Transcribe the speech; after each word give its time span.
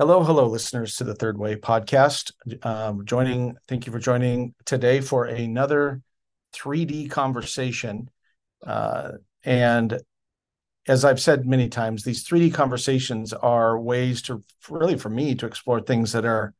Hello, 0.00 0.22
hello, 0.22 0.46
listeners 0.46 0.94
to 0.94 1.02
the 1.02 1.16
Third 1.16 1.36
Way 1.36 1.56
podcast. 1.56 2.30
Um, 2.64 3.04
joining, 3.04 3.56
thank 3.66 3.84
you 3.84 3.90
for 3.92 3.98
joining 3.98 4.54
today 4.64 5.00
for 5.00 5.24
another 5.24 6.02
3D 6.52 7.10
conversation. 7.10 8.08
Uh, 8.64 9.14
and 9.42 10.00
as 10.86 11.04
I've 11.04 11.18
said 11.20 11.46
many 11.46 11.68
times, 11.68 12.04
these 12.04 12.24
3D 12.24 12.54
conversations 12.54 13.32
are 13.32 13.76
ways 13.76 14.22
to 14.22 14.44
really 14.70 14.96
for 14.96 15.08
me 15.08 15.34
to 15.34 15.46
explore 15.46 15.80
things 15.80 16.12
that 16.12 16.24
are 16.24 16.54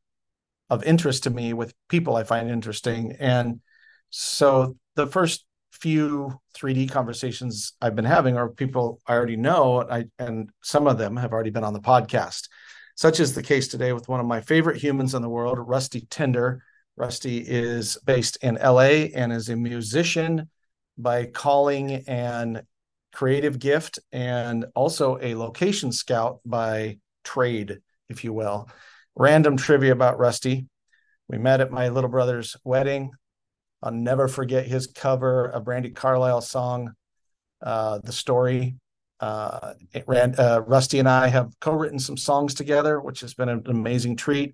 of 0.69 0.83
interest 0.83 1.23
to 1.23 1.29
me 1.29 1.53
with 1.53 1.73
people 1.87 2.17
I 2.17 2.25
find 2.25 2.51
interesting. 2.51 3.15
And 3.21 3.61
so 4.09 4.75
the 4.95 5.07
first 5.07 5.45
few 5.71 6.41
3D 6.57 6.91
conversations 6.91 7.71
I've 7.81 7.95
been 7.95 8.03
having 8.03 8.35
are 8.35 8.49
people 8.49 8.99
I 9.07 9.13
already 9.13 9.37
know, 9.37 9.87
I, 9.89 10.07
and 10.19 10.49
some 10.61 10.87
of 10.87 10.97
them 10.97 11.15
have 11.15 11.31
already 11.31 11.51
been 11.51 11.63
on 11.63 11.71
the 11.71 11.79
podcast. 11.79 12.49
Such 12.99 13.21
is 13.21 13.33
the 13.33 13.41
case 13.41 13.69
today 13.69 13.93
with 13.93 14.09
one 14.09 14.19
of 14.19 14.25
my 14.25 14.41
favorite 14.41 14.75
humans 14.75 15.13
in 15.13 15.21
the 15.21 15.29
world, 15.29 15.57
Rusty 15.57 16.05
Tinder. 16.09 16.61
Rusty 16.97 17.37
is 17.37 17.97
based 18.05 18.37
in 18.41 18.55
LA 18.55 19.07
and 19.15 19.31
is 19.31 19.47
a 19.47 19.55
musician 19.55 20.49
by 20.97 21.27
calling 21.27 22.03
and 22.09 22.61
creative 23.13 23.57
gift 23.57 23.99
and 24.11 24.65
also 24.75 25.17
a 25.21 25.33
location 25.35 25.93
scout 25.93 26.41
by 26.45 26.97
trade, 27.23 27.77
if 28.09 28.25
you 28.25 28.33
will. 28.33 28.67
Random 29.15 29.55
trivia 29.55 29.93
about 29.93 30.19
Rusty. 30.19 30.67
We 31.29 31.37
met 31.37 31.61
at 31.61 31.71
my 31.71 31.87
little 31.87 32.09
brother's 32.09 32.57
wedding. 32.65 33.11
I'll 33.81 33.93
never 33.93 34.27
forget 34.27 34.67
his 34.67 34.87
cover 34.87 35.45
of 35.45 35.63
Brandi 35.63 35.95
Carlile's 35.95 36.49
song, 36.49 36.91
uh, 37.61 37.99
The 37.99 38.11
Story 38.11 38.75
uh, 39.19 39.73
ran, 40.07 40.35
uh, 40.37 40.61
Rusty 40.65 40.99
and 40.99 41.09
I 41.09 41.27
have 41.27 41.53
co-written 41.59 41.99
some 41.99 42.17
songs 42.17 42.53
together, 42.53 42.99
which 42.99 43.21
has 43.21 43.33
been 43.33 43.49
an 43.49 43.63
amazing 43.65 44.15
treat. 44.15 44.53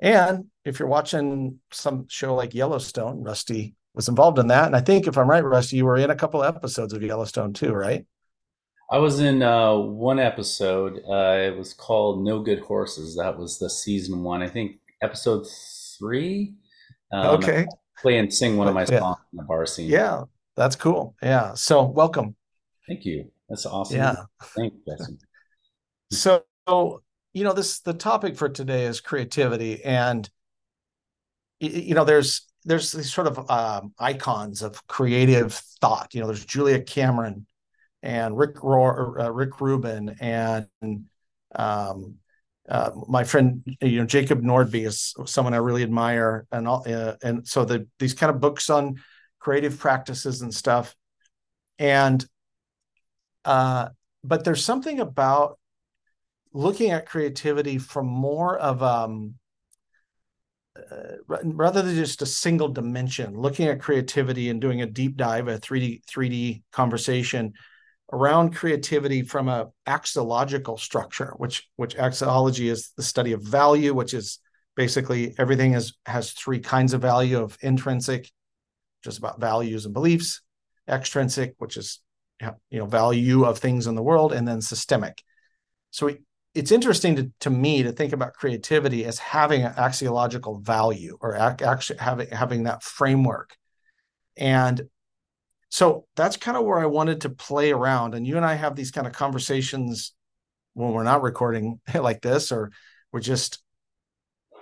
And 0.00 0.46
if 0.64 0.78
you're 0.78 0.88
watching 0.88 1.58
some 1.72 2.06
show 2.08 2.34
like 2.34 2.54
Yellowstone, 2.54 3.22
Rusty 3.22 3.74
was 3.94 4.08
involved 4.08 4.38
in 4.38 4.48
that. 4.48 4.66
And 4.66 4.76
I 4.76 4.80
think 4.80 5.06
if 5.06 5.16
I'm 5.16 5.28
right, 5.28 5.44
Rusty, 5.44 5.76
you 5.76 5.86
were 5.86 5.96
in 5.96 6.10
a 6.10 6.16
couple 6.16 6.42
of 6.42 6.54
episodes 6.54 6.92
of 6.92 7.02
Yellowstone 7.02 7.52
too, 7.52 7.72
right? 7.72 8.04
I 8.90 8.98
was 8.98 9.18
in 9.18 9.42
uh, 9.42 9.74
one 9.74 10.20
episode. 10.20 11.00
Uh, 11.08 11.38
it 11.38 11.56
was 11.56 11.74
called 11.74 12.24
No 12.24 12.40
Good 12.40 12.60
Horses. 12.60 13.16
That 13.16 13.36
was 13.36 13.58
the 13.58 13.68
season 13.68 14.22
one. 14.22 14.42
I 14.42 14.48
think 14.48 14.78
episode 15.02 15.46
three. 15.98 16.54
Um, 17.12 17.26
okay. 17.38 17.66
Play 17.98 18.18
and 18.18 18.32
sing 18.32 18.56
one 18.56 18.68
of 18.68 18.74
my 18.74 18.84
songs 18.84 19.16
yeah. 19.18 19.30
in 19.32 19.36
the 19.38 19.42
bar 19.44 19.66
scene. 19.66 19.88
Yeah, 19.88 20.24
that's 20.54 20.76
cool. 20.76 21.16
Yeah. 21.22 21.54
So 21.54 21.82
welcome. 21.82 22.36
Thank 22.86 23.04
you. 23.04 23.30
That's 23.48 23.66
awesome. 23.66 23.96
Yeah. 23.98 24.16
Thank 24.42 24.74
you, 24.86 24.96
So, 26.10 26.42
you 27.32 27.44
know, 27.44 27.52
this 27.52 27.80
the 27.80 27.94
topic 27.94 28.36
for 28.36 28.48
today 28.48 28.84
is 28.84 29.00
creativity, 29.00 29.84
and 29.84 30.28
you 31.60 31.94
know, 31.94 32.04
there's 32.04 32.46
there's 32.64 32.92
these 32.92 33.12
sort 33.12 33.28
of 33.28 33.50
um, 33.50 33.92
icons 33.98 34.62
of 34.62 34.86
creative 34.86 35.54
thought. 35.80 36.14
You 36.14 36.20
know, 36.20 36.26
there's 36.26 36.44
Julia 36.44 36.80
Cameron 36.82 37.46
and 38.02 38.36
Rick 38.36 38.56
Rohr, 38.56 39.24
uh, 39.24 39.32
Rick 39.32 39.60
Rubin, 39.60 40.16
and 40.20 40.66
um, 41.54 42.16
uh, 42.68 42.90
my 43.08 43.24
friend, 43.24 43.62
you 43.80 44.00
know, 44.00 44.06
Jacob 44.06 44.42
Nordby 44.42 44.86
is 44.86 45.14
someone 45.26 45.54
I 45.54 45.58
really 45.58 45.82
admire, 45.82 46.46
and 46.50 46.66
all, 46.66 46.84
uh, 46.86 47.14
and 47.22 47.46
so 47.46 47.64
the 47.64 47.86
these 47.98 48.14
kind 48.14 48.34
of 48.34 48.40
books 48.40 48.68
on 48.70 48.96
creative 49.38 49.78
practices 49.78 50.42
and 50.42 50.52
stuff, 50.52 50.96
and 51.78 52.24
uh, 53.46 53.88
but 54.24 54.44
there's 54.44 54.64
something 54.64 55.00
about 55.00 55.58
looking 56.52 56.90
at 56.90 57.06
creativity 57.06 57.78
from 57.78 58.06
more 58.06 58.58
of 58.58 58.82
um, 58.82 59.34
uh, 60.76 61.16
rather 61.32 61.80
than 61.80 61.94
just 61.94 62.22
a 62.22 62.26
single 62.26 62.68
dimension, 62.68 63.34
looking 63.34 63.68
at 63.68 63.80
creativity 63.80 64.50
and 64.50 64.60
doing 64.60 64.82
a 64.82 64.86
deep 64.86 65.16
dive, 65.16 65.48
a 65.48 65.58
3D 65.58 66.02
3D 66.04 66.62
conversation 66.72 67.52
around 68.12 68.54
creativity 68.54 69.22
from 69.22 69.48
a 69.48 69.68
axiological 69.86 70.78
structure, 70.78 71.32
which 71.36 71.68
which 71.76 71.96
axiology 71.96 72.70
is 72.70 72.90
the 72.96 73.02
study 73.02 73.32
of 73.32 73.42
value, 73.42 73.94
which 73.94 74.12
is 74.12 74.40
basically 74.74 75.34
everything 75.38 75.74
is 75.74 75.94
has 76.04 76.32
three 76.32 76.58
kinds 76.58 76.92
of 76.94 77.00
value 77.00 77.40
of 77.40 77.56
intrinsic, 77.62 78.30
just 79.02 79.18
about 79.18 79.40
values 79.40 79.84
and 79.84 79.94
beliefs, 79.94 80.42
extrinsic, 80.88 81.54
which 81.58 81.76
is 81.76 82.00
you 82.40 82.78
know 82.78 82.86
value 82.86 83.44
of 83.44 83.58
things 83.58 83.86
in 83.86 83.94
the 83.94 84.02
world 84.02 84.32
and 84.32 84.46
then 84.46 84.60
systemic. 84.60 85.22
So 85.90 86.10
it's 86.54 86.72
interesting 86.72 87.16
to, 87.16 87.32
to 87.40 87.50
me 87.50 87.82
to 87.82 87.92
think 87.92 88.12
about 88.12 88.34
creativity 88.34 89.04
as 89.04 89.18
having 89.18 89.62
an 89.62 89.72
axiological 89.74 90.62
value 90.62 91.18
or 91.20 91.36
actually 91.36 91.98
having 91.98 92.28
having 92.28 92.62
that 92.64 92.82
framework. 92.82 93.56
And 94.36 94.82
so 95.68 96.06
that's 96.16 96.36
kind 96.36 96.56
of 96.56 96.64
where 96.64 96.78
i 96.78 96.86
wanted 96.86 97.22
to 97.22 97.30
play 97.30 97.72
around. 97.72 98.14
And 98.14 98.26
you 98.26 98.36
and 98.36 98.46
i 98.46 98.54
have 98.54 98.76
these 98.76 98.90
kind 98.90 99.06
of 99.06 99.12
conversations 99.12 100.12
when 100.74 100.92
we're 100.92 101.04
not 101.04 101.22
recording 101.22 101.80
like 101.94 102.20
this 102.20 102.52
or 102.52 102.70
we're 103.12 103.20
just 103.20 103.62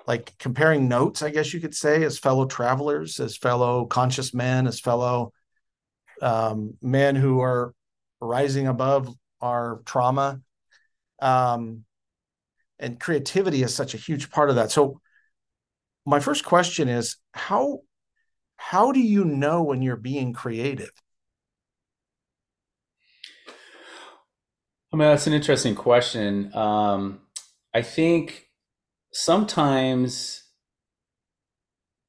like 0.06 0.32
comparing 0.38 0.86
notes 0.86 1.22
i 1.22 1.30
guess 1.30 1.52
you 1.52 1.60
could 1.60 1.74
say 1.74 2.04
as 2.04 2.18
fellow 2.18 2.46
travelers 2.46 3.18
as 3.20 3.36
fellow 3.36 3.86
conscious 3.86 4.34
men 4.34 4.66
as 4.66 4.78
fellow 4.78 5.32
um, 6.22 6.74
men 6.82 7.16
who 7.16 7.40
are 7.40 7.74
rising 8.20 8.66
above 8.66 9.14
our 9.40 9.80
trauma. 9.84 10.40
Um, 11.20 11.84
and 12.78 12.98
creativity 12.98 13.62
is 13.62 13.74
such 13.74 13.94
a 13.94 13.98
huge 13.98 14.30
part 14.30 14.50
of 14.50 14.56
that. 14.56 14.70
So 14.70 15.00
my 16.06 16.20
first 16.20 16.44
question 16.44 16.88
is 16.88 17.16
how 17.32 17.80
how 18.56 18.92
do 18.92 19.00
you 19.00 19.24
know 19.24 19.62
when 19.62 19.82
you're 19.82 19.96
being 19.96 20.32
creative? 20.32 20.90
I 24.92 24.96
mean, 24.96 25.08
that's 25.08 25.26
an 25.26 25.32
interesting 25.32 25.74
question. 25.74 26.54
Um, 26.54 27.20
I 27.74 27.82
think 27.82 28.48
sometimes 29.12 30.43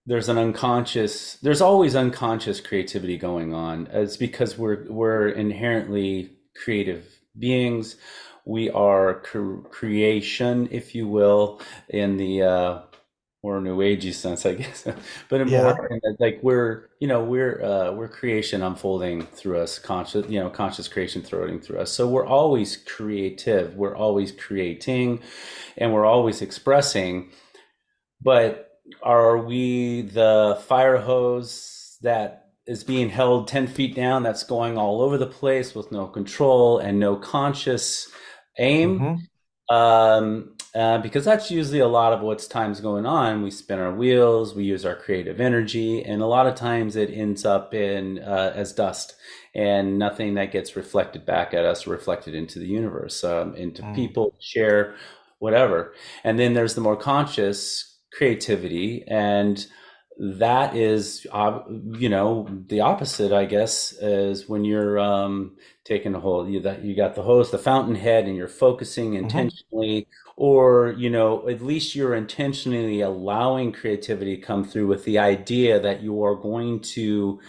there's 0.05 0.29
an 0.29 0.37
unconscious 0.37 1.35
there's 1.35 1.61
always 1.61 1.95
unconscious 1.95 2.61
creativity 2.61 3.17
going 3.17 3.53
on. 3.53 3.87
It's 3.91 4.17
because 4.17 4.57
we're 4.57 4.85
we're 4.89 5.29
inherently 5.29 6.31
creative 6.63 7.07
beings. 7.37 7.95
We 8.45 8.69
are 8.69 9.21
cre- 9.21 9.61
creation 9.69 10.67
if 10.71 10.93
you 10.93 11.07
will 11.07 11.61
in 11.89 12.17
the 12.17 12.43
uh 12.43 12.81
more 13.43 13.61
new 13.61 13.77
agey 13.77 14.11
sense 14.11 14.43
i 14.43 14.53
guess 14.61 14.87
but 15.29 15.39
in 15.39 15.47
yeah. 15.47 15.61
more 15.61 15.99
like 16.19 16.39
we're 16.41 16.89
you 16.99 17.07
know 17.07 17.23
we're 17.23 17.63
uh 17.63 17.91
we're 17.91 18.07
creation 18.07 18.63
unfolding 18.63 19.21
through 19.21 19.59
us 19.59 19.77
conscious 19.77 20.27
you 20.27 20.39
know 20.39 20.49
conscious 20.49 20.87
creation 20.87 21.21
throating 21.21 21.63
through 21.63 21.77
us. 21.77 21.91
So 21.91 22.07
we're 22.07 22.25
always 22.25 22.75
creative. 22.77 23.75
We're 23.75 23.95
always 23.95 24.31
creating 24.31 25.21
and 25.77 25.93
we're 25.93 26.05
always 26.05 26.41
expressing 26.41 27.31
but 28.21 28.64
are 29.01 29.37
we 29.37 30.01
the 30.01 30.61
fire 30.67 30.97
hose 30.97 31.97
that 32.01 32.49
is 32.67 32.83
being 32.83 33.09
held 33.09 33.47
10 33.47 33.67
feet 33.67 33.95
down 33.95 34.23
that's 34.23 34.43
going 34.43 34.77
all 34.77 35.01
over 35.01 35.17
the 35.17 35.27
place 35.27 35.75
with 35.75 35.91
no 35.91 36.07
control 36.07 36.79
and 36.79 36.99
no 36.99 37.15
conscious 37.15 38.07
aim 38.57 38.99
mm-hmm. 38.99 39.75
um, 39.75 40.55
uh, 40.73 40.97
because 40.97 41.23
that's 41.23 41.49
usually 41.49 41.79
a 41.79 41.87
lot 41.87 42.11
of 42.11 42.21
what's 42.21 42.47
times 42.47 42.79
going 42.79 43.05
on 43.05 43.43
we 43.43 43.51
spin 43.51 43.79
our 43.79 43.93
wheels 43.93 44.55
we 44.55 44.63
use 44.63 44.85
our 44.85 44.95
creative 44.95 45.39
energy 45.39 46.03
and 46.03 46.21
a 46.21 46.27
lot 46.27 46.47
of 46.47 46.55
times 46.55 46.95
it 46.95 47.09
ends 47.11 47.45
up 47.45 47.73
in 47.73 48.19
uh, 48.19 48.51
as 48.55 48.73
dust 48.73 49.15
and 49.53 49.97
nothing 49.97 50.33
that 50.33 50.51
gets 50.51 50.75
reflected 50.75 51.25
back 51.25 51.53
at 51.53 51.65
us 51.65 51.87
reflected 51.87 52.35
into 52.35 52.59
the 52.59 52.67
universe 52.67 53.23
um, 53.23 53.55
into 53.55 53.81
mm. 53.81 53.95
people 53.95 54.35
share 54.39 54.95
whatever 55.39 55.93
and 56.23 56.39
then 56.39 56.53
there's 56.53 56.75
the 56.75 56.81
more 56.81 56.97
conscious 56.97 57.94
creativity 58.15 59.03
and 59.07 59.67
that 60.17 60.75
is 60.75 61.27
uh, 61.31 61.59
you 61.91 62.07
know 62.07 62.47
the 62.67 62.79
opposite 62.79 63.33
i 63.33 63.43
guess 63.43 63.91
is 63.93 64.47
when 64.47 64.63
you're 64.63 64.97
um, 64.97 65.55
taking 65.83 66.15
a 66.15 66.19
hold 66.19 66.49
you 66.49 66.61
that 66.61 66.83
you 66.83 66.95
got 66.95 67.15
the 67.15 67.21
hose 67.21 67.51
the 67.51 67.57
fountainhead 67.57 68.25
and 68.25 68.37
you're 68.37 68.47
focusing 68.47 69.11
mm-hmm. 69.11 69.25
intentionally 69.25 70.01
mm-hmm. 70.01 70.31
or 70.37 70.95
you 70.97 71.09
know 71.09 71.47
at 71.49 71.61
least 71.61 71.95
you're 71.95 72.15
intentionally 72.15 73.01
allowing 73.01 73.73
creativity 73.73 74.37
to 74.37 74.41
come 74.41 74.63
through 74.63 74.87
with 74.87 75.03
the 75.03 75.19
idea 75.19 75.79
that 75.79 76.01
you 76.01 76.23
are 76.23 76.35
going 76.35 76.79
to 76.79 77.39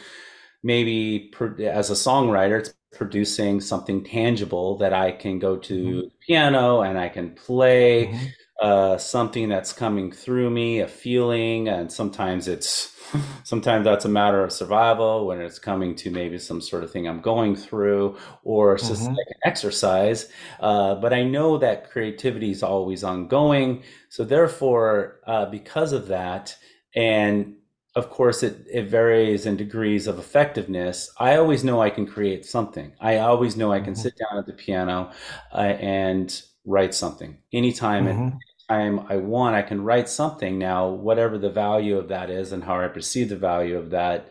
maybe 0.64 1.32
as 1.60 1.90
a 1.90 1.94
songwriter 1.94 2.58
it's 2.58 2.74
producing 2.92 3.60
something 3.60 4.02
tangible 4.02 4.76
that 4.78 4.92
i 4.92 5.12
can 5.12 5.38
go 5.38 5.56
to 5.56 5.84
mm-hmm. 5.84 6.08
piano 6.26 6.80
and 6.80 6.98
i 6.98 7.08
can 7.08 7.30
play 7.30 8.06
mm-hmm 8.06 8.26
uh, 8.62 8.96
something 8.98 9.48
that's 9.48 9.72
coming 9.72 10.10
through 10.12 10.50
me, 10.50 10.80
a 10.80 10.88
feeling, 10.88 11.68
and 11.68 11.90
sometimes 11.92 12.48
it's 12.48 12.94
sometimes 13.44 13.84
that's 13.84 14.04
a 14.04 14.08
matter 14.08 14.42
of 14.42 14.52
survival 14.52 15.26
when 15.26 15.40
it's 15.40 15.58
coming 15.58 15.94
to 15.96 16.10
maybe 16.10 16.38
some 16.38 16.60
sort 16.60 16.82
of 16.84 16.90
thing 16.90 17.06
I'm 17.06 17.20
going 17.20 17.54
through, 17.56 18.16
or 18.44 18.74
it's 18.74 18.88
just 18.88 19.08
Mm-hmm. 19.08 19.16
like 19.16 19.26
an 19.36 19.40
exercise. 19.50 20.28
Uh, 20.60 20.94
but 20.96 21.12
I 21.12 21.22
know 21.22 21.58
that 21.58 21.90
creativity 21.90 22.50
is 22.50 22.62
always 22.62 23.04
ongoing, 23.04 23.82
so 24.08 24.24
therefore, 24.24 25.20
uh, 25.26 25.46
because 25.46 25.92
of 25.92 26.08
that, 26.08 26.56
and 26.94 27.56
of 27.94 28.10
course, 28.10 28.42
it, 28.42 28.66
it 28.70 28.88
varies 28.88 29.46
in 29.46 29.56
degrees 29.56 30.06
of 30.06 30.18
effectiveness. 30.18 31.10
I 31.18 31.36
always 31.36 31.64
know 31.64 31.80
I 31.80 31.88
can 31.90 32.06
create 32.06 32.44
something. 32.44 32.92
I 33.00 33.18
always 33.18 33.56
know 33.56 33.72
I 33.72 33.80
can 33.80 33.94
Mm-hmm. 33.94 34.06
sit 34.06 34.14
down 34.18 34.38
at 34.38 34.46
the 34.46 34.52
piano 34.52 35.12
uh, 35.52 35.56
and 35.56 36.42
write 36.66 36.94
something 36.94 37.38
anytime 37.52 38.06
and 38.06 38.20
Mm-hmm. 38.20 38.38
Time 38.68 39.00
I 39.08 39.16
want. 39.16 39.54
I 39.56 39.62
can 39.62 39.82
write 39.82 40.08
something 40.08 40.58
now, 40.58 40.88
whatever 40.88 41.38
the 41.38 41.50
value 41.50 41.96
of 41.98 42.08
that 42.08 42.30
is 42.30 42.52
and 42.52 42.64
how 42.64 42.80
I 42.80 42.88
perceive 42.88 43.28
the 43.28 43.36
value 43.36 43.76
of 43.78 43.90
that, 43.90 44.30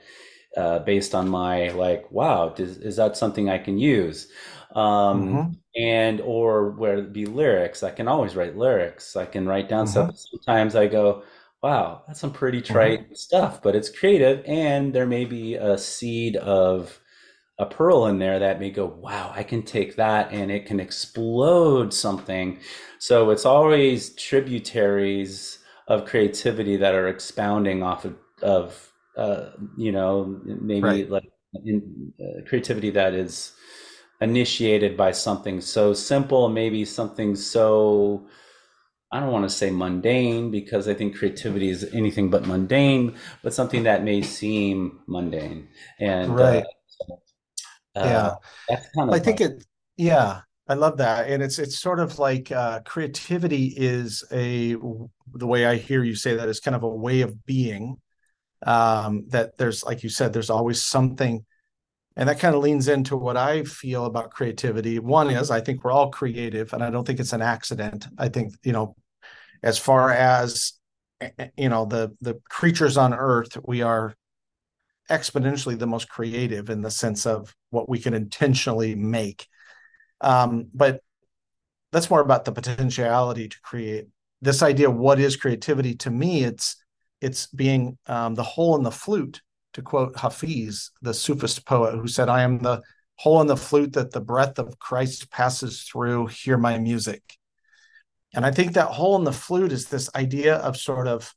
uh, 0.58 0.80
based 0.80 1.16
on 1.16 1.30
my 1.30 1.70
like, 1.72 2.12
wow, 2.12 2.50
does, 2.50 2.78
is 2.78 2.96
that 2.98 3.18
something 3.18 3.50
I 3.50 3.58
can 3.58 3.78
use? 3.78 4.30
Um, 4.76 5.42
Mm-hmm. 5.42 5.56
and 5.76 6.22
or 6.22 6.72
where 6.72 6.98
it 6.98 7.14
be 7.14 7.26
lyrics, 7.26 7.84
I 7.84 7.92
can 7.92 8.08
always 8.08 8.36
write 8.36 8.56
lyrics. 8.58 9.16
I 9.16 9.26
can 9.26 9.48
write 9.48 9.70
down 9.70 9.86
Mm-hmm. 9.86 9.88
stuff. 9.88 10.12
Sometimes 10.16 10.76
I 10.76 10.88
go 10.88 11.24
wow, 11.64 12.04
that's 12.08 12.20
some 12.20 12.32
pretty 12.32 12.62
Mm-hmm. 12.70 13.02
trite 13.02 13.18
stuff, 13.18 13.62
but 13.64 13.76
it's 13.76 13.90
creative. 13.90 14.44
And 14.46 14.94
there 14.94 15.08
may 15.08 15.26
be 15.26 15.56
a 15.56 15.78
seed 15.80 16.36
of 16.38 17.00
a 17.58 17.66
pearl 17.66 18.06
in 18.08 18.20
there 18.20 18.40
that 18.40 18.60
may 18.60 18.70
go, 18.70 18.86
wow, 18.86 19.32
I 19.34 19.44
can 19.44 19.64
take 19.64 19.96
that 19.96 20.32
and 20.32 20.52
it 20.52 20.66
can 20.66 20.80
explode 20.80 21.94
something. 21.94 22.60
So 23.00 23.30
it's 23.30 23.46
always 23.46 24.14
tributaries 24.16 25.60
of 25.88 26.06
creativity 26.06 26.76
that 26.78 26.94
are 26.96 27.08
expounding 27.08 27.82
off 27.84 28.06
of, 28.06 28.18
of 28.42 28.92
uh, 29.18 29.52
you 29.78 29.92
know, 29.92 30.42
maybe 30.46 31.06
Right. 31.06 31.06
like 31.06 31.24
in, 31.64 32.14
uh, 32.20 32.48
creativity 32.48 32.90
that 32.92 33.14
is 33.14 33.54
initiated 34.22 34.98
by 34.98 35.12
something 35.12 35.62
so 35.62 35.94
simple, 35.94 36.50
maybe 36.50 36.84
something 36.86 37.36
so 37.36 38.28
I 39.12 39.20
don't 39.20 39.32
want 39.32 39.46
to 39.46 39.56
say 39.56 39.72
mundane 39.72 40.52
because 40.52 40.88
I 40.88 40.94
think 40.94 41.16
creativity 41.18 41.70
is 41.70 41.84
anything 41.94 42.30
but 42.30 42.46
mundane, 42.48 43.16
but 43.44 43.54
something 43.54 43.84
that 43.84 44.04
may 44.04 44.22
seem 44.22 45.00
mundane. 45.08 45.70
And 46.00 46.42
uh, 46.42 46.44
Right. 46.44 46.64
uh, 46.64 46.64
Yeah. 48.04 48.36
that's 48.68 48.90
kind 48.98 49.10
I 49.10 49.20
of 49.20 49.26
my, 49.26 49.26
think 49.26 49.42
it, 49.42 49.66
yeah, 49.98 50.42
I 50.68 50.74
love 50.76 50.98
that. 50.98 51.30
And 51.30 51.44
it's 51.44 51.60
it's 51.60 51.80
sort 51.80 52.00
of 52.00 52.20
like 52.20 52.52
uh 52.52 52.82
creativity 52.82 53.74
is 53.78 54.24
a 54.32 54.76
the 55.34 55.48
way 55.48 55.66
I 55.66 55.76
hear 55.78 56.04
you 56.04 56.16
say 56.16 56.36
that 56.36 56.50
is 56.50 56.60
kind 56.60 56.76
of 56.76 56.84
a 56.84 56.90
way 56.90 57.22
of 57.22 57.46
being. 57.46 57.98
Um, 58.66 59.26
that 59.30 59.58
there's 59.58 59.84
like 59.84 60.04
you 60.04 60.10
said, 60.10 60.34
there's 60.34 60.50
always 60.50 60.82
something, 60.82 61.46
and 62.18 62.30
that 62.30 62.40
kind 62.40 62.56
of 62.56 62.62
leans 62.64 62.88
into 62.90 63.18
what 63.18 63.38
I 63.38 63.64
feel 63.66 64.06
about 64.06 64.32
creativity. 64.32 65.00
One 65.00 65.30
is 65.32 65.52
I 65.52 65.62
think 65.62 65.84
we're 65.84 65.92
all 65.92 66.12
creative, 66.12 66.74
and 66.74 66.84
I 66.84 66.90
don't 66.92 67.06
think 67.06 67.20
it's 67.20 67.34
an 67.34 67.42
accident. 67.44 68.08
I 68.18 68.30
think, 68.30 68.56
you 68.64 68.74
know, 68.74 68.96
as 69.64 69.78
far 69.80 70.12
as 70.12 70.74
eh, 71.22 71.30
eh, 71.40 71.48
you 71.58 71.70
know, 71.70 71.86
the 71.86 72.16
the 72.22 72.42
creatures 72.50 72.98
on 72.98 73.14
earth, 73.14 73.58
we 73.66 73.82
are 73.82 74.16
exponentially 75.10 75.78
the 75.78 75.88
most 75.88 76.10
creative 76.10 76.70
in 76.70 76.82
the 76.82 76.92
sense 76.92 77.26
of 77.26 77.56
what 77.70 77.90
we 77.90 78.00
can 78.00 78.14
intentionally 78.14 78.96
make. 78.96 79.48
Um, 80.22 80.68
but 80.74 81.02
that's 81.92 82.10
more 82.10 82.22
about 82.22 82.46
the 82.46 82.52
potentiality 82.52 83.48
to 83.48 83.62
create. 83.62 84.08
This 84.42 84.62
idea 84.62 84.90
what 84.90 85.20
is 85.20 85.38
creativity 85.38 85.96
to 85.96 86.10
me, 86.10 86.44
it's 86.44 86.78
it's 87.22 87.48
being 87.48 87.98
um, 88.08 88.36
the 88.36 88.44
hole 88.44 88.76
in 88.76 88.84
the 88.84 88.92
flute, 88.92 89.42
to 89.74 89.82
quote 89.82 90.18
Hafiz, 90.18 90.92
the 91.02 91.14
Sufist 91.14 91.66
poet, 91.66 91.96
who 91.96 92.08
said, 92.08 92.30
"I 92.30 92.42
am 92.42 92.60
the 92.60 92.82
hole 93.16 93.42
in 93.42 93.48
the 93.48 93.58
flute 93.58 93.94
that 93.94 94.12
the 94.12 94.22
breath 94.22 94.60
of 94.60 94.78
Christ 94.80 95.32
passes 95.32 95.84
through. 95.84 96.28
Hear 96.28 96.58
my 96.58 96.78
music." 96.78 97.38
And 98.34 98.46
I 98.46 98.52
think 98.52 98.74
that 98.74 98.90
hole 98.90 99.16
in 99.16 99.24
the 99.24 99.32
flute 99.32 99.72
is 99.72 99.88
this 99.88 100.10
idea 100.14 100.56
of 100.58 100.76
sort 100.76 101.08
of 101.08 101.34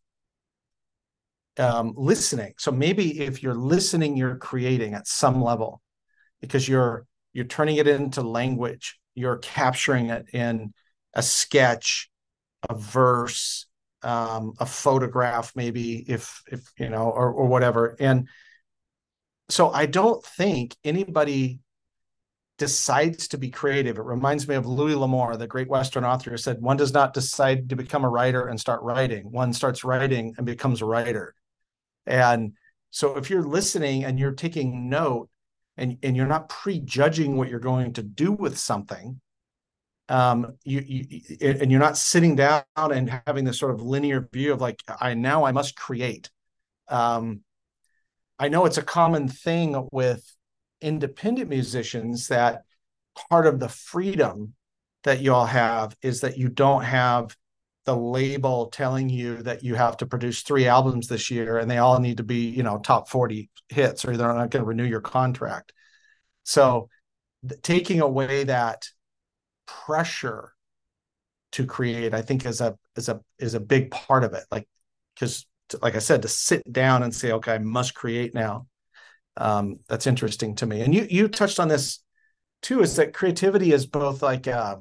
um, 1.59 1.93
listening. 1.97 2.55
So 2.59 2.71
maybe 2.71 3.21
if 3.21 3.43
you're 3.43 3.55
listening, 3.55 4.17
you're 4.17 4.37
creating 4.37 4.95
at 4.95 5.07
some 5.07 5.43
level 5.43 5.83
because 6.41 6.69
you're 6.69 7.07
you're 7.33 7.45
turning 7.45 7.77
it 7.77 7.87
into 7.87 8.23
language. 8.23 8.99
You're 9.15 9.39
capturing 9.39 10.11
it 10.11 10.27
in 10.33 10.73
a 11.15 11.23
sketch, 11.23 12.11
a 12.69 12.75
verse, 12.75 13.67
um, 14.03 14.55
a 14.59 14.67
photograph, 14.67 15.53
maybe 15.55 16.05
if 16.09 16.43
if 16.51 16.73
you 16.79 16.89
know, 16.89 17.11
or 17.11 17.33
or 17.33 17.47
whatever. 17.47 17.97
And 17.99 18.29
so 19.49 19.71
I 19.71 19.87
don't 19.87 20.25
think 20.25 20.77
anybody 20.85 21.61
decides 22.59 23.29
to 23.29 23.39
be 23.39 23.51
creative. 23.51 23.99
It 23.99 24.05
reminds 24.05 24.49
me 24.49 24.57
of 24.57 24.67
Louis 24.67 24.97
L'Amour, 24.97 25.37
the 25.37 25.47
great 25.47 25.69
Western 25.69 26.05
author, 26.05 26.31
who 26.31 26.37
said, 26.37 26.61
"One 26.61 26.77
does 26.77 26.93
not 26.93 27.15
decide 27.15 27.69
to 27.69 27.77
become 27.77 28.05
a 28.05 28.09
writer 28.09 28.47
and 28.47 28.59
start 28.59 28.83
writing. 28.83 29.31
One 29.31 29.53
starts 29.53 29.85
writing 29.85 30.35
and 30.37 30.47
becomes 30.47 30.83
a 30.83 30.87
writer." 30.87 31.35
And 32.09 32.55
so 32.91 33.17
if 33.17 33.31
you're 33.31 33.43
listening 33.43 34.05
and 34.05 34.19
you're 34.19 34.33
taking 34.33 34.89
note 34.89 35.29
and, 35.77 35.99
and 36.03 36.17
you're 36.17 36.27
not 36.27 36.49
prejudging 36.49 37.37
what 37.37 37.49
you're 37.49 37.61
going 37.61 37.93
to 37.93 38.03
do 38.03 38.33
with 38.33 38.59
something, 38.59 39.21
um, 40.09 40.55
you, 40.65 40.81
you 40.81 41.21
and 41.41 41.71
you're 41.71 41.81
not 41.81 41.99
sitting 41.99 42.35
down 42.35 42.65
and 42.77 43.21
having 43.27 43.45
this 43.45 43.59
sort 43.59 43.75
of 43.75 43.83
linear 43.83 44.27
view 44.33 44.55
of 44.55 44.61
like, 44.61 44.83
I 45.01 45.15
now 45.15 45.45
I 45.45 45.53
must 45.53 45.77
create. 45.77 46.31
Um, 46.89 47.43
I 48.39 48.49
know 48.49 48.65
it's 48.65 48.79
a 48.79 48.83
common 48.83 49.29
thing 49.29 49.89
with 49.93 50.25
independent 50.81 51.51
musicians 51.51 52.29
that 52.29 52.63
part 53.31 53.47
of 53.47 53.61
the 53.61 53.69
freedom 53.69 54.55
that 55.05 55.21
you 55.21 55.35
all 55.35 55.47
have 55.47 55.95
is 56.03 56.23
that 56.23 56.39
you 56.39 56.49
don't 56.49 56.85
have 56.85 57.37
the 57.89 57.97
label 57.97 58.67
telling 58.67 59.09
you 59.09 59.39
that 59.39 59.65
you 59.65 59.75
have 59.75 59.97
to 59.97 60.07
produce 60.07 60.43
three 60.43 60.67
albums 60.67 61.09
this 61.09 61.31
year 61.31 61.57
and 61.57 61.71
they 61.71 61.79
all 61.79 61.99
need 61.99 62.19
to 62.19 62.23
be 62.23 62.51
you 62.51 62.63
know 62.63 62.79
top 62.79 63.09
40 63.09 63.49
hits 63.71 64.05
or 64.05 64.15
they're 64.15 64.29
not 64.29 64.51
going 64.51 64.63
to 64.63 64.69
renew 64.69 64.85
your 64.85 65.01
contract. 65.01 65.73
So 66.45 66.91
th- 67.49 67.63
taking 67.63 68.03
away 68.03 68.45
that 68.45 68.89
pressure 69.67 70.53
to 71.53 71.65
create 71.65 72.13
i 72.13 72.21
think 72.21 72.45
is 72.45 72.61
a 72.61 72.77
is 72.95 73.09
a 73.09 73.21
is 73.39 73.55
a 73.55 73.61
big 73.61 73.91
part 73.91 74.23
of 74.23 74.35
it. 74.35 74.45
Like 74.51 74.69
because 75.15 75.47
like 75.81 75.97
i 75.97 75.99
said 75.99 76.23
to 76.23 76.29
sit 76.29 76.63
down 76.71 77.03
and 77.03 77.15
say 77.15 77.33
okay 77.33 77.55
i 77.55 77.59
must 77.59 77.95
create 77.95 78.35
now 78.35 78.67
um, 79.39 79.79
that's 79.89 80.07
interesting 80.07 80.57
to 80.57 80.67
me. 80.67 80.83
And 80.83 80.95
you 80.95 81.07
you 81.09 81.29
touched 81.29 81.61
on 81.61 81.69
this 81.69 82.01
too 82.61 82.83
is 82.83 82.97
that 82.97 83.15
creativity 83.15 83.73
is 83.73 83.87
both 83.87 84.21
like 84.21 84.47
uh, 84.47 84.77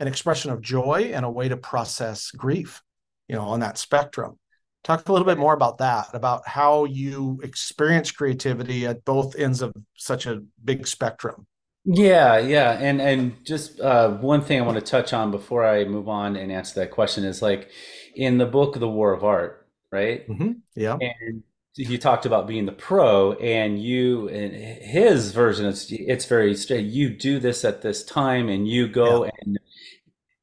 an 0.00 0.08
expression 0.08 0.50
of 0.50 0.60
joy 0.60 1.10
and 1.14 1.24
a 1.24 1.30
way 1.30 1.48
to 1.48 1.56
process 1.56 2.30
grief 2.30 2.82
you 3.28 3.36
know 3.36 3.42
on 3.42 3.60
that 3.60 3.78
spectrum 3.78 4.38
talk 4.84 5.08
a 5.08 5.12
little 5.12 5.26
bit 5.26 5.38
more 5.38 5.54
about 5.54 5.78
that 5.78 6.08
about 6.14 6.46
how 6.46 6.84
you 6.84 7.40
experience 7.42 8.10
creativity 8.10 8.86
at 8.86 9.04
both 9.04 9.36
ends 9.36 9.62
of 9.62 9.72
such 9.94 10.26
a 10.26 10.42
big 10.64 10.86
spectrum 10.86 11.46
yeah, 11.90 12.38
yeah. 12.38 12.72
And 12.72 13.00
and 13.00 13.44
just 13.46 13.80
uh, 13.80 14.10
one 14.10 14.42
thing 14.42 14.60
I 14.60 14.64
want 14.64 14.76
to 14.76 14.84
touch 14.84 15.14
on 15.14 15.30
before 15.30 15.64
I 15.66 15.84
move 15.84 16.06
on 16.06 16.36
and 16.36 16.52
answer 16.52 16.80
that 16.80 16.90
question 16.90 17.24
is 17.24 17.40
like 17.40 17.70
in 18.14 18.36
the 18.36 18.44
book 18.44 18.78
The 18.78 18.88
War 18.88 19.12
of 19.12 19.24
Art, 19.24 19.66
right? 19.90 20.28
mm-hmm. 20.28 20.52
yeah 20.74 20.98
And 21.00 21.42
you 21.78 21.96
talked 21.98 22.26
about 22.26 22.46
being 22.46 22.66
the 22.66 22.72
pro, 22.72 23.32
and 23.34 23.80
you 23.82 24.28
and 24.28 24.52
his 24.52 25.32
version 25.32 25.66
it's 25.66 25.90
it's 25.90 26.24
very 26.24 26.54
straight. 26.54 26.86
You 26.86 27.10
do 27.10 27.38
this 27.38 27.64
at 27.64 27.82
this 27.82 28.04
time, 28.04 28.48
and 28.48 28.66
you 28.68 28.88
go 28.88 29.24
yeah 29.24 29.30
and 29.42 29.58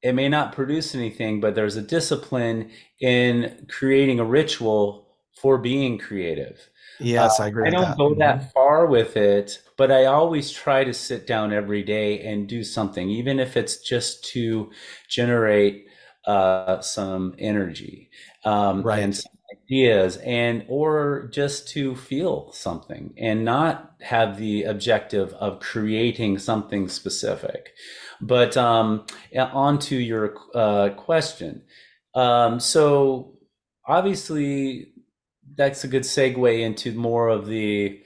it 0.05 0.13
may 0.13 0.29
not 0.29 0.53
produce 0.53 0.93
anything, 0.93 1.39
but 1.39 1.55
there's 1.55 1.75
a 1.75 1.81
discipline 1.81 2.69
in 2.99 3.65
creating 3.67 4.19
a 4.19 4.23
ritual 4.23 5.07
for 5.41 5.57
being 5.57 5.97
creative. 5.97 6.69
Uh, 7.01 7.03
yes 7.03 7.39
i 7.41 7.47
agree 7.47 7.67
I 7.67 7.71
don't 7.71 7.81
that 7.81 7.97
go 7.97 8.11
mm-hmm. 8.11 8.19
that 8.19 8.53
far 8.53 8.85
with 8.85 9.17
it, 9.17 9.61
but 9.77 9.91
I 9.91 10.05
always 10.05 10.51
try 10.51 10.83
to 10.83 10.93
sit 10.93 11.25
down 11.25 11.51
every 11.51 11.81
day 11.81 12.21
and 12.21 12.47
do 12.47 12.63
something, 12.63 13.09
even 13.09 13.39
if 13.39 13.57
it's 13.57 13.77
just 13.79 14.23
to 14.33 14.69
generate 15.09 15.87
uh, 16.25 16.79
some 16.81 17.35
energy 17.39 18.09
um, 18.45 18.77
and 18.77 18.85
right 18.85 19.15
some 19.15 19.34
ideas, 19.53 20.17
and 20.17 20.65
or 20.67 21.29
just 21.31 21.67
to 21.69 21.95
feel 21.95 22.51
something 22.51 23.13
and 23.17 23.45
not 23.45 23.95
have 24.01 24.37
the 24.37 24.63
objective 24.63 25.33
of 25.33 25.59
creating 25.59 26.37
something 26.37 26.87
specific. 26.87 27.71
But 28.21 28.57
um, 28.57 29.05
on 29.37 29.79
to 29.79 29.95
your 29.95 30.35
uh, 30.53 30.89
question. 30.89 31.63
Um, 32.13 32.59
so 32.59 33.37
obviously 33.87 34.93
that's 35.55 35.83
a 35.83 35.87
good 35.87 36.03
segue 36.03 36.59
into 36.59 36.93
more 36.93 37.29
of 37.29 37.45
the 37.45 38.01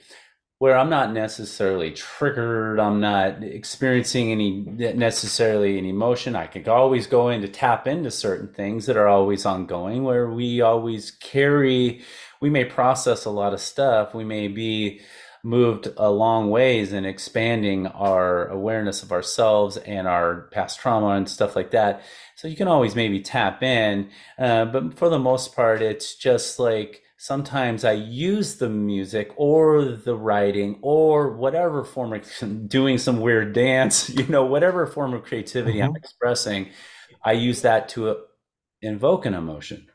where 0.60 0.76
I'm 0.76 0.90
not 0.90 1.14
necessarily 1.14 1.90
triggered, 1.90 2.78
I'm 2.78 3.00
not 3.00 3.42
experiencing 3.42 4.30
any 4.30 4.60
necessarily 4.60 5.78
an 5.78 5.86
emotion. 5.86 6.36
I 6.36 6.48
can 6.48 6.68
always 6.68 7.06
go 7.06 7.30
in 7.30 7.40
to 7.40 7.48
tap 7.48 7.86
into 7.86 8.10
certain 8.10 8.48
things 8.48 8.84
that 8.84 8.98
are 8.98 9.08
always 9.08 9.46
ongoing, 9.46 10.04
where 10.04 10.28
we 10.28 10.60
always 10.60 11.12
carry, 11.12 12.02
we 12.42 12.50
may 12.50 12.66
process 12.66 13.24
a 13.24 13.30
lot 13.30 13.54
of 13.54 13.60
stuff. 13.62 14.14
We 14.14 14.24
may 14.24 14.48
be 14.48 15.00
moved 15.42 15.88
a 15.96 16.10
long 16.10 16.50
ways 16.50 16.92
in 16.92 17.06
expanding 17.06 17.86
our 17.86 18.46
awareness 18.48 19.02
of 19.02 19.12
ourselves 19.12 19.78
and 19.78 20.06
our 20.06 20.42
past 20.52 20.78
trauma 20.78 21.12
and 21.16 21.26
stuff 21.26 21.56
like 21.56 21.70
that. 21.70 22.02
So 22.34 22.48
you 22.48 22.56
can 22.56 22.68
always 22.68 22.94
maybe 22.94 23.20
tap 23.20 23.62
in, 23.62 24.10
uh, 24.38 24.66
but 24.66 24.98
for 24.98 25.08
the 25.08 25.18
most 25.18 25.56
part, 25.56 25.80
it's 25.80 26.14
just 26.14 26.58
like 26.58 27.02
sometimes 27.20 27.84
I 27.84 27.92
use 27.92 28.56
the 28.56 28.70
music 28.70 29.30
or 29.36 29.84
the 29.84 30.16
writing 30.16 30.78
or 30.80 31.36
whatever 31.36 31.84
form 31.84 32.14
of 32.14 32.26
doing 32.68 32.96
some 32.96 33.20
weird 33.20 33.52
dance, 33.52 34.08
you 34.16 34.26
know, 34.26 34.46
whatever 34.46 34.86
form 34.86 35.12
of 35.12 35.24
creativity 35.24 35.80
mm-hmm. 35.80 35.90
I'm 35.90 35.96
expressing, 35.96 36.70
I 37.22 37.32
use 37.32 37.60
that 37.60 37.90
to 37.90 38.08
uh, 38.08 38.14
invoke 38.80 39.26
an 39.26 39.34
emotion 39.34 39.86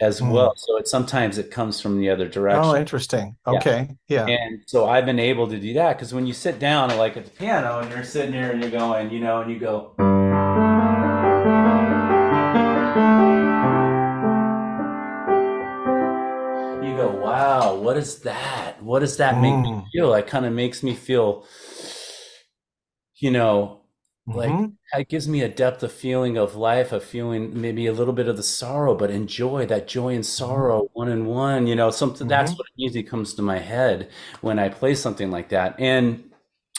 as 0.00 0.20
mm. 0.20 0.30
well. 0.30 0.54
So 0.56 0.76
it 0.76 0.86
sometimes 0.86 1.38
it 1.38 1.50
comes 1.50 1.80
from 1.80 1.98
the 1.98 2.10
other 2.10 2.28
direction. 2.28 2.64
Oh, 2.64 2.76
interesting. 2.76 3.36
Okay. 3.44 3.88
Yeah. 4.06 4.26
yeah. 4.28 4.36
And 4.36 4.62
so 4.68 4.88
I've 4.88 5.06
been 5.06 5.18
able 5.18 5.48
to 5.48 5.58
do 5.58 5.74
that 5.74 5.96
because 5.96 6.14
when 6.14 6.24
you 6.24 6.32
sit 6.32 6.60
down 6.60 6.96
like 6.96 7.16
at 7.16 7.24
the 7.24 7.30
piano 7.32 7.80
and 7.80 7.90
you're 7.90 8.04
sitting 8.04 8.30
there 8.30 8.52
and 8.52 8.62
you're 8.62 8.70
going, 8.70 9.10
you 9.10 9.18
know, 9.18 9.40
and 9.40 9.50
you 9.50 9.58
go 9.58 9.92
what 17.94 18.02
is 18.02 18.18
that? 18.20 18.82
What 18.82 19.00
does 19.00 19.18
that 19.18 19.40
make 19.40 19.54
me 19.54 19.70
mm. 19.70 19.86
feel? 19.92 20.14
It 20.14 20.26
kind 20.26 20.44
of 20.44 20.52
makes 20.52 20.82
me 20.82 20.96
feel, 20.96 21.46
you 23.14 23.30
know, 23.30 23.82
like 24.26 24.50
mm-hmm. 24.50 24.98
it 25.00 25.08
gives 25.08 25.28
me 25.28 25.42
a 25.42 25.48
depth 25.48 25.80
of 25.84 25.92
feeling 25.92 26.36
of 26.36 26.56
life, 26.56 26.90
of 26.90 27.04
feeling 27.04 27.60
maybe 27.60 27.86
a 27.86 27.92
little 27.92 28.12
bit 28.12 28.26
of 28.26 28.36
the 28.36 28.42
sorrow, 28.42 28.96
but 28.96 29.12
enjoy 29.12 29.66
that 29.66 29.86
joy 29.86 30.08
and 30.08 30.24
mm-hmm. 30.24 30.44
sorrow 30.44 30.88
one 30.94 31.08
in 31.08 31.26
one. 31.26 31.68
You 31.68 31.76
know, 31.76 31.90
something 31.90 32.26
that's 32.26 32.50
mm-hmm. 32.50 32.58
what 32.58 32.66
usually 32.74 33.04
comes 33.04 33.34
to 33.34 33.42
my 33.42 33.58
head 33.58 34.10
when 34.40 34.58
I 34.58 34.70
play 34.70 34.96
something 34.96 35.30
like 35.30 35.50
that. 35.50 35.76
And 35.78 36.32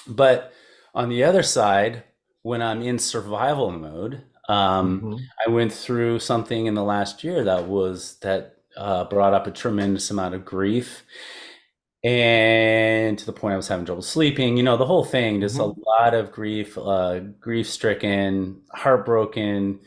but 0.05 0.51
on 0.93 1.07
the 1.07 1.23
other 1.23 1.43
side, 1.43 2.03
when 2.41 2.61
I'm 2.61 2.81
in 2.81 2.99
survival 2.99 3.71
mode, 3.71 4.23
um, 4.49 4.99
mm-hmm. 4.99 5.15
I 5.47 5.49
went 5.49 5.71
through 5.71 6.19
something 6.19 6.65
in 6.65 6.73
the 6.73 6.83
last 6.83 7.23
year 7.23 7.45
that 7.45 7.67
was 7.67 8.17
that 8.21 8.54
uh, 8.77 9.05
brought 9.05 9.33
up 9.33 9.47
a 9.47 9.51
tremendous 9.51 10.09
amount 10.11 10.35
of 10.35 10.45
grief 10.45 11.03
and 12.05 13.17
to 13.17 13.25
the 13.25 13.33
point 13.33 13.53
I 13.53 13.57
was 13.57 13.67
having 13.67 13.87
trouble 13.87 14.03
sleeping. 14.03 14.57
You 14.57 14.63
know, 14.63 14.77
the 14.77 14.85
whole 14.85 15.03
thing, 15.03 15.41
just 15.41 15.57
mm-hmm. 15.57 15.79
a 15.81 15.89
lot 15.89 16.13
of 16.13 16.31
grief, 16.31 16.77
uh, 16.77 17.19
grief 17.39 17.67
stricken, 17.67 18.61
heartbroken. 18.71 19.79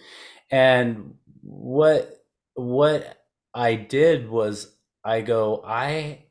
And 0.50 1.14
what 1.42 2.24
what 2.54 3.22
I 3.54 3.76
did 3.76 4.28
was 4.28 4.74
I 5.04 5.20
go, 5.20 5.62
I 5.64 6.24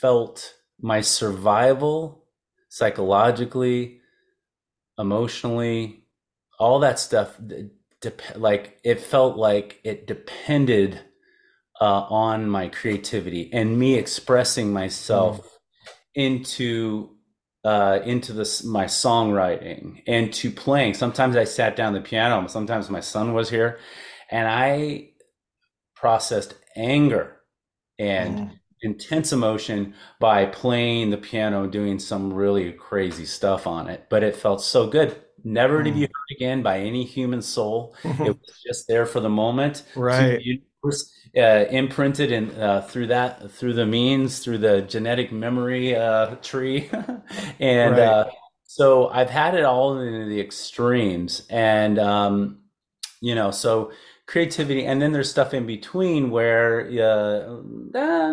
felt 0.00 0.54
my 0.80 1.00
survival 1.00 2.24
psychologically, 2.68 4.00
emotionally, 4.98 6.04
all 6.60 6.78
that 6.80 7.00
stuff. 7.00 7.36
Dep- 8.00 8.36
like 8.36 8.78
it 8.84 9.00
felt 9.00 9.36
like 9.36 9.80
it 9.82 10.06
depended 10.06 11.00
uh, 11.80 12.06
on 12.08 12.48
my 12.48 12.68
creativity 12.68 13.50
and 13.52 13.78
me 13.78 13.94
expressing 13.94 14.72
myself 14.72 15.40
mm. 15.40 15.48
into 16.14 17.10
uh, 17.64 17.98
into 18.04 18.32
this 18.32 18.62
my 18.62 18.84
songwriting 18.84 20.00
and 20.06 20.32
to 20.32 20.50
playing. 20.50 20.94
Sometimes 20.94 21.36
I 21.36 21.44
sat 21.44 21.74
down 21.74 21.94
the 21.94 22.00
piano. 22.00 22.46
Sometimes 22.46 22.88
my 22.88 23.00
son 23.00 23.34
was 23.34 23.50
here, 23.50 23.80
and 24.30 24.46
I 24.46 25.10
processed 25.96 26.54
anger 26.76 27.40
and 27.98 28.38
mm. 28.38 28.50
intense 28.82 29.32
emotion 29.32 29.94
by 30.20 30.46
playing 30.46 31.10
the 31.10 31.16
piano, 31.16 31.66
doing 31.66 31.98
some 31.98 32.32
really 32.32 32.70
crazy 32.72 33.24
stuff 33.24 33.66
on 33.66 33.88
it. 33.88 34.06
But 34.08 34.22
it 34.22 34.36
felt 34.36 34.62
so 34.62 34.86
good. 34.86 35.20
Never 35.42 35.80
mm. 35.80 35.86
to 35.86 35.90
be 35.90 36.00
mm. 36.00 36.02
heard 36.02 36.36
again 36.36 36.62
by 36.62 36.78
any 36.78 37.02
human 37.02 37.42
soul. 37.42 37.96
it 38.04 38.20
was 38.20 38.62
just 38.64 38.86
there 38.86 39.06
for 39.06 39.18
the 39.18 39.28
moment. 39.28 39.82
Right. 39.96 40.38
To, 40.38 40.58
uh, 41.36 41.66
imprinted 41.70 42.32
in 42.32 42.50
uh, 42.52 42.80
through 42.82 43.06
that 43.06 43.50
through 43.50 43.74
the 43.74 43.86
means 43.86 44.38
through 44.38 44.58
the 44.58 44.82
genetic 44.82 45.32
memory 45.32 45.94
uh, 45.94 46.34
tree 46.36 46.88
and 47.60 47.92
right. 47.92 48.00
Uh, 48.00 48.30
so 48.64 49.08
i've 49.08 49.30
had 49.30 49.54
it 49.54 49.64
all 49.64 49.98
in 49.98 50.28
the 50.28 50.40
extremes 50.40 51.46
and 51.50 51.98
um, 51.98 52.58
you 53.20 53.34
know 53.34 53.50
so 53.50 53.92
creativity 54.26 54.84
and 54.84 55.00
then 55.00 55.12
there's 55.12 55.30
stuff 55.30 55.54
in 55.54 55.66
between 55.66 56.30
where 56.30 56.88
uh, 56.90 57.98
uh, 57.98 58.30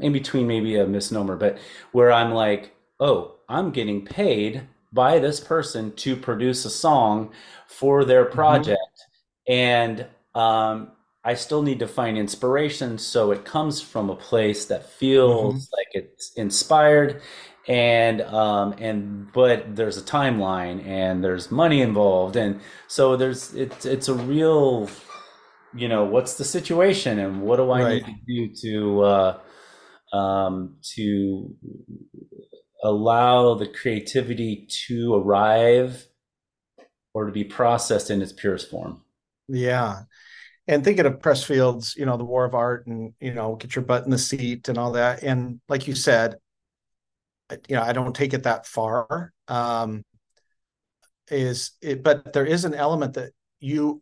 in 0.00 0.12
between 0.12 0.46
maybe 0.46 0.76
a 0.76 0.86
misnomer 0.86 1.36
but 1.36 1.58
where 1.92 2.12
i'm 2.12 2.32
like 2.32 2.74
oh 3.00 3.34
i'm 3.48 3.70
getting 3.70 4.04
paid 4.04 4.62
by 4.92 5.18
this 5.18 5.40
person 5.40 5.92
to 5.96 6.16
produce 6.16 6.64
a 6.64 6.70
song 6.70 7.30
for 7.66 8.04
their 8.04 8.24
mm-hmm. 8.24 8.34
project 8.34 8.78
mm-hmm. 9.48 9.52
and 9.52 10.06
um, 10.34 10.90
I 11.24 11.34
still 11.34 11.62
need 11.62 11.78
to 11.78 11.88
find 11.88 12.18
inspiration. 12.18 12.98
So 12.98 13.30
it 13.30 13.44
comes 13.44 13.80
from 13.80 14.10
a 14.10 14.16
place 14.16 14.66
that 14.66 14.90
feels 14.90 15.54
mm-hmm. 15.54 15.74
like 15.76 15.88
it's 15.92 16.32
inspired 16.34 17.22
and 17.66 18.20
um 18.22 18.74
and 18.78 19.32
but 19.32 19.74
there's 19.74 19.96
a 19.96 20.02
timeline 20.02 20.84
and 20.86 21.24
there's 21.24 21.50
money 21.50 21.80
involved 21.80 22.36
and 22.36 22.60
so 22.88 23.16
there's 23.16 23.54
it's 23.54 23.86
it's 23.86 24.08
a 24.08 24.14
real 24.14 24.88
you 25.74 25.88
know 25.88 26.04
what's 26.04 26.36
the 26.36 26.44
situation 26.44 27.18
and 27.18 27.40
what 27.40 27.56
do 27.56 27.70
i 27.70 27.82
right. 27.82 28.06
need 28.26 28.50
to 28.50 28.50
do 28.50 28.54
to 28.54 29.02
uh 29.02 29.38
um 30.14 30.76
to 30.82 31.54
allow 32.82 33.54
the 33.54 33.66
creativity 33.66 34.68
to 34.68 35.14
arrive 35.14 36.06
or 37.14 37.24
to 37.24 37.32
be 37.32 37.44
processed 37.44 38.10
in 38.10 38.20
its 38.20 38.32
purest 38.32 38.68
form 38.70 39.00
yeah 39.48 40.02
and 40.66 40.82
thinking 40.82 41.06
of 41.06 41.20
Pressfield's, 41.20 41.94
you 41.96 42.06
know, 42.06 42.16
the 42.16 42.24
War 42.24 42.44
of 42.44 42.54
Art, 42.54 42.86
and 42.86 43.12
you 43.20 43.34
know, 43.34 43.56
get 43.56 43.74
your 43.74 43.84
butt 43.84 44.04
in 44.04 44.10
the 44.10 44.18
seat 44.18 44.68
and 44.68 44.78
all 44.78 44.92
that. 44.92 45.22
And 45.22 45.60
like 45.68 45.86
you 45.86 45.94
said, 45.94 46.36
you 47.68 47.76
know, 47.76 47.82
I 47.82 47.92
don't 47.92 48.16
take 48.16 48.32
it 48.32 48.44
that 48.44 48.66
far. 48.66 49.32
Um, 49.48 50.04
is 51.30 51.72
it? 51.82 52.02
But 52.02 52.32
there 52.32 52.46
is 52.46 52.64
an 52.64 52.74
element 52.74 53.14
that 53.14 53.32
you. 53.60 54.00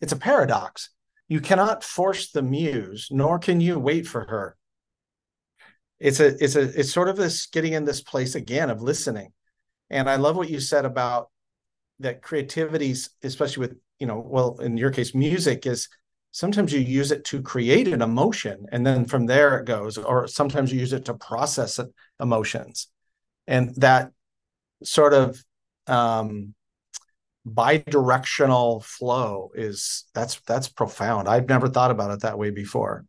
It's 0.00 0.12
a 0.12 0.16
paradox. 0.16 0.90
You 1.28 1.40
cannot 1.40 1.82
force 1.82 2.30
the 2.30 2.42
muse, 2.42 3.08
nor 3.10 3.38
can 3.38 3.60
you 3.60 3.78
wait 3.78 4.06
for 4.06 4.26
her. 4.26 4.56
It's 5.98 6.20
a. 6.20 6.42
It's 6.42 6.56
a. 6.56 6.62
It's 6.62 6.92
sort 6.92 7.08
of 7.08 7.16
this 7.16 7.46
getting 7.46 7.72
in 7.72 7.84
this 7.84 8.02
place 8.02 8.34
again 8.34 8.70
of 8.70 8.82
listening. 8.82 9.32
And 9.88 10.10
I 10.10 10.16
love 10.16 10.36
what 10.36 10.50
you 10.50 10.58
said 10.60 10.84
about 10.84 11.30
that 12.00 12.22
creativity, 12.22 12.94
especially 13.22 13.60
with 13.60 13.76
you 13.98 14.06
know, 14.06 14.18
well, 14.18 14.58
in 14.60 14.76
your 14.76 14.90
case, 14.90 15.14
music 15.14 15.66
is 15.66 15.88
sometimes 16.32 16.72
you 16.72 16.80
use 16.80 17.12
it 17.12 17.24
to 17.24 17.40
create 17.40 17.88
an 17.88 18.02
emotion 18.02 18.66
and 18.70 18.86
then 18.86 19.06
from 19.06 19.26
there 19.26 19.58
it 19.58 19.64
goes, 19.64 19.96
or 19.96 20.26
sometimes 20.26 20.72
you 20.72 20.78
use 20.78 20.92
it 20.92 21.06
to 21.06 21.14
process 21.14 21.80
emotions. 22.20 22.88
And 23.46 23.74
that 23.76 24.12
sort 24.82 25.14
of 25.14 25.42
um, 25.86 26.54
bi-directional 27.44 28.80
flow 28.80 29.50
is 29.54 30.04
that's 30.14 30.40
that's 30.40 30.68
profound. 30.68 31.28
I've 31.28 31.48
never 31.48 31.68
thought 31.68 31.90
about 31.90 32.10
it 32.10 32.20
that 32.20 32.38
way 32.38 32.50
before. 32.50 33.04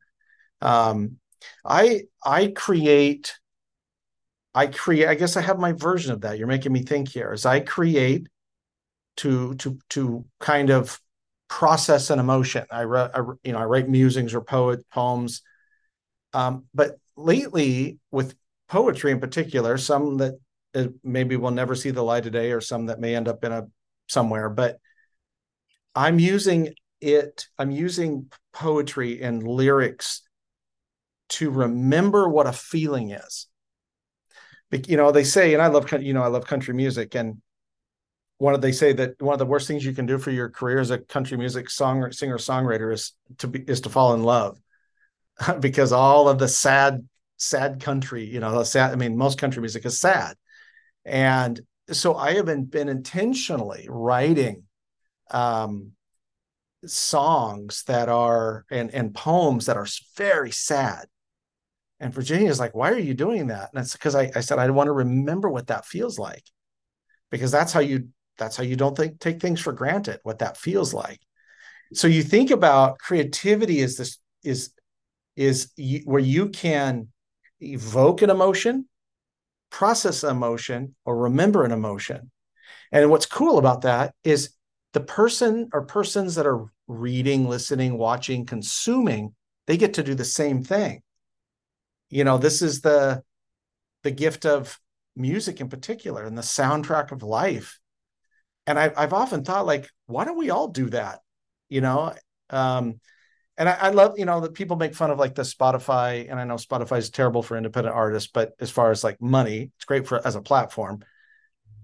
Um, 0.61 1.17
I 1.65 2.03
I 2.23 2.47
create 2.47 3.35
I 4.53 4.67
create 4.67 5.07
I 5.07 5.15
guess 5.15 5.37
I 5.37 5.41
have 5.41 5.59
my 5.59 5.73
version 5.73 6.13
of 6.13 6.21
that. 6.21 6.37
You're 6.37 6.47
making 6.47 6.71
me 6.71 6.83
think 6.83 7.09
here. 7.09 7.31
As 7.33 7.45
I 7.45 7.59
create 7.59 8.27
to 9.17 9.55
to 9.55 9.79
to 9.89 10.25
kind 10.39 10.69
of 10.69 10.99
process 11.47 12.09
an 12.09 12.19
emotion. 12.19 12.65
I, 12.71 12.83
write, 12.83 13.11
you 13.43 13.53
know 13.53 13.59
I 13.59 13.65
write 13.65 13.89
musings 13.89 14.33
or 14.33 14.41
poet 14.41 14.87
poems, 14.89 15.41
um, 16.33 16.65
but 16.73 16.97
lately 17.15 17.99
with 18.11 18.35
poetry 18.69 19.11
in 19.11 19.19
particular, 19.19 19.77
some 19.77 20.17
that 20.17 20.39
uh, 20.75 20.87
maybe 21.03 21.35
will 21.35 21.51
never 21.51 21.75
see 21.75 21.91
the 21.91 22.03
light 22.03 22.25
of 22.25 22.33
day, 22.33 22.51
or 22.51 22.61
some 22.61 22.87
that 22.87 22.99
may 22.99 23.15
end 23.15 23.27
up 23.27 23.43
in 23.43 23.51
a 23.51 23.67
somewhere. 24.07 24.49
But 24.49 24.77
I'm 25.95 26.19
using 26.19 26.73
it. 27.01 27.47
I'm 27.57 27.71
using 27.71 28.31
poetry 28.53 29.21
and 29.21 29.43
lyrics 29.43 30.21
to 31.29 31.49
remember 31.49 32.29
what 32.29 32.47
a 32.47 32.53
feeling 32.53 33.11
is. 33.11 33.47
You 34.85 34.97
know, 34.97 35.11
they 35.11 35.23
say, 35.23 35.53
and 35.53 35.61
I 35.61 35.67
love 35.67 35.91
you 36.01 36.13
know 36.13 36.23
I 36.23 36.27
love 36.27 36.45
country 36.45 36.73
music, 36.73 37.15
and 37.15 37.41
one 38.39 38.53
of 38.53 38.61
they 38.61 38.71
say 38.71 38.93
that 38.93 39.21
one 39.21 39.33
of 39.33 39.39
the 39.39 39.45
worst 39.45 39.67
things 39.67 39.83
you 39.83 39.93
can 39.93 40.05
do 40.05 40.17
for 40.17 40.31
your 40.31 40.49
career 40.49 40.79
as 40.79 40.91
a 40.91 40.99
country 40.99 41.37
music 41.37 41.69
song 41.69 42.11
singer 42.11 42.37
songwriter 42.37 42.93
is 42.93 43.13
to 43.39 43.47
be 43.47 43.59
is 43.61 43.81
to 43.81 43.89
fall 43.89 44.13
in 44.13 44.23
love 44.23 44.59
because 45.59 45.91
all 45.91 46.29
of 46.29 46.39
the 46.39 46.47
sad 46.47 47.07
sad 47.37 47.79
country, 47.81 48.25
you 48.25 48.39
know, 48.39 48.63
sad. 48.63 48.91
I 48.91 48.95
mean, 48.95 49.15
most 49.15 49.37
country 49.39 49.61
music 49.61 49.85
is 49.85 49.99
sad, 49.99 50.35
and 51.05 51.59
so 51.91 52.15
I 52.15 52.33
have 52.35 52.45
been 52.45 52.65
been 52.65 52.89
intentionally 52.89 53.87
writing 53.89 54.63
um, 55.31 55.91
songs 56.85 57.83
that 57.87 58.09
are 58.09 58.65
and 58.69 58.91
and 58.91 59.13
poems 59.13 59.67
that 59.67 59.77
are 59.77 59.87
very 60.15 60.51
sad. 60.51 61.05
And 61.99 62.13
Virginia 62.13 62.49
is 62.49 62.59
like, 62.59 62.75
"Why 62.75 62.91
are 62.91 62.99
you 62.99 63.13
doing 63.13 63.47
that?" 63.47 63.69
And 63.73 63.81
it's 63.81 63.93
because 63.93 64.15
I, 64.15 64.31
I 64.35 64.41
said 64.41 64.59
I 64.59 64.69
want 64.69 64.87
to 64.87 64.93
remember 64.93 65.49
what 65.49 65.67
that 65.67 65.85
feels 65.85 66.19
like, 66.19 66.43
because 67.31 67.51
that's 67.51 67.73
how 67.73 67.79
you 67.79 68.09
that's 68.37 68.57
how 68.57 68.63
you 68.63 68.75
don't 68.75 68.95
think 68.95 69.19
take 69.19 69.41
things 69.41 69.59
for 69.59 69.73
granted 69.73 70.19
what 70.23 70.39
that 70.39 70.57
feels 70.57 70.93
like. 70.93 71.19
So 71.93 72.07
you 72.07 72.23
think 72.23 72.51
about 72.51 72.99
creativity 72.99 73.79
is 73.79 73.97
this 73.97 74.17
is 74.43 74.71
is 75.35 75.71
where 76.05 76.21
you 76.21 76.49
can 76.49 77.07
evoke 77.61 78.21
an 78.21 78.29
emotion, 78.29 78.87
process 79.69 80.23
an 80.23 80.31
emotion, 80.31 80.95
or 81.05 81.17
remember 81.17 81.63
an 81.63 81.71
emotion. 81.71 82.31
And 82.91 83.09
what's 83.09 83.25
cool 83.25 83.57
about 83.57 83.81
that 83.81 84.13
is 84.23 84.51
the 84.93 84.99
person 84.99 85.69
or 85.73 85.85
persons 85.85 86.35
that 86.35 86.47
are 86.47 86.65
reading, 86.87 87.47
listening, 87.47 87.97
watching, 87.97 88.45
consuming, 88.45 89.35
they 89.67 89.77
get 89.77 89.95
to 89.95 90.03
do 90.03 90.15
the 90.15 90.25
same 90.25 90.63
thing. 90.63 91.01
You 92.09 92.23
know, 92.23 92.37
this 92.37 92.61
is 92.61 92.81
the 92.81 93.21
the 94.03 94.11
gift 94.11 94.45
of 94.45 94.79
music 95.15 95.59
in 95.59 95.67
particular 95.67 96.23
and 96.23 96.37
the 96.37 96.41
soundtrack 96.41 97.11
of 97.11 97.23
life. 97.23 97.79
And 98.67 98.77
I, 98.77 98.91
I've 98.95 99.13
often 99.13 99.43
thought, 99.43 99.65
like, 99.65 99.89
why 100.05 100.25
don't 100.25 100.37
we 100.37 100.49
all 100.49 100.67
do 100.67 100.89
that? 100.89 101.21
You 101.69 101.81
know, 101.81 102.13
um, 102.49 102.99
and 103.57 103.67
I, 103.67 103.73
I, 103.73 103.89
love 103.89 104.19
you 104.19 104.25
know 104.25 104.41
that 104.41 104.53
people 104.53 104.77
make 104.77 104.93
fun 104.93 105.09
of 105.09 105.17
like 105.17 105.35
the 105.35 105.41
spotify 105.41 106.29
and 106.29 106.39
i 106.39 106.43
know 106.43 106.55
spotify 106.55 106.99
is 106.99 107.09
terrible 107.09 107.41
for 107.41 107.57
independent 107.57 107.95
artists 107.95 108.29
but 108.31 108.53
as 108.59 108.69
far 108.69 108.91
as 108.91 109.03
like 109.03 109.19
money 109.19 109.71
it's 109.75 109.85
great 109.85 110.07
for 110.07 110.25
as 110.25 110.35
a 110.35 110.41
platform. 110.41 111.03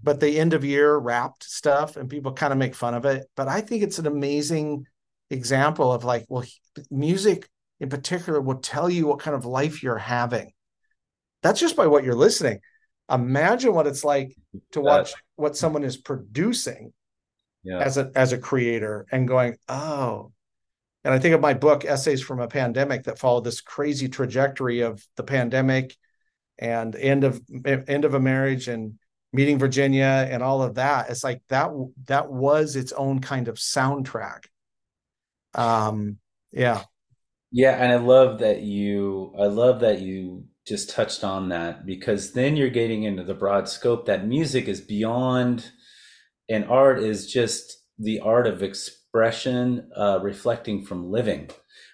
But 0.04 0.20
the 0.20 0.38
end 0.38 0.54
of 0.54 0.66
year 0.66 0.96
wrapped 0.98 1.44
stuff 1.44 1.96
and 1.96 2.10
people 2.10 2.34
kind 2.34 2.52
of 2.52 2.60
make 2.60 2.76
fun 2.76 2.94
of 2.94 3.06
it. 3.06 3.26
But 3.36 3.48
i 3.48 3.62
think 3.62 3.84
it's 3.84 4.00
an 4.00 4.08
amazing 4.08 4.86
example 5.30 5.92
of 5.92 6.04
like 6.04 6.26
well 6.30 6.46
music 6.92 7.50
in 7.80 7.90
particular 7.90 8.40
will 8.40 8.60
tell 8.60 8.90
you 8.90 9.08
what 9.08 9.20
kind 9.20 9.36
of 9.36 9.46
life 9.46 9.84
you're 9.84 9.98
having. 9.98 10.54
That's 11.42 11.60
just 11.60 11.76
by 11.76 11.88
what 11.88 12.04
you're 12.04 12.16
listening 12.16 12.60
imagine 13.10 13.74
what 13.74 13.88
it's 13.88 14.04
like 14.04 14.36
to 14.72 14.82
watch 14.82 15.14
what 15.36 15.58
someone 15.58 15.84
is 15.84 15.98
producing 15.98 16.94
yeah. 17.64 17.80
as 17.80 17.98
a 17.98 18.12
as 18.16 18.34
a 18.34 18.38
creator 18.38 19.06
and 19.12 19.28
going 19.28 19.58
oh 19.68 20.32
and 21.04 21.14
I 21.14 21.20
think 21.20 21.36
of 21.36 21.42
my 21.42 21.54
book, 21.54 21.84
Essays 21.84 22.22
from 22.22 22.40
a 22.40 22.48
Pandemic, 22.48 23.04
that 23.04 23.20
followed 23.20 23.44
this 23.44 23.60
crazy 23.60 24.08
trajectory 24.08 24.82
of 24.82 25.06
the 25.18 25.24
pandemic 25.24 25.98
and 26.58 26.96
end 26.96 27.24
of 27.26 27.42
end 27.66 28.06
of 28.06 28.14
a 28.14 28.20
marriage 28.20 28.68
and 28.68 28.98
meeting 29.34 29.60
Virginia 29.60 30.28
and 30.30 30.42
all 30.42 30.62
of 30.62 30.76
that. 30.76 31.10
It's 31.10 31.24
like 31.24 31.42
that 31.50 31.72
that 32.06 32.32
was 32.32 32.76
its 32.76 32.94
own 32.94 33.20
kind 33.20 33.50
of 33.50 33.56
soundtrack. 33.56 34.46
Um, 35.56 36.20
yeah. 36.52 36.84
Yeah, 37.52 37.72
and 37.72 37.92
I 37.92 37.98
love 37.98 38.40
that 38.40 38.62
you 38.62 39.36
I 39.38 39.48
love 39.48 39.82
that 39.82 40.00
you 40.00 40.46
just 40.68 40.90
touched 40.90 41.24
on 41.24 41.50
that 41.50 41.86
because 41.86 42.34
then 42.34 42.56
you're 42.56 42.70
getting 42.70 43.04
into 43.04 43.24
the 43.24 43.34
broad 43.34 43.68
scope 43.68 44.06
that 44.06 44.28
music 44.28 44.68
is 44.68 44.82
beyond 44.82 45.72
and 46.50 46.66
art 46.66 47.00
is 47.00 47.32
just 47.32 47.84
the 48.00 48.20
art 48.20 48.48
of 48.48 48.64
expression 48.64 49.90
uh, 49.96 50.20
reflecting 50.22 50.84
from 50.84 51.12
living, 51.12 51.50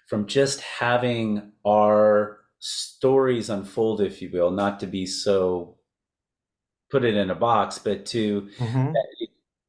from 0.08 0.28
just 0.28 0.62
having 0.62 1.52
our 1.66 2.40
stories 2.60 3.50
unfold, 3.50 4.02
if 4.02 4.22
you 4.22 4.30
will, 4.32 4.52
not 4.52 4.80
to 4.80 4.88
be 4.88 5.06
so 5.06 5.78
put 6.92 7.06
it 7.06 7.16
in 7.16 7.30
a 7.30 7.36
box, 7.36 7.78
but 7.78 8.06
to 8.08 8.50
mm-hmm. 8.58 8.94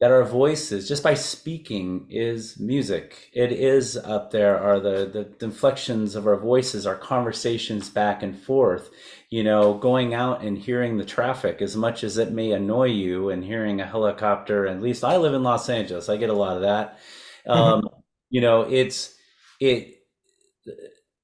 That, 0.00 0.11
our 0.11 0.25
voices, 0.25 0.88
just 0.88 1.02
by 1.02 1.14
speaking, 1.14 2.07
is 2.11 2.59
music. 2.59 3.30
It 3.33 3.52
is 3.52 3.97
up 3.97 4.30
there, 4.30 4.59
are 4.59 4.80
the, 4.80 5.11
the, 5.12 5.35
the 5.38 5.47
inflections 5.47 6.16
of 6.16 6.26
our 6.26 6.38
voices, 6.38 6.87
our 6.87 6.97
conversations 6.97 7.90
back 7.90 8.23
and 8.23 8.37
forth. 8.37 8.90
You 9.28 9.45
know, 9.45 9.75
going 9.75 10.12
out 10.12 10.42
and 10.42 10.59
hearing 10.59 10.97
the 10.97 11.04
traffic, 11.04 11.62
as 11.62 11.76
much 11.76 12.02
as 12.02 12.19
it 12.19 12.33
may 12.33 12.50
annoy 12.50 12.87
you, 12.87 13.30
and 13.30 13.45
hearing 13.45 13.80
a 13.80 13.87
helicopter. 13.87 14.66
At 14.66 14.83
least 14.83 15.04
I 15.04 15.19
live 15.19 15.35
in 15.35 15.45
Los 15.45 15.69
Angeles, 15.69 16.09
I 16.09 16.16
get 16.16 16.30
a 16.30 16.35
lot 16.35 16.57
of 16.57 16.62
that 16.62 16.99
um, 17.47 17.88
you 18.28 18.40
know, 18.40 18.62
it's 18.62 19.14
it 19.61 19.97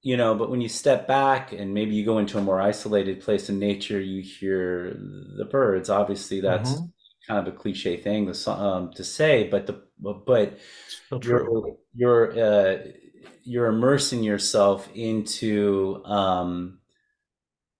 you 0.02 0.16
know 0.16 0.34
but 0.34 0.50
when 0.50 0.60
you 0.60 0.68
step 0.68 1.06
back 1.08 1.52
and 1.52 1.74
maybe 1.74 1.94
you 1.94 2.04
go 2.04 2.18
into 2.18 2.38
a 2.38 2.42
more 2.42 2.60
isolated 2.60 3.20
place 3.20 3.48
in 3.48 3.58
nature 3.58 4.00
you 4.00 4.22
hear 4.22 4.94
the 5.36 5.44
birds 5.44 5.88
obviously 5.88 6.40
that's 6.40 6.72
mm-hmm. 6.72 6.84
Kind 7.26 7.46
of 7.46 7.52
a 7.52 7.56
cliche 7.56 7.96
thing 7.96 8.32
to, 8.32 8.50
um, 8.50 8.92
to 8.92 9.04
say 9.04 9.48
but 9.48 9.66
the 9.66 9.82
but 9.98 10.58
you're 11.22 11.76
you're 11.94 12.38
uh, 12.38 12.78
you're 13.42 13.66
immersing 13.66 14.22
yourself 14.22 14.88
into 14.94 16.02
um, 16.04 16.78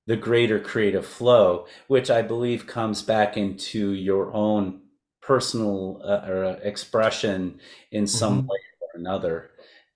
the 0.06 0.16
greater 0.16 0.58
creative 0.58 1.06
flow 1.06 1.66
which 1.88 2.10
i 2.10 2.22
believe 2.22 2.66
comes 2.66 3.02
back 3.02 3.36
into 3.36 3.92
your 3.92 4.32
own 4.32 4.80
personal 5.20 6.00
uh, 6.04 6.06
uh, 6.06 6.58
expression 6.62 7.58
in 7.90 8.06
some 8.06 8.38
mm-hmm. 8.38 8.48
way 8.48 8.58
or 8.80 9.00
another 9.00 9.50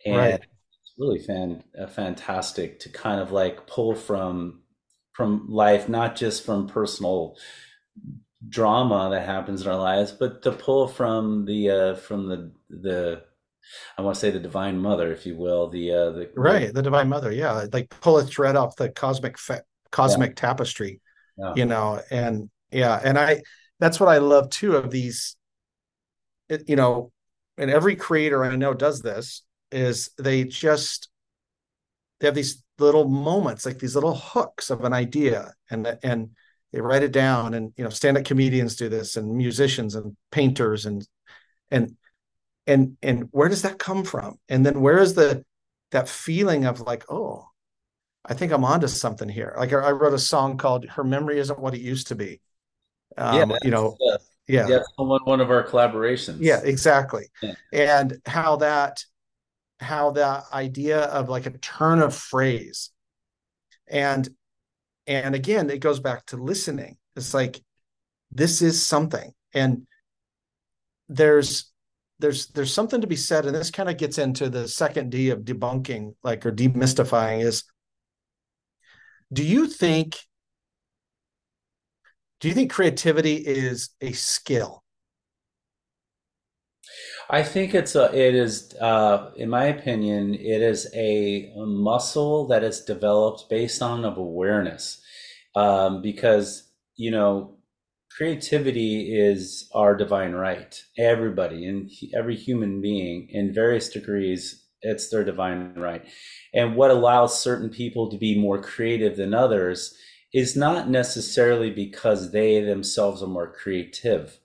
and 0.04 0.16
right. 0.16 0.34
it's 0.34 0.94
really 0.98 1.20
fan, 1.20 1.62
uh, 1.80 1.86
fantastic 1.86 2.80
to 2.80 2.88
kind 2.88 3.20
of 3.20 3.30
like 3.32 3.66
pull 3.66 3.94
from 3.94 4.62
from 5.12 5.46
life 5.48 5.88
not 5.88 6.16
just 6.16 6.44
from 6.44 6.66
personal 6.66 7.36
drama 8.48 9.09
that 9.11 9.26
happens 9.26 9.62
in 9.62 9.68
our 9.68 9.76
lives 9.79 10.12
but 10.12 10.42
to 10.42 10.50
pull 10.50 10.88
from 10.88 11.44
the 11.44 11.70
uh 11.70 11.94
from 11.94 12.26
the 12.26 12.50
the 12.70 13.22
I 13.96 14.03
want 14.03 14.14
to 14.14 14.20
say 14.20 14.31
the 14.31 14.40
divine 14.40 14.79
mother, 14.79 15.12
if 15.12 15.26
you 15.26 15.37
will, 15.37 15.68
the 15.68 15.92
uh, 15.92 16.11
the 16.11 16.31
right, 16.35 16.72
the 16.72 16.83
divine 16.83 17.09
mother, 17.09 17.31
yeah, 17.31 17.66
like 17.72 17.90
pull 18.00 18.18
a 18.18 18.24
thread 18.24 18.57
off 18.57 18.76
the 18.76 18.88
cosmic 18.88 19.38
fa- 19.38 19.64
cosmic 19.90 20.31
yeah. 20.31 20.35
tapestry, 20.35 21.00
yeah. 21.37 21.53
you 21.57 21.66
know, 21.66 22.00
and 22.11 22.50
yeah, 22.70 23.00
and 23.03 23.18
I 23.18 23.42
that's 23.79 24.00
what 24.00 24.09
I 24.09 24.18
love 24.18 24.50
too 24.50 24.76
of 24.76 24.90
these. 24.90 25.37
It, 26.48 26.68
you 26.68 26.76
know, 26.76 27.12
and 27.59 27.70
every 27.70 27.96
creator 27.96 28.44
I 28.44 28.57
know 28.57 28.74
does 28.74 29.03
this 29.03 29.42
is 29.70 30.11
they 30.18 30.44
just 30.44 31.09
they 32.18 32.26
have 32.26 32.35
these 32.35 32.62
little 32.79 33.09
moments, 33.09 33.66
like 33.66 33.79
these 33.79 33.94
little 33.94 34.16
hooks 34.16 34.70
of 34.70 34.85
an 34.85 34.92
idea, 34.92 35.53
and 35.70 35.98
and 36.03 36.31
they 36.72 36.80
write 36.80 37.02
it 37.02 37.12
down. 37.12 37.54
And 37.54 37.72
you 37.76 37.85
know, 37.85 37.90
stand-up 37.90 38.24
comedians 38.24 38.76
do 38.76 38.88
this, 38.88 39.16
and 39.16 39.37
musicians 39.37 39.94
and 39.94 40.16
painters, 40.30 40.87
and 40.87 41.06
and 41.70 41.96
and 42.66 42.96
and 43.02 43.28
where 43.30 43.48
does 43.48 43.62
that 43.62 43.78
come 43.78 44.04
from? 44.04 44.38
And 44.48 44.64
then 44.64 44.80
where 44.80 44.98
is 44.98 45.14
the 45.14 45.44
that 45.90 46.09
feeling 46.09 46.64
of 46.64 46.80
like, 46.80 47.04
oh, 47.11 47.46
I 48.24 48.35
think 48.35 48.52
I'm 48.52 48.64
onto 48.64 48.88
something 48.88 49.28
here. 49.28 49.54
Like 49.56 49.72
I 49.72 49.90
wrote 49.90 50.14
a 50.14 50.18
song 50.18 50.56
called 50.56 50.87
"Her 50.88 51.04
Memory 51.04 51.38
Isn't 51.38 51.59
What 51.59 51.74
It 51.74 51.80
Used 51.80 52.09
to 52.09 52.14
Be," 52.14 52.40
Um, 53.16 53.50
yeah, 53.50 53.56
you 53.62 53.70
know, 53.70 53.96
uh, 54.12 54.18
yeah, 54.46 54.68
yeah, 54.68 54.78
one 54.96 55.20
one 55.24 55.40
of 55.40 55.50
our 55.50 55.64
collaborations. 55.64 56.38
Yeah, 56.40 56.61
exactly. 56.62 57.26
Yeah. 57.42 57.54
And 57.72 58.18
how 58.26 58.56
that 58.56 59.04
how 59.80 60.12
that 60.12 60.44
idea 60.52 61.00
of 61.00 61.28
like 61.28 61.46
a 61.46 61.50
turn 61.59 62.00
of 62.00 62.14
phrase, 62.14 62.90
and 63.88 64.28
and 65.06 65.34
again, 65.34 65.70
it 65.70 65.80
goes 65.80 66.00
back 66.00 66.26
to 66.26 66.36
listening. 66.36 66.96
It's 67.16 67.34
like 67.34 67.60
this 68.30 68.62
is 68.62 68.84
something, 68.84 69.32
and 69.52 69.86
there's 71.08 71.70
there's 72.18 72.48
there's 72.48 72.72
something 72.72 73.00
to 73.00 73.06
be 73.06 73.16
said, 73.16 73.46
and 73.46 73.54
this 73.54 73.70
kind 73.70 73.88
of 73.88 73.96
gets 73.96 74.18
into 74.18 74.48
the 74.48 74.68
second 74.68 75.10
D 75.10 75.30
of 75.30 75.40
debunking, 75.40 76.14
like 76.22 76.44
or 76.46 76.52
demystifying. 76.52 77.42
Is 77.42 77.64
do 79.32 79.44
you 79.44 79.66
think 79.66 80.18
do 82.40 82.48
you 82.48 82.54
think 82.54 82.72
creativity 82.72 83.34
is 83.34 83.90
a 84.00 84.12
skill? 84.12 84.82
I 87.32 87.44
think 87.44 87.74
it's 87.74 87.94
a, 87.94 88.12
it 88.12 88.34
is, 88.34 88.74
uh, 88.80 89.30
in 89.36 89.50
my 89.50 89.66
opinion, 89.66 90.34
it 90.34 90.62
is 90.62 90.88
a 90.94 91.52
muscle 91.56 92.48
that 92.48 92.64
is 92.64 92.80
developed 92.80 93.48
based 93.48 93.80
on 93.82 94.04
of 94.04 94.18
awareness, 94.18 95.00
um, 95.54 96.02
because 96.02 96.70
you 96.96 97.10
know, 97.10 97.56
creativity 98.10 99.16
is 99.16 99.70
our 99.74 99.96
divine 99.96 100.32
right. 100.32 100.82
Everybody 100.98 101.66
and 101.66 101.90
every 102.14 102.36
human 102.36 102.80
being, 102.82 103.28
in 103.30 103.54
various 103.54 103.88
degrees, 103.88 104.66
it's 104.82 105.08
their 105.08 105.24
divine 105.24 105.74
right. 105.76 106.04
And 106.52 106.74
what 106.76 106.90
allows 106.90 107.40
certain 107.40 107.70
people 107.70 108.10
to 108.10 108.18
be 108.18 108.38
more 108.38 108.60
creative 108.60 109.16
than 109.16 109.34
others 109.34 109.94
is 110.34 110.56
not 110.56 110.90
necessarily 110.90 111.70
because 111.70 112.32
they 112.32 112.60
themselves 112.60 113.22
are 113.22 113.28
more 113.28 113.52
creative. 113.52 114.40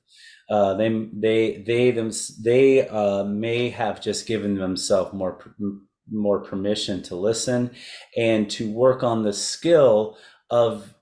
Uh, 0.50 0.76
they 0.76 1.08
they 1.12 1.64
they 1.66 1.92
them 1.92 2.12
they 2.44 2.88
uh, 2.88 3.24
may 3.24 3.70
have 3.70 4.00
just 4.00 4.28
given 4.28 4.56
themselves 4.56 5.12
more 5.14 5.56
more 6.12 6.40
permission 6.40 7.02
to 7.02 7.16
listen 7.16 7.72
and 8.16 8.50
to 8.50 8.72
work 8.72 9.02
on 9.02 9.24
the 9.24 9.34
skill 9.34 10.18
of 10.52 10.94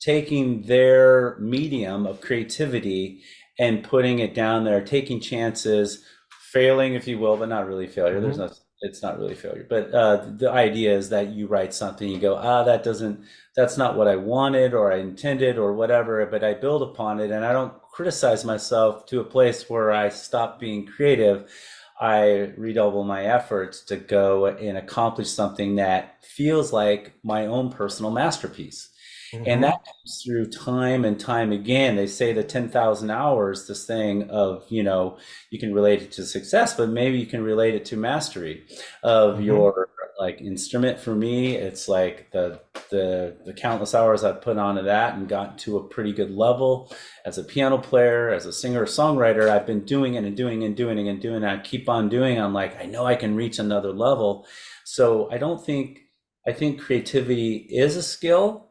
taking 0.00 0.62
their 0.62 1.36
medium 1.40 2.06
of 2.06 2.20
creativity 2.20 3.22
and 3.58 3.82
putting 3.82 4.18
it 4.18 4.34
down 4.34 4.64
there, 4.64 4.84
taking 4.84 5.20
chances, 5.20 6.04
failing, 6.52 6.94
if 6.94 7.08
you 7.08 7.18
will, 7.18 7.36
but 7.36 7.48
not 7.48 7.66
really 7.66 7.86
failure. 7.86 8.20
Mm-hmm. 8.20 8.24
There's 8.24 8.38
no, 8.38 8.50
it's 8.82 9.02
not 9.02 9.18
really 9.18 9.34
failure. 9.34 9.66
But 9.68 9.92
uh, 9.92 10.28
the 10.36 10.50
idea 10.50 10.96
is 10.96 11.08
that 11.08 11.28
you 11.28 11.46
write 11.46 11.72
something, 11.72 12.08
you 12.08 12.18
go, 12.18 12.36
ah, 12.36 12.62
that 12.64 12.84
doesn't, 12.84 13.24
that's 13.56 13.78
not 13.78 13.96
what 13.96 14.06
I 14.06 14.16
wanted 14.16 14.74
or 14.74 14.92
I 14.92 14.98
intended 14.98 15.58
or 15.58 15.72
whatever, 15.72 16.24
but 16.26 16.44
I 16.44 16.54
build 16.54 16.82
upon 16.82 17.18
it 17.18 17.30
and 17.30 17.44
I 17.44 17.52
don't 17.52 17.72
criticize 17.96 18.44
myself 18.44 19.06
to 19.06 19.20
a 19.20 19.24
place 19.24 19.70
where 19.70 19.90
I 19.90 20.10
stop 20.10 20.60
being 20.60 20.84
creative. 20.84 21.50
I 21.98 22.52
redouble 22.58 23.04
my 23.04 23.24
efforts 23.24 23.80
to 23.86 23.96
go 23.96 24.44
and 24.44 24.76
accomplish 24.76 25.30
something 25.30 25.76
that 25.76 26.22
feels 26.22 26.74
like 26.74 27.14
my 27.24 27.46
own 27.46 27.72
personal 27.72 28.10
masterpiece. 28.10 28.90
Mm-hmm. 29.32 29.44
And 29.46 29.64
that 29.64 29.80
comes 29.82 30.22
through 30.22 30.50
time 30.50 31.06
and 31.06 31.18
time 31.18 31.52
again. 31.52 31.96
They 31.96 32.06
say 32.06 32.34
the 32.34 32.44
10,000 32.44 33.10
hours, 33.10 33.66
this 33.66 33.86
thing 33.86 34.28
of, 34.28 34.66
you 34.68 34.82
know, 34.82 35.16
you 35.48 35.58
can 35.58 35.72
relate 35.72 36.02
it 36.02 36.12
to 36.12 36.26
success, 36.26 36.76
but 36.76 36.90
maybe 36.90 37.18
you 37.18 37.26
can 37.26 37.42
relate 37.42 37.74
it 37.74 37.86
to 37.86 37.96
mastery 37.96 38.66
of 39.02 39.36
mm-hmm. 39.36 39.44
your 39.44 39.88
like 40.18 40.40
instrument. 40.40 40.98
For 40.98 41.14
me, 41.14 41.56
it's 41.56 41.88
like 41.88 42.30
the, 42.30 42.60
the, 42.90 43.36
the 43.44 43.52
countless 43.52 43.94
hours 43.94 44.24
I've 44.24 44.40
put 44.40 44.56
onto 44.56 44.82
that 44.82 45.14
and 45.14 45.28
gotten 45.28 45.56
to 45.58 45.76
a 45.76 45.88
pretty 45.88 46.12
good 46.12 46.30
level 46.30 46.94
as 47.24 47.38
a 47.38 47.44
piano 47.44 47.78
player, 47.78 48.30
as 48.30 48.46
a 48.46 48.52
singer 48.52 48.86
songwriter. 48.86 49.48
I've 49.48 49.66
been 49.66 49.84
doing 49.84 50.14
it 50.14 50.24
and 50.24 50.36
doing 50.36 50.62
and 50.64 50.76
doing 50.76 51.08
and 51.08 51.20
doing 51.20 51.42
it. 51.42 51.46
I 51.46 51.58
keep 51.58 51.88
on 51.88 52.08
doing. 52.08 52.40
I'm 52.40 52.54
like, 52.54 52.80
I 52.80 52.86
know 52.86 53.04
I 53.04 53.16
can 53.16 53.36
reach 53.36 53.58
another 53.58 53.92
level. 53.92 54.46
So 54.84 55.30
I 55.30 55.38
don't 55.38 55.64
think, 55.64 56.00
I 56.46 56.52
think 56.52 56.80
creativity 56.80 57.66
is 57.70 57.96
a 57.96 58.02
skill 58.02 58.70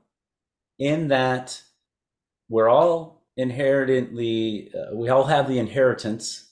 in 0.79 1.09
that 1.09 1.61
we're 2.49 2.69
all 2.69 3.27
inherently, 3.37 4.71
uh, 4.73 4.95
we 4.95 5.09
all 5.09 5.25
have 5.25 5.47
the 5.47 5.59
inheritance. 5.59 6.49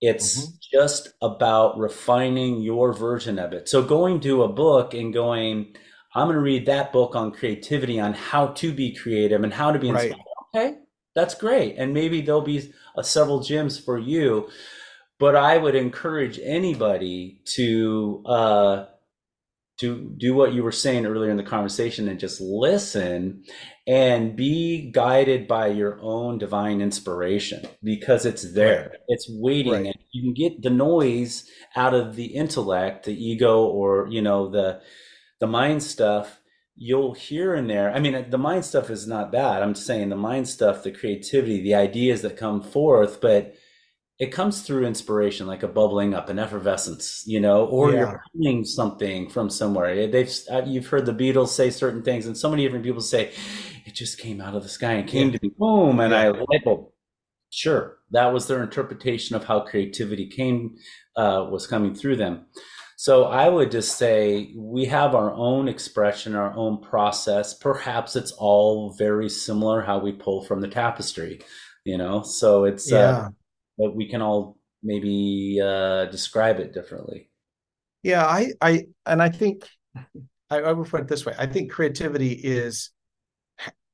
It's 0.00 0.40
mm-hmm. 0.40 0.50
just 0.72 1.08
about 1.22 1.78
refining 1.78 2.60
your 2.60 2.92
version 2.92 3.38
of 3.38 3.52
it. 3.52 3.68
So 3.68 3.82
going 3.82 4.20
to 4.20 4.42
a 4.42 4.48
book 4.48 4.94
and 4.94 5.12
going, 5.12 5.74
I'm 6.14 6.26
going 6.26 6.36
to 6.36 6.42
read 6.42 6.66
that 6.66 6.92
book 6.92 7.14
on 7.16 7.32
creativity, 7.32 7.98
on 8.00 8.12
how 8.12 8.48
to 8.48 8.72
be 8.72 8.94
creative 8.94 9.42
and 9.42 9.52
how 9.52 9.72
to 9.72 9.78
be 9.78 9.88
inspired. 9.88 10.16
Right. 10.54 10.66
Okay, 10.68 10.78
that's 11.14 11.34
great. 11.34 11.76
And 11.76 11.94
maybe 11.94 12.20
there'll 12.20 12.40
be 12.40 12.72
uh, 12.96 13.02
several 13.02 13.40
gems 13.40 13.78
for 13.78 13.98
you. 13.98 14.48
But 15.18 15.34
I 15.34 15.56
would 15.56 15.74
encourage 15.74 16.38
anybody 16.42 17.40
to 17.54 18.22
uh, 18.26 18.84
to 19.78 20.14
do 20.16 20.34
what 20.34 20.54
you 20.54 20.62
were 20.62 20.72
saying 20.72 21.04
earlier 21.04 21.30
in 21.30 21.36
the 21.36 21.42
conversation 21.42 22.08
and 22.08 22.18
just 22.18 22.40
listen 22.40 23.44
and 23.86 24.34
be 24.34 24.90
guided 24.90 25.46
by 25.46 25.66
your 25.68 25.98
own 26.00 26.38
divine 26.38 26.80
inspiration 26.80 27.62
because 27.82 28.24
it's 28.24 28.54
there 28.54 28.88
right. 28.90 29.00
it's 29.08 29.26
waiting 29.30 29.72
right. 29.72 29.86
and 29.86 29.96
you 30.12 30.22
can 30.22 30.34
get 30.34 30.62
the 30.62 30.70
noise 30.70 31.48
out 31.74 31.94
of 31.94 32.16
the 32.16 32.26
intellect 32.26 33.04
the 33.04 33.24
ego 33.24 33.64
or 33.64 34.08
you 34.08 34.22
know 34.22 34.48
the 34.48 34.80
the 35.40 35.46
mind 35.46 35.82
stuff 35.82 36.40
you'll 36.74 37.14
hear 37.14 37.54
in 37.54 37.66
there 37.66 37.92
i 37.94 38.00
mean 38.00 38.14
uh, 38.14 38.24
the 38.28 38.38
mind 38.38 38.64
stuff 38.64 38.90
is 38.90 39.06
not 39.06 39.32
bad 39.32 39.62
i'm 39.62 39.74
saying 39.74 40.08
the 40.08 40.16
mind 40.16 40.48
stuff 40.48 40.82
the 40.82 40.90
creativity 40.90 41.60
the 41.60 41.74
ideas 41.74 42.22
that 42.22 42.36
come 42.36 42.62
forth 42.62 43.20
but 43.20 43.54
it 44.18 44.32
comes 44.32 44.62
through 44.62 44.86
inspiration, 44.86 45.46
like 45.46 45.62
a 45.62 45.68
bubbling 45.68 46.14
up, 46.14 46.30
an 46.30 46.38
effervescence, 46.38 47.22
you 47.26 47.38
know, 47.38 47.66
or 47.66 47.92
yeah. 47.92 47.98
you're 47.98 48.22
hearing 48.34 48.64
something 48.64 49.28
from 49.28 49.50
somewhere. 49.50 50.06
They've 50.06 50.32
uh, 50.50 50.62
you've 50.64 50.86
heard 50.86 51.04
the 51.04 51.12
Beatles 51.12 51.48
say 51.48 51.70
certain 51.70 52.02
things, 52.02 52.26
and 52.26 52.36
so 52.36 52.48
many 52.48 52.64
different 52.64 52.84
people 52.84 53.02
say 53.02 53.32
it 53.84 53.94
just 53.94 54.18
came 54.18 54.40
out 54.40 54.54
of 54.54 54.62
the 54.62 54.68
sky 54.68 54.94
and 54.94 55.08
came 55.08 55.28
yeah. 55.28 55.38
to 55.38 55.46
me, 55.46 55.52
boom, 55.58 56.00
and 56.00 56.12
yeah. 56.12 56.20
I 56.20 56.28
light 56.28 56.64
bulb. 56.64 56.90
Sure, 57.50 57.98
that 58.10 58.32
was 58.32 58.46
their 58.46 58.62
interpretation 58.62 59.36
of 59.36 59.44
how 59.44 59.60
creativity 59.60 60.28
came 60.28 60.76
uh, 61.16 61.46
was 61.50 61.66
coming 61.66 61.94
through 61.94 62.16
them. 62.16 62.46
So 62.98 63.24
I 63.24 63.50
would 63.50 63.70
just 63.70 63.98
say 63.98 64.54
we 64.56 64.86
have 64.86 65.14
our 65.14 65.30
own 65.30 65.68
expression, 65.68 66.34
our 66.34 66.56
own 66.56 66.80
process. 66.80 67.52
Perhaps 67.52 68.16
it's 68.16 68.32
all 68.32 68.94
very 68.96 69.28
similar 69.28 69.82
how 69.82 69.98
we 69.98 70.12
pull 70.12 70.42
from 70.42 70.62
the 70.62 70.68
tapestry, 70.68 71.40
you 71.84 71.98
know. 71.98 72.22
So 72.22 72.64
it's 72.64 72.90
uh, 72.90 72.96
yeah. 72.96 73.18
Uh, 73.18 73.28
but 73.78 73.94
we 73.94 74.08
can 74.08 74.22
all 74.22 74.58
maybe 74.82 75.60
uh, 75.62 76.06
describe 76.06 76.60
it 76.60 76.72
differently. 76.72 77.30
Yeah, 78.02 78.24
I, 78.24 78.52
I, 78.60 78.86
and 79.04 79.22
I 79.22 79.28
think 79.28 79.68
I, 80.50 80.60
I 80.60 80.72
would 80.72 80.88
put 80.88 81.00
it 81.00 81.08
this 81.08 81.26
way: 81.26 81.34
I 81.38 81.46
think 81.46 81.70
creativity 81.70 82.32
is 82.32 82.90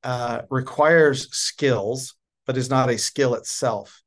uh, 0.03 0.41
requires 0.49 1.33
skills, 1.35 2.15
but 2.45 2.57
is 2.57 2.69
not 2.69 2.89
a 2.89 2.97
skill 2.97 3.35
itself. 3.35 4.01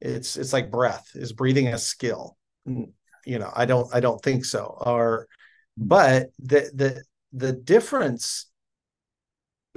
It's 0.00 0.36
it's 0.36 0.52
like 0.52 0.70
breath. 0.70 1.10
Is 1.14 1.32
breathing 1.32 1.68
a 1.68 1.78
skill? 1.78 2.36
You 2.64 3.38
know, 3.38 3.50
I 3.54 3.66
don't 3.66 3.92
I 3.94 4.00
don't 4.00 4.22
think 4.22 4.44
so. 4.44 4.76
Or, 4.80 5.26
but 5.76 6.28
the 6.38 6.70
the 6.74 7.04
the 7.32 7.52
difference 7.52 8.46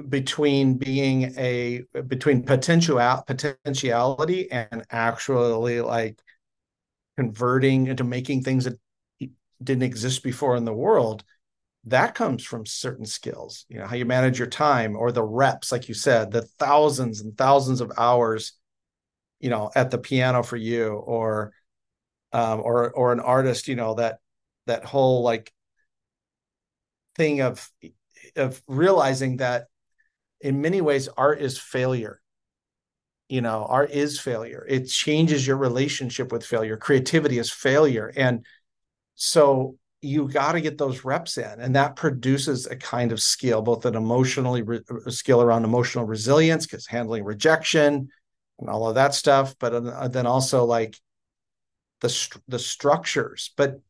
between 0.08 0.78
being 0.78 1.34
a 1.38 1.84
between 2.08 2.44
potential 2.44 2.98
potentiality 3.28 4.52
and 4.52 4.86
actually 4.92 5.82
like 5.82 6.22
converting 7.18 7.88
into 7.88 8.04
making 8.04 8.44
things 8.44 8.66
that 8.66 8.80
didn't 9.62 9.84
exist 9.84 10.24
before 10.24 10.56
in 10.56 10.66
the 10.66 10.74
world 10.74 11.24
that 11.86 12.16
comes 12.16 12.44
from 12.44 12.66
certain 12.66 13.06
skills 13.06 13.66
you 13.70 13.78
know 13.78 13.86
how 13.86 13.96
you 13.96 14.06
manage 14.06 14.38
your 14.38 14.48
time 14.48 14.96
or 14.96 15.12
the 15.12 15.24
reps 15.24 15.72
like 15.72 15.88
you 15.88 15.94
said 15.94 16.32
the 16.32 16.42
thousands 16.42 17.22
and 17.22 17.38
thousands 17.38 17.82
of 17.82 17.92
hours 17.98 18.54
you 19.40 19.50
know 19.50 19.70
at 19.76 19.92
the 19.92 19.98
piano 19.98 20.44
for 20.44 20.58
you 20.58 20.90
or 20.90 21.52
um 22.34 22.62
or 22.62 22.92
or 22.92 23.12
an 23.12 23.20
artist 23.20 23.68
you 23.68 23.76
know 23.76 23.96
that 23.96 24.20
that 24.66 24.86
whole 24.86 25.24
like 25.24 25.52
thing 27.16 27.42
of 27.42 27.70
of 28.36 28.62
realizing 28.68 29.38
that 29.38 29.68
in 30.42 30.62
many 30.62 30.82
ways 30.82 31.08
art 31.18 31.42
is 31.42 31.58
failure. 31.58 32.22
You 33.28 33.42
know 33.42 33.66
art 33.70 33.92
is 33.92 34.20
failure. 34.20 34.66
It 34.68 34.88
changes 34.88 35.46
your 35.46 35.58
relationship 35.58 36.32
with 36.32 36.46
failure. 36.46 36.78
Creativity 36.78 37.38
is 37.38 37.52
failure. 37.52 38.12
And 38.16 38.46
so 39.16 39.78
you 40.02 40.30
got 40.30 40.54
to 40.54 40.62
get 40.62 40.78
those 40.78 41.04
reps 41.04 41.38
in 41.38 41.60
and 41.60 41.76
that 41.76 41.96
produces 41.98 42.66
a 42.68 42.76
kind 42.76 43.12
of 43.12 43.20
skill 43.20 43.62
both 43.62 43.86
an 43.86 43.96
emotionally 43.96 44.62
re- 44.62 44.82
skill 45.10 45.42
around 45.42 45.66
emotional 45.66 46.06
resilience 46.06 46.66
because 46.66 46.88
handling 46.88 47.26
rejection 47.26 48.08
and 48.60 48.70
all 48.70 48.88
of 48.88 48.96
that 48.96 49.14
stuff 49.14 49.56
but 49.60 49.74
uh, 49.74 50.08
then 50.08 50.26
also 50.26 50.64
like 50.64 50.96
the 52.02 52.40
the 52.48 52.60
structures. 52.60 53.52
But 53.58 53.82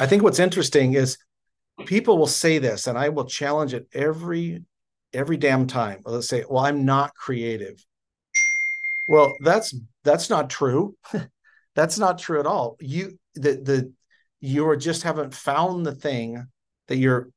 i 0.00 0.06
think 0.06 0.22
what's 0.22 0.38
interesting 0.38 0.94
is 0.94 1.18
people 1.86 2.18
will 2.18 2.26
say 2.26 2.58
this 2.58 2.86
and 2.86 2.98
i 2.98 3.08
will 3.08 3.24
challenge 3.24 3.74
it 3.74 3.86
every 3.92 4.62
every 5.12 5.36
damn 5.36 5.66
time. 5.66 6.00
Let's 6.04 6.28
say, 6.28 6.44
well, 6.48 6.64
I'm 6.64 6.84
not 6.84 7.14
creative. 7.14 7.84
Well, 9.08 9.32
that's 9.40 9.74
that's 10.04 10.30
not 10.30 10.50
true. 10.50 10.96
that's 11.74 11.98
not 11.98 12.18
true 12.18 12.40
at 12.40 12.46
all. 12.46 12.76
You 12.80 13.18
the 13.34 13.52
the 13.52 13.92
you 14.40 14.68
are 14.68 14.76
just 14.76 15.02
haven't 15.02 15.34
found 15.34 15.86
the 15.86 15.94
thing 15.94 16.46
that 16.88 16.96
you're 16.96 17.28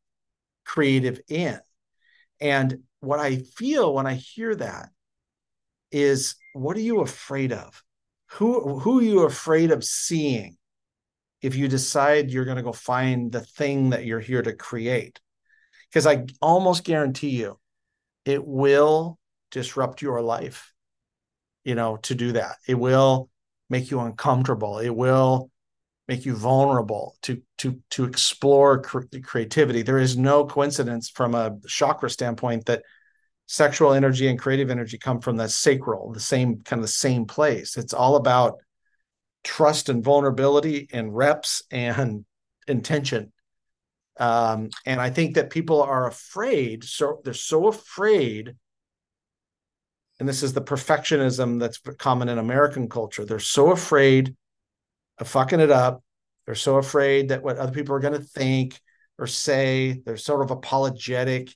creative 0.65 1.19
in. 1.27 1.59
And 2.41 2.79
what 2.99 3.19
I 3.19 3.37
feel 3.37 3.93
when 3.93 4.07
I 4.07 4.15
hear 4.15 4.55
that 4.55 4.89
is 5.91 6.35
what 6.53 6.77
are 6.77 6.81
you 6.81 7.01
afraid 7.01 7.51
of? 7.51 7.83
Who 8.31 8.79
who 8.79 8.99
are 8.99 9.03
you 9.03 9.21
afraid 9.21 9.71
of 9.71 9.83
seeing 9.83 10.57
if 11.41 11.55
you 11.55 11.67
decide 11.67 12.31
you're 12.31 12.45
going 12.45 12.57
to 12.57 12.63
go 12.63 12.73
find 12.73 13.31
the 13.31 13.41
thing 13.41 13.91
that 13.91 14.05
you're 14.05 14.19
here 14.19 14.41
to 14.41 14.53
create? 14.53 15.19
Because 15.89 16.07
I 16.07 16.25
almost 16.41 16.83
guarantee 16.83 17.29
you 17.29 17.59
it 18.25 18.45
will 18.45 19.17
disrupt 19.51 20.01
your 20.01 20.21
life 20.21 20.73
you 21.65 21.75
know 21.75 21.97
to 22.03 22.15
do 22.15 22.31
that. 22.33 22.57
It 22.65 22.75
will 22.75 23.29
make 23.69 23.91
you 23.91 23.99
uncomfortable. 23.99 24.79
It 24.79 24.95
will 24.95 25.49
make 26.07 26.25
you 26.25 26.35
vulnerable 26.35 27.17
to 27.23 27.41
to 27.57 27.81
to 27.89 28.05
explore 28.05 28.81
cre- 28.81 29.07
creativity. 29.23 29.81
There 29.81 29.97
is 29.97 30.15
no 30.15 30.45
coincidence 30.45 31.09
from 31.09 31.35
a 31.35 31.57
chakra 31.67 32.09
standpoint 32.09 32.67
that 32.67 32.83
sexual 33.47 33.93
energy 33.93 34.27
and 34.27 34.39
creative 34.39 34.69
energy 34.69 34.97
come 34.97 35.19
from 35.19 35.37
the 35.37 35.49
sacral 35.49 36.13
the 36.13 36.19
same 36.19 36.61
kind 36.61 36.79
of 36.79 36.85
the 36.85 36.93
same 36.93 37.25
place. 37.25 37.75
It's 37.75 37.93
all 37.93 38.15
about 38.15 38.59
trust 39.43 39.89
and 39.89 40.03
vulnerability 40.03 40.87
and 40.93 41.15
reps 41.15 41.63
and 41.71 42.25
intention 42.67 43.31
um, 44.17 44.69
and 44.85 45.01
I 45.01 45.09
think 45.09 45.35
that 45.35 45.49
people 45.49 45.81
are 45.83 46.07
afraid, 46.07 46.83
so 46.83 47.21
they're 47.23 47.33
so 47.33 47.67
afraid, 47.67 48.55
and 50.19 50.29
this 50.29 50.43
is 50.43 50.53
the 50.53 50.61
perfectionism 50.61 51.59
that's 51.59 51.79
common 51.97 52.29
in 52.29 52.37
American 52.37 52.89
culture. 52.89 53.25
They're 53.25 53.39
so 53.39 53.71
afraid 53.71 54.35
of 55.19 55.27
fucking 55.27 55.59
it 55.59 55.71
up. 55.71 56.03
They're 56.45 56.55
so 56.55 56.77
afraid 56.77 57.29
that 57.29 57.43
what 57.43 57.57
other 57.57 57.71
people 57.73 57.95
are 57.95 57.99
going 57.99 58.13
to 58.13 58.19
think 58.19 58.79
or 59.17 59.27
say. 59.27 60.01
They're 60.05 60.17
sort 60.17 60.41
of 60.43 60.51
apologetic. 60.51 61.49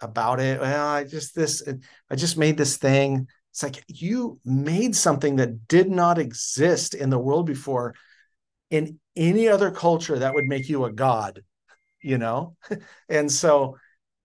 about 0.00 0.40
it. 0.40 0.60
Well, 0.60 0.86
I 0.88 1.04
just 1.04 1.34
this 1.34 1.62
I 2.10 2.16
just 2.16 2.36
made 2.36 2.56
this 2.56 2.76
thing. 2.76 3.28
It's 3.52 3.62
like 3.62 3.84
you 3.88 4.40
made 4.44 4.96
something 4.96 5.36
that 5.36 5.68
did 5.68 5.88
not 5.90 6.18
exist 6.18 6.94
in 6.94 7.10
the 7.10 7.18
world 7.18 7.46
before 7.46 7.94
in 8.70 8.98
any 9.16 9.48
other 9.48 9.70
culture 9.70 10.18
that 10.18 10.34
would 10.34 10.46
make 10.46 10.68
you 10.68 10.84
a 10.84 10.92
god, 10.92 11.42
you 12.04 12.18
know? 12.18 12.56
and 13.08 13.30
so 13.30 13.76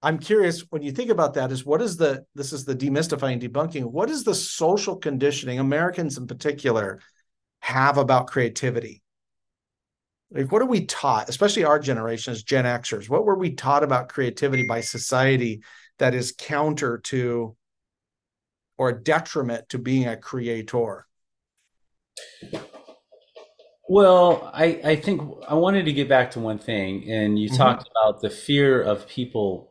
I'm 0.02 0.18
curious 0.18 0.62
when 0.70 0.82
you 0.82 0.92
think 0.92 1.10
about 1.10 1.34
that 1.34 1.52
is 1.52 1.66
what 1.66 1.82
is 1.82 1.98
the 1.98 2.26
this 2.34 2.54
is 2.54 2.64
the 2.64 2.76
demystifying 2.76 3.42
debunking 3.42 3.84
what 3.84 4.10
is 4.10 4.24
the 4.24 4.36
social 4.36 4.96
conditioning 4.96 5.60
Americans 5.60 6.18
in 6.18 6.26
particular 6.26 7.02
have 7.60 7.98
about 7.98 8.28
creativity 8.28 9.04
like 10.32 10.52
what 10.52 10.62
are 10.62 10.68
we 10.68 10.86
taught 10.86 11.28
especially 11.28 11.66
our 11.66 11.80
generation 11.80 12.32
as 12.32 12.44
Gen 12.44 12.64
Xers 12.64 13.10
what 13.10 13.26
were 13.26 13.38
we 13.38 13.52
taught 13.52 13.84
about 13.84 14.08
creativity 14.08 14.66
by 14.66 14.80
society 14.80 15.62
that 15.98 16.14
is 16.14 16.34
counter 16.38 17.00
to 17.00 17.58
or 18.78 18.94
detriment 18.94 19.68
to 19.68 19.78
being 19.78 20.08
a 20.08 20.16
creator 20.16 21.06
well 23.90 24.50
I 24.54 24.80
I 24.84 24.96
think 24.96 25.22
I 25.48 25.56
wanted 25.56 25.86
to 25.86 25.94
get 25.94 26.08
back 26.08 26.32
to 26.32 26.40
one 26.40 26.60
thing 26.60 27.10
and 27.10 27.38
you 27.38 27.50
mm-hmm. 27.50 27.58
talked 27.58 27.90
about 27.90 28.22
the 28.22 28.30
fear 28.30 28.82
of 28.82 29.08
people 29.08 29.70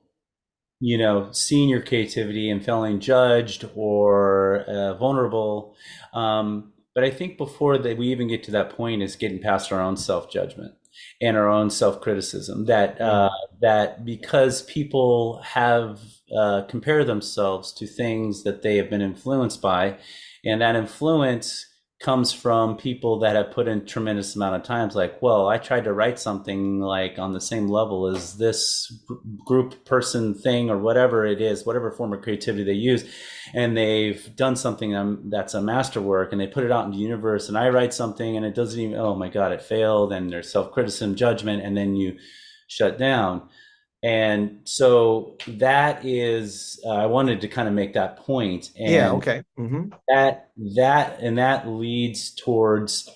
you 0.80 0.96
know, 0.96 1.28
seeing 1.32 1.68
your 1.68 1.82
creativity 1.82 2.50
and 2.50 2.64
feeling 2.64 3.00
judged 3.00 3.68
or 3.74 4.64
uh, 4.68 4.94
vulnerable. 4.94 5.74
Um, 6.14 6.72
but 6.94 7.04
I 7.04 7.10
think 7.10 7.36
before 7.36 7.78
that 7.78 7.96
we 7.96 8.08
even 8.08 8.28
get 8.28 8.42
to 8.44 8.50
that 8.52 8.70
point 8.70 9.02
is 9.02 9.16
getting 9.16 9.40
past 9.40 9.72
our 9.72 9.80
own 9.80 9.96
self 9.96 10.30
judgment 10.30 10.74
and 11.20 11.36
our 11.36 11.48
own 11.48 11.70
self 11.70 12.00
criticism. 12.00 12.66
That 12.66 13.00
uh, 13.00 13.30
that 13.60 14.04
because 14.04 14.62
people 14.62 15.40
have 15.42 16.00
uh, 16.36 16.62
compare 16.68 17.04
themselves 17.04 17.72
to 17.74 17.86
things 17.86 18.44
that 18.44 18.62
they 18.62 18.76
have 18.76 18.90
been 18.90 19.02
influenced 19.02 19.60
by, 19.60 19.98
and 20.44 20.60
that 20.60 20.76
influence 20.76 21.66
comes 22.00 22.32
from 22.32 22.76
people 22.76 23.18
that 23.18 23.34
have 23.34 23.50
put 23.50 23.66
in 23.66 23.84
tremendous 23.84 24.36
amount 24.36 24.54
of 24.54 24.62
times 24.62 24.94
like 24.94 25.20
well 25.20 25.48
i 25.48 25.58
tried 25.58 25.82
to 25.82 25.92
write 25.92 26.16
something 26.16 26.78
like 26.78 27.18
on 27.18 27.32
the 27.32 27.40
same 27.40 27.66
level 27.66 28.06
as 28.06 28.36
this 28.36 28.92
group 29.44 29.84
person 29.84 30.32
thing 30.32 30.70
or 30.70 30.78
whatever 30.78 31.26
it 31.26 31.40
is 31.40 31.66
whatever 31.66 31.90
form 31.90 32.12
of 32.12 32.22
creativity 32.22 32.64
they 32.64 32.72
use. 32.72 33.04
And 33.54 33.76
they've 33.76 34.34
done 34.36 34.56
something 34.56 34.94
um, 34.94 35.22
that's 35.30 35.54
a 35.54 35.60
masterwork 35.60 36.32
and 36.32 36.40
they 36.40 36.46
put 36.46 36.64
it 36.64 36.72
out 36.72 36.84
in 36.84 36.90
the 36.90 36.98
universe 36.98 37.48
and 37.48 37.56
i 37.56 37.68
write 37.68 37.94
something 37.94 38.36
and 38.36 38.44
it 38.44 38.54
doesn't 38.54 38.80
even 38.80 38.96
oh 38.96 39.14
my 39.14 39.28
god 39.28 39.52
it 39.52 39.62
failed 39.62 40.12
and 40.12 40.30
there's 40.30 40.50
self-criticism 40.50 41.14
judgment 41.14 41.62
and 41.62 41.76
then 41.76 41.94
you 41.94 42.16
shut 42.66 42.98
down 42.98 43.48
and 44.02 44.60
so 44.64 45.36
that 45.46 46.04
is 46.04 46.80
uh, 46.84 46.90
i 46.90 47.06
wanted 47.06 47.40
to 47.40 47.48
kind 47.48 47.66
of 47.66 47.74
make 47.74 47.94
that 47.94 48.16
point 48.18 48.70
and 48.76 48.90
yeah 48.92 49.10
okay 49.10 49.42
mm-hmm. 49.58 49.88
that 50.06 50.50
that 50.76 51.18
and 51.20 51.38
that 51.38 51.68
leads 51.68 52.34
towards 52.34 53.08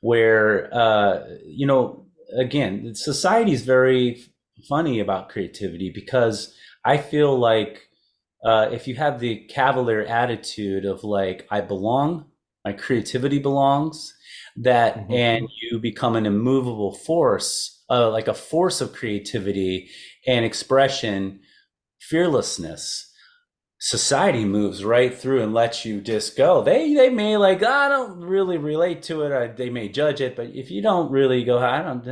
where 0.00 0.68
uh, 0.74 1.24
you 1.46 1.66
know 1.66 2.06
again 2.36 2.94
society 2.94 3.52
is 3.52 3.62
very 3.62 4.22
funny 4.68 5.00
about 5.00 5.28
creativity 5.28 5.90
because 5.90 6.54
i 6.84 6.96
feel 6.96 7.38
like 7.38 7.88
uh, 8.44 8.68
if 8.72 8.88
you 8.88 8.94
have 8.96 9.20
the 9.20 9.36
cavalier 9.46 10.02
attitude 10.02 10.84
of 10.84 11.02
like 11.02 11.46
i 11.50 11.60
belong 11.60 12.26
my 12.64 12.72
creativity 12.72 13.38
belongs 13.38 14.14
that 14.56 14.96
mm-hmm. 14.96 15.12
and 15.12 15.48
you 15.62 15.78
become 15.78 16.14
an 16.14 16.26
immovable 16.26 16.94
force 16.94 17.81
like 17.98 18.28
a 18.28 18.34
force 18.34 18.80
of 18.80 18.92
creativity 18.92 19.88
and 20.26 20.44
expression, 20.44 21.40
fearlessness. 22.00 23.08
Society 23.78 24.44
moves 24.44 24.84
right 24.84 25.12
through 25.12 25.42
and 25.42 25.52
lets 25.52 25.84
you 25.84 26.00
just 26.00 26.36
go. 26.36 26.62
They 26.62 26.94
they 26.94 27.10
may 27.10 27.36
like 27.36 27.62
oh, 27.62 27.68
I 27.68 27.88
don't 27.88 28.20
really 28.20 28.56
relate 28.56 29.02
to 29.04 29.22
it, 29.22 29.32
or 29.32 29.52
they 29.56 29.70
may 29.70 29.88
judge 29.88 30.20
it, 30.20 30.36
but 30.36 30.50
if 30.54 30.70
you 30.70 30.82
don't 30.82 31.10
really 31.10 31.42
go, 31.42 31.58
I 31.58 31.82
don't. 31.82 32.04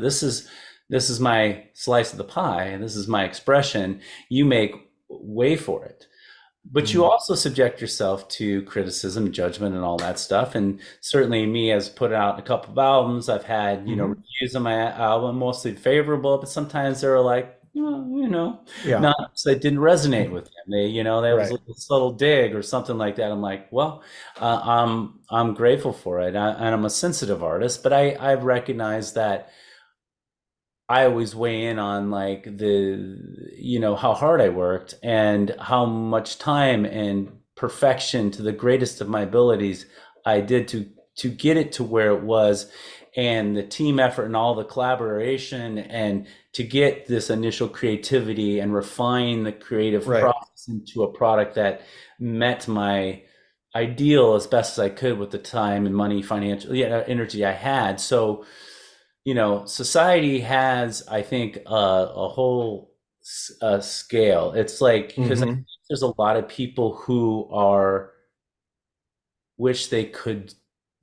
This 0.00 0.22
is 0.22 0.48
this 0.88 1.10
is 1.10 1.18
my 1.18 1.64
slice 1.72 2.12
of 2.12 2.18
the 2.18 2.24
pie. 2.24 2.76
This 2.76 2.94
is 2.94 3.08
my 3.08 3.24
expression. 3.24 4.00
You 4.28 4.44
make 4.44 4.74
way 5.08 5.56
for 5.56 5.84
it 5.84 6.06
but 6.70 6.92
you 6.92 7.00
mm-hmm. 7.00 7.10
also 7.10 7.34
subject 7.34 7.80
yourself 7.80 8.26
to 8.28 8.62
criticism 8.62 9.30
judgment 9.32 9.74
and 9.74 9.84
all 9.84 9.98
that 9.98 10.18
stuff 10.18 10.54
and 10.54 10.80
certainly 11.00 11.44
me 11.46 11.70
as 11.70 11.88
put 11.88 12.12
out 12.12 12.38
a 12.38 12.42
couple 12.42 12.72
of 12.72 12.78
albums 12.78 13.28
i've 13.28 13.44
had 13.44 13.80
you 13.80 13.88
mm-hmm. 13.88 13.98
know 13.98 14.06
reviews 14.06 14.56
on 14.56 14.62
my 14.62 14.90
album 14.92 15.36
mostly 15.36 15.74
favorable 15.74 16.38
but 16.38 16.48
sometimes 16.48 17.00
they're 17.00 17.20
like 17.20 17.60
you 17.74 18.28
know 18.28 18.60
yeah. 18.84 19.00
not 19.00 19.32
so 19.34 19.50
it 19.50 19.60
didn't 19.60 19.80
resonate 19.80 20.30
with 20.30 20.44
them 20.44 20.64
they 20.70 20.86
you 20.86 21.02
know 21.02 21.20
there 21.20 21.34
was 21.34 21.50
a 21.50 21.58
subtle 21.74 22.12
dig 22.12 22.54
or 22.54 22.62
something 22.62 22.96
like 22.96 23.16
that 23.16 23.32
i'm 23.32 23.40
like 23.40 23.66
well 23.72 24.02
uh, 24.40 24.60
i'm 24.62 25.18
i'm 25.28 25.54
grateful 25.54 25.92
for 25.92 26.20
it 26.20 26.36
I, 26.36 26.52
and 26.52 26.68
i'm 26.68 26.84
a 26.84 26.90
sensitive 26.90 27.42
artist 27.42 27.82
but 27.82 27.92
i 27.92 28.16
i've 28.20 28.44
recognized 28.44 29.16
that 29.16 29.50
I 30.94 31.06
always 31.06 31.34
weigh 31.34 31.66
in 31.66 31.80
on 31.80 32.12
like 32.12 32.44
the 32.44 33.18
you 33.56 33.80
know 33.80 33.96
how 33.96 34.14
hard 34.14 34.40
I 34.40 34.50
worked 34.50 34.94
and 35.02 35.52
how 35.58 35.86
much 35.86 36.38
time 36.38 36.84
and 36.84 37.32
perfection 37.56 38.30
to 38.30 38.42
the 38.42 38.52
greatest 38.52 39.00
of 39.00 39.08
my 39.08 39.22
abilities 39.22 39.86
I 40.24 40.40
did 40.40 40.68
to 40.68 40.88
to 41.16 41.28
get 41.30 41.56
it 41.56 41.72
to 41.72 41.82
where 41.82 42.12
it 42.12 42.22
was 42.22 42.70
and 43.16 43.56
the 43.56 43.64
team 43.64 43.98
effort 43.98 44.26
and 44.26 44.36
all 44.36 44.54
the 44.54 44.64
collaboration 44.64 45.78
and 45.78 46.28
to 46.52 46.62
get 46.62 47.08
this 47.08 47.28
initial 47.28 47.68
creativity 47.68 48.60
and 48.60 48.72
refine 48.72 49.42
the 49.42 49.52
creative 49.52 50.06
right. 50.06 50.20
process 50.20 50.68
into 50.68 51.02
a 51.02 51.12
product 51.12 51.56
that 51.56 51.82
met 52.20 52.68
my 52.68 53.20
ideal 53.74 54.34
as 54.34 54.46
best 54.46 54.78
as 54.78 54.78
I 54.78 54.90
could 54.90 55.18
with 55.18 55.32
the 55.32 55.38
time 55.38 55.86
and 55.86 55.94
money 55.96 56.22
financial 56.22 56.72
yeah, 56.72 57.02
energy 57.08 57.44
I 57.44 57.52
had 57.52 58.00
so 58.00 58.44
you 59.24 59.34
know, 59.34 59.64
society 59.64 60.40
has, 60.40 61.02
I 61.08 61.22
think, 61.22 61.58
uh, 61.66 62.06
a 62.14 62.28
whole 62.28 62.92
uh, 63.62 63.80
scale. 63.80 64.52
It's 64.52 64.80
like 64.80 65.16
because 65.16 65.40
mm-hmm. 65.40 65.62
there's 65.88 66.02
a 66.02 66.20
lot 66.20 66.36
of 66.36 66.48
people 66.48 66.94
who 66.94 67.48
are 67.50 68.12
wish 69.56 69.86
they 69.86 70.04
could 70.04 70.52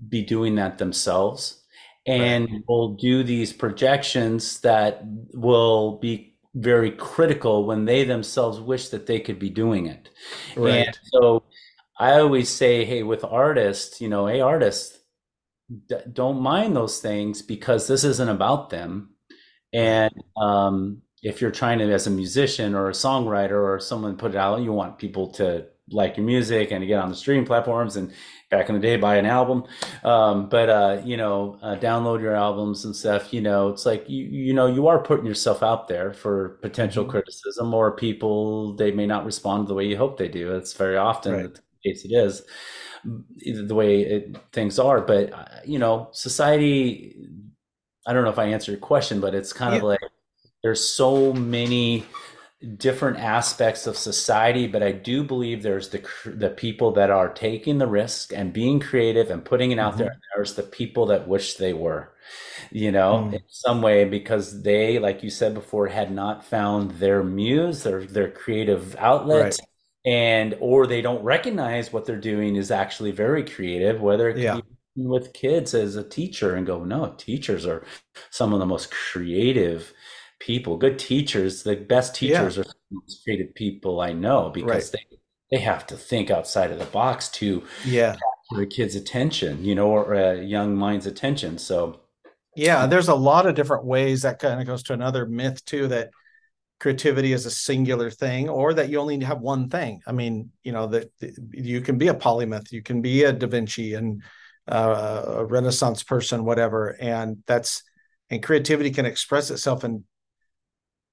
be 0.08 0.22
doing 0.22 0.56
that 0.56 0.78
themselves, 0.78 1.64
and 2.06 2.50
right. 2.50 2.62
will 2.68 2.96
do 2.96 3.24
these 3.24 3.54
projections 3.54 4.60
that 4.62 5.02
will 5.34 5.98
be 5.98 6.36
very 6.54 6.92
critical 6.92 7.66
when 7.66 7.86
they 7.86 8.04
themselves 8.04 8.60
wish 8.60 8.90
that 8.90 9.08
they 9.08 9.20
could 9.20 9.40
be 9.40 9.50
doing 9.50 9.88
it. 9.88 10.10
Right. 10.56 10.88
And 10.88 11.00
so 11.06 11.44
I 11.98 12.20
always 12.20 12.50
say, 12.50 12.84
hey, 12.84 13.04
with 13.04 13.24
artists, 13.24 14.02
you 14.02 14.10
know, 14.10 14.28
hey, 14.28 14.42
artists, 14.42 15.00
don't 16.12 16.42
mind 16.42 16.76
those 16.76 17.00
things 17.00 17.42
because 17.42 17.88
this 17.88 18.04
isn't 18.04 18.30
about 18.30 18.70
them. 18.70 19.12
And 19.74 20.14
um, 20.38 21.02
if 21.24 21.42
you're 21.42 21.52
trying 21.52 21.80
to, 21.80 21.92
as 21.92 22.08
a 22.08 22.12
musician 22.12 22.76
or 22.76 22.90
a 22.90 22.94
songwriter 22.94 23.64
or 23.64 23.80
someone 23.80 24.18
put 24.18 24.32
it 24.32 24.38
out, 24.38 24.62
you 24.62 24.74
want 24.74 24.98
people 24.98 25.32
to 25.34 25.66
like 25.92 26.18
your 26.18 26.26
music 26.26 26.72
and 26.72 26.82
to 26.82 26.88
get 26.88 27.00
on 27.00 27.10
the 27.10 27.16
streaming 27.16 27.46
platforms 27.46 27.96
and 27.96 28.12
back 28.50 28.70
in 28.70 28.76
the 28.76 28.82
day 28.82 28.96
buy 28.98 29.16
an 29.16 29.26
album 29.26 29.64
um, 30.04 30.50
but 30.50 30.70
uh, 30.70 31.02
you 31.04 31.18
know 31.18 31.58
uh, 31.62 31.76
download 31.76 32.22
your 32.22 32.36
albums 32.36 32.86
and 32.86 32.96
stuff 32.96 33.34
you 33.34 33.42
know 33.42 33.70
it's 33.70 33.86
like 33.86 34.10
you 34.10 34.26
you 34.26 34.54
know 34.54 34.68
you 34.68 34.88
are 34.88 35.00
putting 35.00 35.26
yourself 35.26 35.64
out 35.64 35.88
there 35.88 36.14
for 36.14 36.60
potential 36.62 37.04
mm-hmm. 37.04 37.12
criticism 37.12 37.74
or 37.74 37.92
people 37.92 38.74
they 38.76 38.92
may 38.92 39.06
not 39.06 39.26
respond 39.26 39.68
the 39.68 39.74
way 39.74 39.86
you 39.86 39.98
hope 39.98 40.18
they 40.18 40.28
do 40.28 40.56
it's 40.56 40.74
very 40.74 40.98
often 40.98 41.34
right. 41.34 41.54
the 41.54 41.62
case 41.84 42.06
it 42.06 42.14
is 42.14 42.44
the 43.04 43.76
way 43.76 44.02
it, 44.02 44.38
things 44.52 44.80
are. 44.80 45.02
But 45.02 45.34
uh, 45.34 45.46
you 45.66 45.80
know, 45.80 46.10
society. 46.12 47.28
I 48.06 48.14
don't 48.14 48.24
know 48.24 48.32
if 48.32 48.40
I 48.40 48.46
answered 48.46 48.72
your 48.72 48.80
question, 48.80 49.22
but 49.22 49.36
it's 49.36 49.54
kind 49.54 49.74
yeah. 49.74 49.78
of 49.78 49.84
like 49.84 50.00
there's 50.64 50.84
so 50.84 51.34
many 51.34 52.06
different 52.78 53.18
aspects 53.18 53.88
of 53.88 53.98
society, 53.98 54.68
but 54.68 54.84
I 54.84 54.92
do 54.92 55.24
believe 55.24 55.64
there's 55.64 55.90
the 55.90 56.04
the 56.26 56.50
people 56.50 56.92
that 56.94 57.10
are 57.10 57.30
taking 57.30 57.78
the 57.78 57.88
risk 57.88 58.34
and 58.34 58.54
being 58.54 58.80
creative 58.80 59.30
and 59.30 59.44
putting 59.44 59.72
it 59.72 59.80
out 59.80 59.94
mm-hmm. 59.94 60.00
there. 60.04 60.12
And 60.12 60.22
there's 60.36 60.56
the 60.56 60.64
people 60.64 61.08
that 61.08 61.28
wish 61.28 61.56
they 61.56 61.74
were, 61.74 62.14
you 62.72 62.92
know, 62.92 63.30
mm. 63.30 63.34
in 63.34 63.42
some 63.48 63.82
way 63.82 64.06
because 64.06 64.62
they, 64.62 65.00
like 65.00 65.24
you 65.24 65.30
said 65.30 65.54
before, 65.54 65.88
had 65.88 66.12
not 66.12 66.46
found 66.46 66.92
their 66.92 67.24
muse, 67.24 67.84
their 67.84 68.04
their 68.04 68.30
creative 68.30 68.96
outlet. 68.98 69.44
Right 69.44 69.60
and 70.06 70.58
or 70.60 70.88
they 70.88 71.02
don't 71.02 71.24
recognize 71.24 71.94
what 71.94 72.06
they're 72.06 72.18
doing 72.18 72.56
is 72.56 72.72
actually 72.72 73.12
very 73.12 73.44
creative 73.44 74.02
whether 74.02 74.30
it 74.30 74.38
yeah. 74.38 74.60
with 74.96 75.34
kids 75.34 75.74
as 75.74 75.96
a 75.96 76.04
teacher 76.04 76.56
and 76.56 76.66
go 76.66 76.84
no 76.84 77.14
teachers 77.18 77.66
are 77.66 77.86
some 78.32 78.52
of 78.52 78.60
the 78.60 78.66
most 78.66 78.90
creative 78.92 79.94
people 80.40 80.76
good 80.76 80.98
teachers 80.98 81.64
the 81.64 81.76
best 81.76 82.16
teachers 82.16 82.58
yeah. 82.58 82.62
are 82.62 82.66
the 82.66 82.74
most 82.92 83.24
creative 83.24 83.54
people 83.54 84.02
i 84.02 84.12
know 84.12 84.50
because 84.50 84.92
right. 84.92 85.02
they 85.12 85.18
they 85.52 85.62
have 85.62 85.86
to 85.86 85.96
think 85.96 86.32
outside 86.32 86.72
of 86.72 86.80
the 86.80 86.86
box 86.86 87.30
to 87.30 87.64
yeah 87.86 88.16
the 88.52 88.66
kids 88.66 88.96
attention 88.96 89.64
you 89.64 89.76
know 89.76 89.88
or 89.88 90.14
a 90.14 90.42
young 90.42 90.76
mind's 90.76 91.06
attention 91.06 91.58
so 91.58 92.00
yeah 92.56 92.88
there's 92.88 93.08
a 93.08 93.16
lot 93.16 93.46
of 93.46 93.56
different 93.56 93.86
ways 93.86 94.24
that 94.24 94.40
kind 94.40 94.60
of 94.60 94.66
goes 94.66 94.84
to 94.84 94.94
another 94.94 95.26
myth 95.26 95.64
too 95.66 95.88
that 95.88 96.10
creativity 96.82 97.32
is 97.32 97.46
a 97.46 97.52
singular 97.52 98.10
thing 98.10 98.50
or 98.50 98.74
that 98.74 98.90
you 98.90 99.00
only 99.00 99.24
have 99.24 99.40
one 99.40 99.70
thing. 99.70 100.02
I 100.08 100.14
mean 100.14 100.50
you 100.64 100.72
know 100.72 100.88
that 100.88 101.12
you 101.52 101.80
can 101.82 102.00
be 102.00 102.08
a 102.08 102.14
polymath 102.16 102.72
you 102.72 102.82
can 102.82 103.04
be 103.04 103.24
a 103.24 103.32
da 103.32 103.46
vinci 103.46 103.94
and 103.94 104.24
uh, 104.68 105.24
a 105.42 105.46
renaissance 105.46 106.02
person 106.02 106.44
whatever 106.44 106.98
and 107.00 107.38
that's 107.46 107.84
and 108.32 108.42
creativity 108.42 108.90
can 108.90 109.06
express 109.06 109.52
itself 109.52 109.84
in 109.84 110.04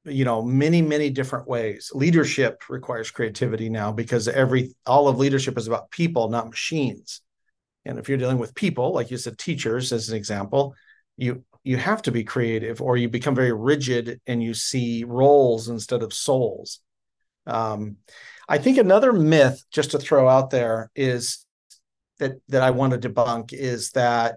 you 0.06 0.24
know 0.24 0.40
many 0.42 0.80
many 0.80 1.10
different 1.10 1.46
ways. 1.46 1.92
Leadership 1.94 2.62
requires 2.70 3.10
creativity 3.10 3.68
now 3.68 3.92
because 3.92 4.26
every 4.26 4.74
all 4.86 5.06
of 5.06 5.18
leadership 5.18 5.58
is 5.58 5.66
about 5.66 5.90
people 5.90 6.30
not 6.30 6.48
machines. 6.48 7.20
And 7.84 7.98
if 7.98 8.08
you're 8.08 8.16
dealing 8.16 8.38
with 8.38 8.54
people 8.54 8.94
like 8.94 9.10
you 9.10 9.18
said 9.18 9.36
teachers 9.36 9.92
as 9.92 10.08
an 10.08 10.16
example 10.16 10.74
you 11.18 11.44
you 11.68 11.76
have 11.76 12.00
to 12.00 12.10
be 12.10 12.24
creative 12.24 12.80
or 12.80 12.96
you 12.96 13.10
become 13.10 13.34
very 13.34 13.52
rigid 13.52 14.22
and 14.26 14.42
you 14.42 14.54
see 14.54 15.04
roles 15.04 15.68
instead 15.68 16.02
of 16.02 16.14
souls. 16.14 16.80
Um, 17.46 17.96
i 18.48 18.56
think 18.56 18.78
another 18.78 19.12
myth 19.12 19.62
just 19.70 19.90
to 19.90 19.98
throw 19.98 20.26
out 20.28 20.48
there 20.48 20.90
is 20.94 21.44
that 22.18 22.32
that 22.48 22.62
i 22.62 22.70
want 22.70 22.92
to 22.92 23.08
debunk 23.08 23.52
is 23.52 23.90
that 23.92 24.36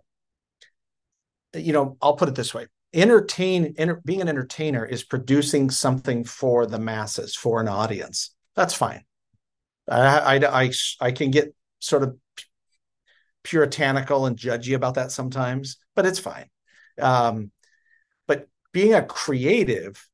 you 1.53 1.73
know 1.73 1.97
i'll 2.01 2.15
put 2.15 2.29
it 2.29 2.35
this 2.35 2.53
way. 2.53 2.67
Entertain 2.93 3.73
enter, 3.77 4.01
being 4.05 4.21
an 4.21 4.27
entertainer 4.27 4.85
is 4.85 5.03
producing 5.03 5.69
something 5.69 6.25
for 6.25 6.65
the 6.65 6.79
masses 6.79 7.35
for 7.35 7.61
an 7.61 7.69
audience. 7.69 8.35
That's 8.53 8.73
fine. 8.73 9.03
I, 9.89 10.37
I, 10.37 10.63
I, 10.63 10.71
I 10.99 11.11
can 11.13 11.31
get 11.31 11.55
sort 11.79 12.03
of 12.03 12.17
puritanical 13.43 14.25
and 14.25 14.37
judgy 14.37 14.75
about 14.75 14.95
that 14.95 15.11
sometimes 15.11 15.77
but 15.95 16.05
it's 16.05 16.19
fine 16.19 16.47
um, 17.01 17.51
but 18.27 18.47
being 18.71 18.93
a 18.93 19.03
creative 19.03 20.07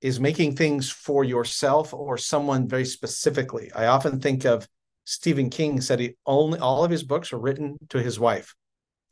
is 0.00 0.20
making 0.20 0.54
things 0.54 0.90
for 0.90 1.24
yourself 1.24 1.94
or 1.94 2.18
someone 2.18 2.68
very 2.68 2.84
specifically. 2.84 3.72
I 3.74 3.86
often 3.86 4.20
think 4.20 4.44
of 4.44 4.68
Stephen 5.04 5.50
King 5.50 5.80
said 5.80 6.00
he 6.00 6.14
only 6.26 6.58
all 6.58 6.84
of 6.84 6.90
his 6.90 7.02
books 7.02 7.32
are 7.32 7.38
written 7.38 7.78
to 7.90 8.02
his 8.02 8.18
wife, 8.18 8.54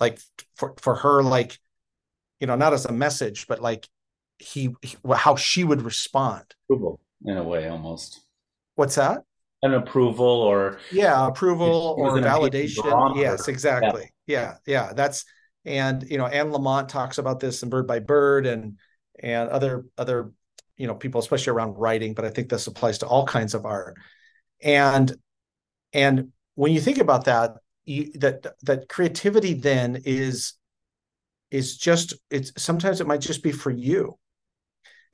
like 0.01 0.19
for 0.55 0.75
for 0.81 0.97
her, 0.97 1.23
like 1.23 1.59
you 2.41 2.47
know, 2.47 2.57
not 2.57 2.73
as 2.73 2.85
a 2.87 2.93
message, 2.93 3.47
but 3.47 3.61
like 3.61 3.89
he, 4.39 4.75
he 4.83 4.97
how 5.15 5.37
she 5.37 5.65
would 5.65 5.83
respond. 5.83 6.45
Approval 6.69 7.01
in 7.25 7.37
a 7.37 7.43
way, 7.43 7.69
almost. 7.69 8.21
What's 8.75 8.97
that? 8.97 9.23
An 9.63 9.75
approval 9.75 10.27
or 10.27 10.79
yeah, 10.91 11.27
approval 11.27 11.95
or 11.97 12.19
validation. 12.19 13.17
Yes, 13.17 13.47
exactly. 13.47 14.11
Yeah. 14.27 14.57
yeah, 14.67 14.87
yeah. 14.87 14.93
That's 14.93 15.25
and 15.65 16.09
you 16.11 16.19
know 16.19 16.27
Anne 16.27 16.51
Lamott 16.51 16.89
talks 16.89 17.19
about 17.19 17.41
this 17.41 17.63
in 17.63 17.69
Bird 17.69 17.87
by 17.87 17.99
Bird 17.99 18.47
and 18.47 18.79
and 19.21 19.49
other 19.49 19.87
other 19.97 20.33
you 20.77 20.87
know 20.87 20.95
people 20.95 21.21
especially 21.21 21.53
around 21.53 21.75
writing 21.75 22.15
but 22.15 22.25
I 22.25 22.31
think 22.31 22.49
this 22.49 22.67
applies 22.67 22.99
to 22.99 23.07
all 23.07 23.27
kinds 23.27 23.55
of 23.55 23.65
art. 23.65 23.97
And 24.61 25.15
and 25.93 26.33
when 26.55 26.73
you 26.73 26.81
think 26.81 26.99
about 26.99 27.25
that 27.27 27.57
you, 27.85 28.13
that 28.15 28.47
that 28.63 28.89
creativity 28.89 29.55
then 29.55 30.03
is 30.05 30.55
is 31.51 31.77
just 31.77 32.15
it's 32.31 32.53
sometimes 32.57 33.01
it 33.01 33.07
might 33.07 33.21
just 33.21 33.43
be 33.43 33.53
for 33.53 33.71
you. 33.71 34.19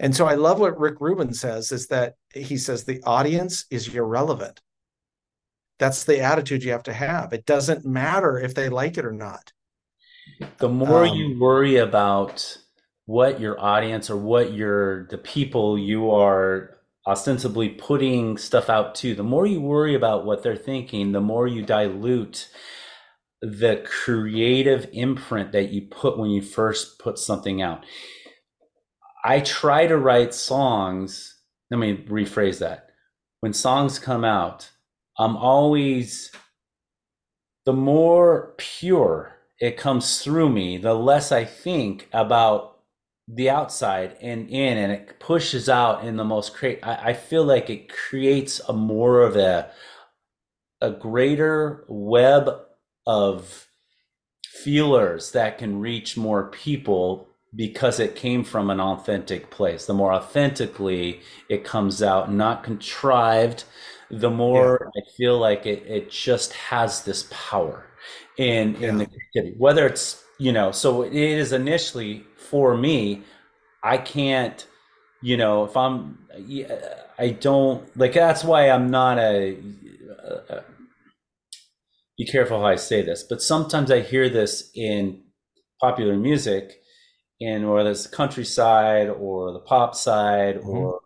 And 0.01 0.15
so 0.15 0.27
I 0.27 0.35
love 0.35 0.61
what 0.61 0.79
Rick 0.79 1.01
Rubin 1.01 1.35
says 1.35 1.73
is 1.73 1.89
that 1.89 2.15
he 2.33 2.57
says 2.57 2.85
the 2.85 3.03
audience 3.03 3.67
is 3.69 3.93
irrelevant. 3.93 4.61
That's 5.81 6.05
the 6.05 6.21
attitude 6.21 6.63
you 6.63 6.71
have 6.73 6.85
to 6.85 6.93
have. 6.93 7.33
It 7.33 7.47
doesn't 7.47 7.85
matter 7.85 8.39
if 8.39 8.55
they 8.55 8.69
like 8.69 8.97
it 8.97 9.05
or 9.05 9.13
not 9.13 9.53
the 10.59 10.69
more 10.69 11.07
um, 11.07 11.17
you 11.17 11.39
worry 11.39 11.77
about 11.77 12.59
what 13.07 13.41
your 13.41 13.59
audience 13.61 14.11
or 14.11 14.17
what 14.17 14.53
your 14.53 15.07
the 15.09 15.19
people 15.19 15.79
you 15.79 16.11
are 16.11 16.79
ostensibly 17.07 17.71
putting 17.71 18.37
stuff 18.37 18.69
out 18.69 18.95
to, 18.95 19.15
the 19.15 19.23
more 19.23 19.47
you 19.47 19.61
worry 19.61 19.95
about 19.95 20.27
what 20.27 20.43
they're 20.43 20.57
thinking, 20.57 21.13
the 21.13 21.21
more 21.21 21.47
you 21.47 21.63
dilute 21.63 22.49
the 23.41 23.83
creative 23.87 24.89
imprint 24.93 25.53
that 25.53 25.71
you 25.71 25.83
put 25.91 26.19
when 26.19 26.31
you 26.31 26.43
first 26.43 26.99
put 26.99 27.19
something 27.19 27.63
out. 27.63 27.85
I 29.25 29.41
try 29.41 29.87
to 29.87 29.97
write 29.97 30.35
songs. 30.35 31.37
Let 31.71 31.79
me 31.79 31.97
rephrase 31.97 32.59
that. 32.59 32.91
When 33.41 33.53
songs 33.55 33.99
come 33.99 34.25
out, 34.25 34.71
I'm 35.19 35.37
always 35.37 36.31
the 37.65 37.73
more 37.73 38.55
pure 38.59 39.38
it 39.61 39.77
comes 39.77 40.23
through 40.23 40.51
me, 40.51 40.79
the 40.79 40.95
less 40.95 41.33
I 41.33 41.45
think 41.45 42.09
about 42.13 42.79
the 43.27 43.51
outside 43.51 44.17
and 44.23 44.49
in, 44.49 44.79
and 44.79 44.93
it 44.93 45.21
pushes 45.21 45.69
out 45.69 46.05
in 46.05 46.17
the 46.17 46.25
most 46.25 46.55
create. 46.55 46.81
I, 46.83 47.11
I 47.11 47.13
feel 47.13 47.45
like 47.45 47.69
it 47.69 47.89
creates 47.89 48.61
a 48.69 48.73
more 48.73 49.23
of 49.23 49.37
a 49.37 49.71
a 50.81 50.91
greater 50.93 51.85
web 51.89 52.49
of 53.07 53.67
feelers 54.45 55.33
that 55.33 55.59
can 55.59 55.81
reach 55.81 56.17
more 56.17 56.49
people 56.51 57.29
because 57.55 57.99
it 57.99 58.15
came 58.15 58.45
from 58.45 58.71
an 58.71 58.81
authentic 58.81 59.51
place. 59.51 59.87
The 59.87 59.95
more 59.95 60.13
authentically 60.13 61.21
it 61.49 61.65
comes 61.65 62.03
out, 62.03 62.33
not 62.33 62.63
contrived, 62.63 63.65
the 64.11 64.31
more 64.31 64.93
yeah. 64.95 65.03
I 65.03 65.17
feel 65.17 65.39
like 65.39 65.67
it, 65.67 65.85
it 65.87 66.11
just 66.11 66.53
has 66.53 67.03
this 67.05 67.27
power 67.31 67.88
in 68.39 68.77
yeah. 68.81 68.89
in 68.89 68.99
the 68.99 69.07
creativity. 69.07 69.57
Whether 69.59 69.87
it's 69.87 70.23
you 70.39 70.53
know, 70.53 70.71
so 70.73 71.03
it 71.03 71.13
is 71.15 71.53
initially 71.53 72.25
for 72.37 72.77
me. 72.77 73.23
I 73.83 73.99
can't, 73.99 74.67
you 75.23 75.37
know, 75.37 75.65
if 75.65 75.77
I'm, 75.77 76.19
I 77.19 77.31
don't 77.31 77.97
like. 77.97 78.15
That's 78.15 78.45
why 78.45 78.71
I'm 78.71 78.91
not 78.91 79.19
a, 79.19 79.59
a, 80.25 80.55
a. 80.55 80.65
Be 82.17 82.27
careful 82.27 82.61
how 82.61 82.67
I 82.67 82.77
say 82.77 83.03
this, 83.03 83.23
but 83.23 83.43
sometimes 83.43 83.91
I 83.91 84.01
hear 84.01 84.29
this 84.29 84.71
in 84.75 85.23
popular 85.81 86.17
music, 86.17 86.81
in 87.39 87.65
or 87.65 87.85
this 87.85 88.07
countryside 88.07 89.09
or 89.09 89.53
the 89.53 89.61
pop 89.61 89.95
side 89.95 90.57
mm-hmm. 90.57 90.69
or 90.69 91.01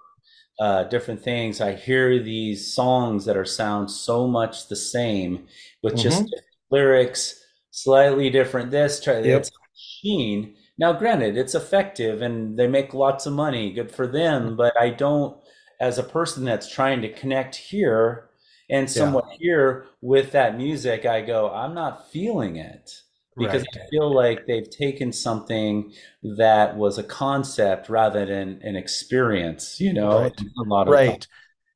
uh, 0.61 0.85
different 0.85 1.23
things. 1.23 1.61
I 1.61 1.75
hear 1.75 2.23
these 2.23 2.75
songs 2.75 3.27
that 3.27 3.37
are 3.37 3.45
sound 3.45 3.90
so 3.90 4.27
much 4.27 4.68
the 4.68 4.77
same 4.77 5.47
with 5.83 5.95
mm-hmm. 5.95 6.03
just 6.03 6.25
lyrics, 6.72 7.40
slightly 7.70 8.30
different 8.30 8.70
this, 8.70 9.00
try 9.00 9.20
yep. 9.20 9.40
it's 9.40 9.50
machine. 9.70 10.56
Now, 10.78 10.92
granted, 10.92 11.37
it's 11.37 11.54
effective 11.54 12.22
and 12.22 12.58
they 12.58 12.66
make 12.66 12.94
lots 12.94 13.26
of 13.26 13.35
money, 13.35 13.72
good 13.72 13.92
for 13.92 14.06
them, 14.06 14.46
mm-hmm. 14.46 14.56
but 14.56 14.74
I 14.80 14.90
don't 14.90 15.37
as 15.80 15.98
a 15.98 16.02
person 16.02 16.44
that's 16.44 16.72
trying 16.72 17.02
to 17.02 17.12
connect 17.12 17.56
here 17.56 18.30
and 18.70 18.90
somewhat 18.90 19.26
yeah. 19.32 19.37
here 19.38 19.87
with 20.00 20.32
that 20.32 20.56
music, 20.56 21.04
I 21.04 21.20
go, 21.20 21.50
I'm 21.50 21.74
not 21.74 22.11
feeling 22.11 22.56
it 22.56 23.02
because 23.37 23.62
right. 23.62 23.85
I 23.85 23.90
feel 23.90 24.14
like 24.14 24.46
they've 24.46 24.68
taken 24.68 25.12
something 25.12 25.92
that 26.37 26.76
was 26.76 26.98
a 26.98 27.02
concept 27.02 27.88
rather 27.88 28.24
than 28.24 28.61
an 28.62 28.76
experience, 28.76 29.80
you 29.80 29.92
know, 29.92 30.20
right. 30.20 30.40
a 30.40 30.68
lot 30.68 30.87
of 30.87 30.92
right. 30.92 31.26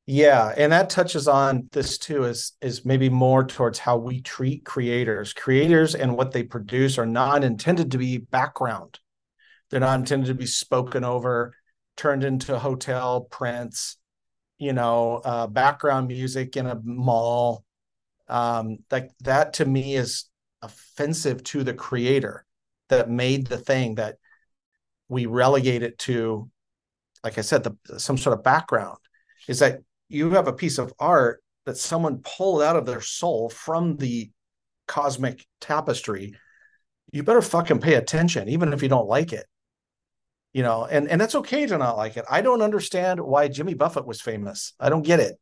Yeah, 0.09 0.53
and 0.55 0.71
that 0.71 0.89
touches 0.89 1.27
on 1.27 1.67
this 1.73 1.97
too 1.97 2.23
is 2.23 2.53
is 2.61 2.85
maybe 2.85 3.09
more 3.09 3.45
towards 3.45 3.77
how 3.77 3.97
we 3.97 4.21
treat 4.21 4.63
creators. 4.63 5.33
Creators 5.33 5.95
and 5.95 6.15
what 6.15 6.31
they 6.31 6.43
produce 6.43 6.97
are 6.97 7.05
not 7.05 7.43
intended 7.43 7.91
to 7.91 7.97
be 7.97 8.17
background. 8.17 8.99
They're 9.69 9.81
not 9.81 9.99
intended 9.99 10.27
to 10.27 10.33
be 10.33 10.45
spoken 10.45 11.03
over, 11.03 11.53
turned 11.97 12.23
into 12.23 12.57
hotel 12.57 13.21
prints, 13.29 13.97
you 14.57 14.71
know, 14.71 15.17
uh, 15.25 15.47
background 15.47 16.07
music 16.07 16.55
in 16.55 16.67
a 16.67 16.79
mall. 16.81 17.65
Um, 18.29 18.77
like 18.89 19.11
that 19.21 19.53
to 19.55 19.65
me 19.65 19.95
is 19.95 20.29
offensive 20.61 21.43
to 21.45 21.65
the 21.65 21.73
creator 21.73 22.45
that 22.87 23.09
made 23.09 23.47
the 23.47 23.57
thing 23.57 23.95
that 23.95 24.15
we 25.09 25.25
relegate 25.25 25.83
it 25.83 25.97
to, 25.99 26.49
like 27.25 27.37
I 27.37 27.41
said, 27.41 27.65
the 27.65 27.99
some 27.99 28.17
sort 28.17 28.37
of 28.37 28.43
background. 28.45 28.99
Is 29.49 29.59
that 29.59 29.81
you 30.09 30.31
have 30.31 30.47
a 30.47 30.53
piece 30.53 30.77
of 30.77 30.93
art 30.99 31.41
that 31.65 31.77
someone 31.77 32.23
pulled 32.23 32.61
out 32.61 32.75
of 32.75 32.85
their 32.85 33.01
soul 33.01 33.49
from 33.49 33.97
the 33.97 34.31
cosmic 34.87 35.45
tapestry 35.59 36.33
you 37.11 37.23
better 37.23 37.41
fucking 37.41 37.79
pay 37.79 37.95
attention 37.95 38.49
even 38.49 38.73
if 38.73 38.81
you 38.83 38.89
don't 38.89 39.07
like 39.07 39.33
it. 39.33 39.45
You 40.53 40.63
know 40.63 40.85
and 40.85 41.07
and 41.07 41.19
that's 41.19 41.35
okay 41.35 41.65
to 41.65 41.77
not 41.77 41.97
like 41.97 42.17
it. 42.17 42.25
I 42.29 42.41
don't 42.41 42.61
understand 42.61 43.19
why 43.19 43.47
jimmy 43.47 43.73
buffett 43.73 44.07
was 44.07 44.21
famous. 44.21 44.73
I 44.79 44.89
don't 44.89 45.05
get 45.05 45.19
it. 45.19 45.35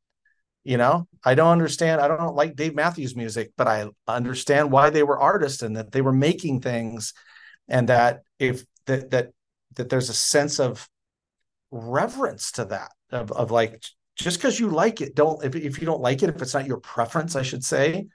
You 0.63 0.77
know 0.77 1.07
i 1.23 1.35
don't 1.35 1.51
understand 1.51 2.01
i 2.01 2.07
don't 2.07 2.35
like 2.35 2.55
dave 2.55 2.73
matthews 2.73 3.15
music 3.15 3.51
but 3.55 3.67
i 3.67 3.87
understand 4.07 4.71
why 4.71 4.89
they 4.89 5.03
were 5.03 5.19
artists 5.19 5.61
and 5.61 5.77
that 5.77 5.91
they 5.91 6.01
were 6.01 6.11
making 6.11 6.61
things 6.61 7.13
and 7.67 7.89
that 7.89 8.21
if 8.39 8.65
that 8.87 9.11
that 9.11 9.29
that 9.75 9.89
there's 9.89 10.09
a 10.09 10.13
sense 10.15 10.59
of 10.59 10.89
reverence 11.69 12.51
to 12.53 12.65
that 12.65 12.91
of, 13.11 13.31
of 13.31 13.51
like 13.51 13.83
just 14.15 14.37
because 14.37 14.59
you 14.59 14.69
like 14.69 15.01
it, 15.01 15.15
don't 15.15 15.43
if, 15.43 15.55
if 15.55 15.79
you 15.79 15.85
don't 15.85 16.01
like 16.01 16.23
it, 16.23 16.29
if 16.29 16.41
it's 16.41 16.53
not 16.53 16.67
your 16.67 16.79
preference, 16.79 17.35
I 17.35 17.41
should 17.41 17.63
say, 17.63 18.07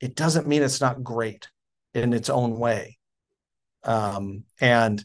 it 0.00 0.14
doesn't 0.14 0.46
mean 0.46 0.62
it's 0.62 0.80
not 0.80 1.02
great 1.02 1.48
in 1.94 2.12
its 2.12 2.30
own 2.30 2.58
way. 2.58 2.98
Um, 3.84 4.44
and 4.60 5.04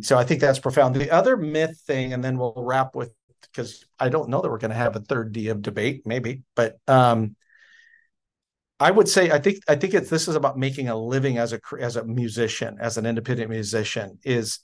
so 0.00 0.18
I 0.18 0.24
think 0.24 0.40
that's 0.40 0.58
profound. 0.58 0.94
The 0.94 1.10
other 1.10 1.36
myth 1.36 1.80
thing, 1.86 2.12
and 2.12 2.24
then 2.24 2.38
we'll 2.38 2.54
wrap 2.56 2.94
with 2.94 3.12
because 3.42 3.84
I 3.98 4.08
don't 4.08 4.28
know 4.28 4.40
that 4.42 4.50
we're 4.50 4.58
going 4.58 4.70
to 4.70 4.76
have 4.76 4.96
a 4.96 5.00
third 5.00 5.32
D 5.32 5.48
of 5.48 5.62
debate, 5.62 6.02
maybe, 6.04 6.42
but 6.54 6.78
um, 6.88 7.36
I 8.78 8.90
would 8.90 9.08
say 9.08 9.30
I 9.30 9.38
think 9.38 9.60
I 9.68 9.76
think 9.76 9.94
it's 9.94 10.10
this 10.10 10.28
is 10.28 10.34
about 10.34 10.58
making 10.58 10.88
a 10.88 10.96
living 10.96 11.38
as 11.38 11.52
a 11.52 11.60
as 11.80 11.96
a 11.96 12.04
musician, 12.04 12.76
as 12.80 12.98
an 12.98 13.06
independent 13.06 13.50
musician 13.50 14.18
is, 14.24 14.58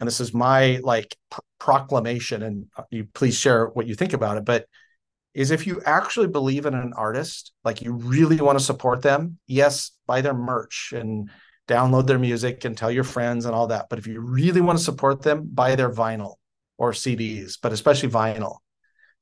and 0.00 0.06
this 0.06 0.20
is 0.20 0.34
my 0.34 0.80
like 0.82 1.16
pr- 1.30 1.40
proclamation, 1.58 2.42
and 2.42 2.66
uh, 2.76 2.82
you 2.90 3.06
please 3.14 3.36
share 3.36 3.66
what 3.66 3.86
you 3.86 3.94
think 3.94 4.14
about 4.14 4.38
it, 4.38 4.44
but 4.44 4.66
is 5.34 5.50
if 5.50 5.66
you 5.66 5.80
actually 5.86 6.26
believe 6.26 6.66
in 6.66 6.74
an 6.74 6.92
artist, 6.96 7.52
like 7.62 7.82
you 7.82 7.92
really 7.92 8.40
want 8.40 8.58
to 8.58 8.64
support 8.64 9.02
them, 9.02 9.38
yes, 9.46 9.92
buy 10.06 10.20
their 10.20 10.34
merch 10.34 10.92
and 10.96 11.30
download 11.68 12.06
their 12.08 12.18
music 12.18 12.64
and 12.64 12.76
tell 12.76 12.90
your 12.90 13.04
friends 13.04 13.44
and 13.44 13.54
all 13.54 13.68
that. 13.68 13.86
But 13.88 14.00
if 14.00 14.08
you 14.08 14.20
really 14.20 14.60
want 14.60 14.78
to 14.78 14.84
support 14.84 15.22
them, 15.22 15.48
buy 15.52 15.76
their 15.76 15.90
vinyl 15.90 16.34
or 16.78 16.90
CDs, 16.92 17.58
but 17.62 17.72
especially 17.72 18.08
vinyl. 18.08 18.56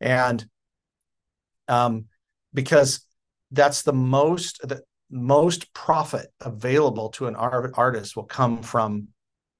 And 0.01 0.47
um, 1.67 2.07
because 2.55 3.05
that's 3.51 3.83
the 3.83 3.93
most 3.93 4.61
the 4.67 4.83
most 5.11 5.73
profit 5.73 6.27
available 6.41 7.09
to 7.11 7.27
an 7.27 7.37
art, 7.37 7.73
artist 7.75 8.17
will 8.17 8.25
come 8.25 8.63
from 8.63 9.09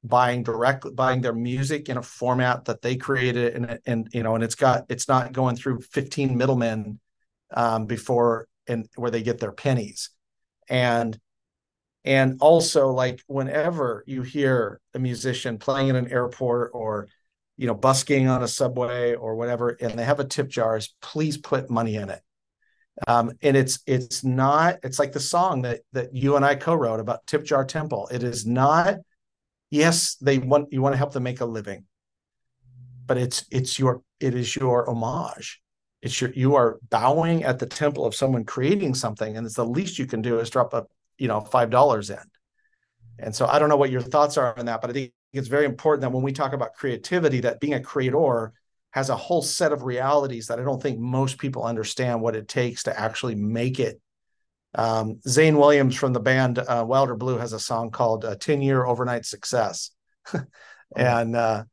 buying 0.05 0.45
directly 0.45 0.93
buying 0.93 1.21
their 1.21 1.35
music 1.35 1.89
in 1.89 1.97
a 1.97 2.03
format 2.03 2.65
that 2.67 2.83
they 2.83 2.97
created 2.97 3.55
and 3.55 3.79
and 3.85 4.09
you 4.13 4.23
know 4.23 4.37
and 4.37 4.45
it's 4.45 4.55
got 4.55 4.85
it's 4.89 5.09
not 5.09 5.33
going 5.33 5.57
through 5.57 5.81
15 5.81 6.37
middlemen 6.37 7.01
um, 7.55 7.87
before 7.87 8.47
and 8.67 8.89
where 8.97 9.11
they 9.11 9.23
get 9.23 9.39
their 9.39 9.53
pennies. 9.53 10.11
And 10.69 11.19
and 12.05 12.39
also 12.41 12.91
like 12.91 13.21
whenever 13.27 14.05
you 14.07 14.23
hear 14.23 14.81
a 14.95 14.99
musician 14.99 15.59
playing 15.59 15.89
in 15.89 15.97
an 15.97 16.13
airport 16.13 16.71
or 16.75 17.09
you 17.57 17.67
know 17.67 17.75
busking 17.75 18.29
on 18.29 18.43
a 18.43 18.49
subway 18.49 19.15
or 19.15 19.35
whatever 19.35 19.71
and 19.71 19.99
they 19.99 20.05
have 20.05 20.21
a 20.21 20.25
tip 20.25 20.49
jars 20.49 20.95
please 21.03 21.37
put 21.39 21.71
money 21.71 21.97
in 21.97 22.11
it. 22.11 22.21
Um, 23.07 23.33
and 23.43 23.57
it's 23.57 23.81
it's 23.87 24.25
not 24.25 24.77
it's 24.83 24.99
like 24.99 25.13
the 25.13 25.21
song 25.21 25.63
that 25.63 25.81
that 25.93 26.15
you 26.15 26.37
and 26.37 26.45
i 26.45 26.55
co-wrote 26.55 27.01
about 27.01 27.27
tip 27.27 27.45
jar 27.45 27.65
temple. 27.65 28.09
It 28.13 28.23
is 28.23 28.47
not 28.47 28.97
yes 29.71 30.17
they 30.17 30.39
want 30.39 30.73
you 30.73 30.83
want 30.83 30.93
to 30.93 30.99
help 30.99 31.13
them 31.13 31.23
make 31.23 31.41
a 31.41 31.45
living. 31.45 31.85
But 33.07 33.19
it's 33.19 33.45
it's 33.51 33.79
your 33.79 34.03
it 34.21 34.35
is 34.35 34.55
your 34.55 34.89
homage. 34.89 35.61
It's 36.03 36.21
your 36.21 36.31
you 36.31 36.55
are 36.55 36.79
bowing 36.91 37.45
at 37.45 37.59
the 37.59 37.67
temple 37.67 38.05
of 38.07 38.15
someone 38.15 38.45
creating 38.45 38.95
something 38.95 39.37
and 39.37 39.47
it's 39.47 39.57
the 39.57 39.65
least 39.65 39.99
you 39.99 40.07
can 40.07 40.23
do 40.23 40.39
is 40.39 40.51
drop 40.51 40.75
a 40.75 40.87
you 41.17 41.29
know 41.29 41.41
five 41.41 41.71
dollars 41.71 42.11
in. 42.11 42.19
And 43.19 43.35
so 43.35 43.47
i 43.47 43.59
don't 43.59 43.69
know 43.69 43.77
what 43.77 43.91
your 43.91 44.01
thoughts 44.01 44.37
are 44.37 44.57
on 44.59 44.67
that 44.67 44.81
but 44.81 44.91
i 44.91 44.93
think 44.93 45.13
it's 45.33 45.49
very 45.49 45.65
important 45.65 46.03
that 46.03 46.13
when 46.13 46.23
we 46.23 46.33
talk 46.33 46.53
about 46.53 46.75
creativity 46.75 47.41
that 47.41 47.61
being 47.61 47.75
a 47.75 47.81
creator 47.81 48.53
has 48.91 49.11
a 49.11 49.17
whole 49.17 49.43
set 49.43 49.73
of 49.73 49.83
realities 49.83 50.47
that 50.47 50.61
i 50.61 50.63
don't 50.63 50.81
think 50.81 50.99
most 50.99 51.39
people 51.39 51.65
understand 51.65 52.21
what 52.21 52.37
it 52.37 52.47
takes 52.47 52.85
to 52.85 52.99
actually 52.99 53.35
make 53.35 53.81
it 53.81 54.01
um, 54.75 55.21
Zane 55.27 55.57
Williams 55.57 55.97
from 55.97 56.13
the 56.13 56.21
band 56.21 56.59
uh, 56.59 56.85
Wilder 56.87 57.17
Blue 57.17 57.39
has 57.39 57.53
a 57.53 57.61
song 57.61 57.91
called 57.91 58.25
uh, 58.25 58.37
10 58.37 58.63
Year 58.63 58.85
Overnight 58.85 59.25
Success. 59.25 59.91
and 60.97 61.35
uh, 61.35 61.65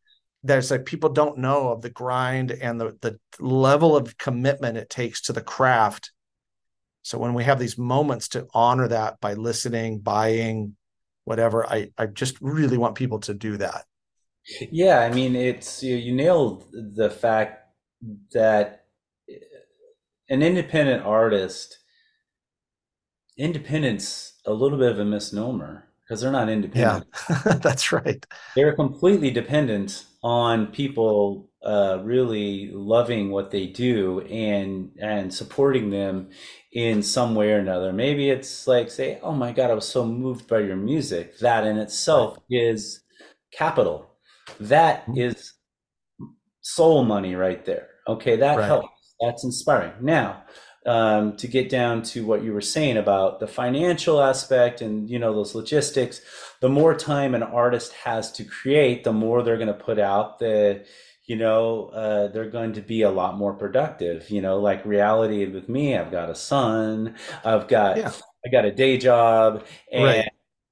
there's 0.44 0.72
like 0.72 0.86
people 0.86 1.10
don't 1.10 1.38
know 1.38 1.70
of 1.70 1.82
the 1.82 1.90
grind 1.90 2.52
and 2.52 2.80
the, 2.80 2.98
the 3.02 3.20
level 3.40 3.96
of 3.96 4.18
commitment 4.18 4.78
it 4.78 4.90
takes 4.90 5.22
to 5.24 5.34
the 5.34 5.42
craft. 5.42 6.12
So 7.02 7.18
when 7.18 7.34
we 7.34 7.44
have 7.44 7.60
these 7.60 7.78
moments 7.78 8.30
to 8.30 8.48
honor 8.54 8.88
that 8.88 9.20
by 9.20 9.34
listening, 9.34 10.00
buying, 10.00 10.76
whatever, 11.26 11.68
I, 11.68 11.92
I 11.98 12.08
just 12.08 12.40
really 12.42 12.78
want 12.78 12.96
people 12.96 13.20
to 13.22 13.34
do 13.34 13.58
that. 13.58 13.86
Yeah, 14.72 15.00
I 15.00 15.12
mean, 15.12 15.36
it's 15.36 15.84
you, 15.84 15.96
you 15.96 16.14
nailed 16.14 16.66
the 16.72 17.10
fact 17.10 17.68
that 18.34 18.86
an 20.30 20.42
independent 20.42 21.04
artist 21.04 21.80
independence 23.38 24.34
a 24.46 24.54
little 24.54 24.78
bit 24.78 24.92
of 24.92 25.00
a 25.00 25.06
misnomer 25.06 25.88
because 26.04 26.22
they're 26.22 26.32
not 26.32 26.50
independent. 26.50 27.08
Yeah, 27.30 27.54
that's 27.62 27.92
right. 27.92 28.26
They're 28.56 28.76
completely 28.76 29.32
dependent 29.32 30.06
on 30.24 30.68
people 30.68 31.50
uh, 31.66 32.00
really 32.04 32.70
loving 32.72 33.32
what 33.32 33.52
they 33.52 33.66
do 33.68 34.22
and 34.22 34.92
and 35.02 35.34
supporting 35.34 35.90
them 35.90 36.30
in 36.74 37.02
some 37.02 37.34
way 37.34 37.52
or 37.52 37.58
another. 37.58 37.92
Maybe 37.92 38.30
it's 38.30 38.68
like 38.68 38.92
say, 38.92 39.20
"Oh 39.24 39.34
my 39.34 39.52
God, 39.52 39.72
I 39.72 39.74
was 39.74 39.88
so 39.88 40.06
moved 40.06 40.48
by 40.48 40.60
your 40.60 40.76
music." 40.76 41.40
That 41.40 41.66
in 41.66 41.78
itself 41.78 42.38
is 42.50 43.02
capital. 43.52 44.12
That 44.60 45.06
mm-hmm. 45.08 45.18
is 45.18 45.54
soul 46.62 47.04
money 47.04 47.36
right 47.36 47.66
there. 47.66 47.90
Okay, 48.08 48.36
that 48.36 48.58
right. 48.58 48.66
helps. 48.66 48.90
That's 49.22 49.44
inspiring. 49.44 49.94
Now, 50.02 50.44
um, 50.86 51.36
to 51.38 51.48
get 51.48 51.70
down 51.70 52.04
to 52.04 52.26
what 52.26 52.44
you 52.44 52.54
were 52.54 52.62
saying 52.62 52.98
about 52.98 53.40
the 53.40 53.48
financial 53.48 54.22
aspect 54.22 54.82
and 54.82 55.10
you 55.10 55.18
know 55.18 55.34
those 55.34 55.56
logistics 55.56 56.22
the 56.62 56.70
more 56.70 56.94
time 56.94 57.34
an 57.34 57.44
artist 57.44 57.94
has 57.94 58.32
to 58.32 58.44
create 58.44 59.04
the 59.04 59.14
more 59.14 59.42
they're 59.42 59.58
going 59.58 59.68
to 59.68 59.74
put 59.74 60.00
out 60.00 60.40
the 60.40 60.86
you 61.26 61.36
know 61.36 61.88
uh, 61.88 62.28
they're 62.28 62.50
going 62.50 62.74
to 62.74 62.82
be 62.82 63.02
a 63.02 63.10
lot 63.10 63.38
more 63.38 63.54
productive 63.54 64.30
you 64.30 64.42
know 64.42 64.60
like 64.60 64.86
reality 64.86 65.46
with 65.46 65.68
me 65.68 65.98
i've 65.98 66.12
got 66.12 66.30
a 66.30 66.36
son 66.36 67.16
i've 67.44 67.68
got 67.68 67.98
yeah. 67.98 68.12
i 68.46 68.50
got 68.50 68.66
a 68.66 68.72
day 68.72 68.98
job 68.98 69.66
and 69.92 70.04
right. 70.04 70.30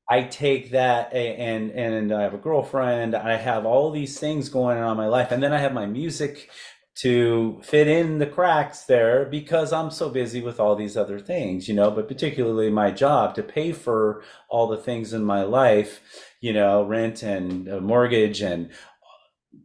I 0.09 0.24
take 0.24 0.72
that 0.72 1.14
and 1.14 1.72
and 1.72 2.11
I 2.11 2.24
have 2.24 2.34
a 2.34 2.38
girlfriend. 2.38 3.16
I 3.16 3.38
have 3.38 3.66
all 3.66 3.89
these 3.89 4.20
things 4.20 4.49
going 4.49 4.78
on 4.78 4.91
in 4.91 4.97
my 4.97 5.07
life, 5.07 5.32
and 5.32 5.41
then 5.41 5.53
I 5.53 5.59
have 5.59 5.74
my 5.74 5.86
music 5.86 6.49
to 6.95 7.59
fit 7.63 7.87
in 7.87 8.19
the 8.19 8.25
cracks 8.25 8.83
there 8.83 9.25
because 9.25 9.73
I'm 9.73 9.89
so 9.89 10.09
busy 10.09 10.41
with 10.41 10.59
all 10.59 10.75
these 10.75 10.95
other 10.95 11.19
things, 11.19 11.67
you 11.67 11.73
know, 11.73 11.89
but 11.89 12.07
particularly 12.07 12.69
my 12.69 12.91
job 12.91 13.33
to 13.35 13.43
pay 13.43 13.71
for 13.71 14.23
all 14.47 14.67
the 14.67 14.77
things 14.77 15.11
in 15.11 15.23
my 15.23 15.41
life, 15.41 16.01
you 16.39 16.53
know, 16.53 16.83
rent 16.83 17.23
and 17.23 17.65
mortgage 17.81 18.41
and, 18.41 18.69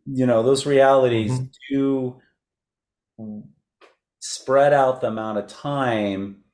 you 0.07 0.25
know, 0.25 0.43
those 0.43 0.65
realities 0.65 1.33
mm-hmm. 1.33 1.75
to 1.75 3.43
spread 4.21 4.73
out 4.73 5.03
the 5.03 5.09
amount 5.09 5.39
of 5.39 5.47
time 5.49 6.45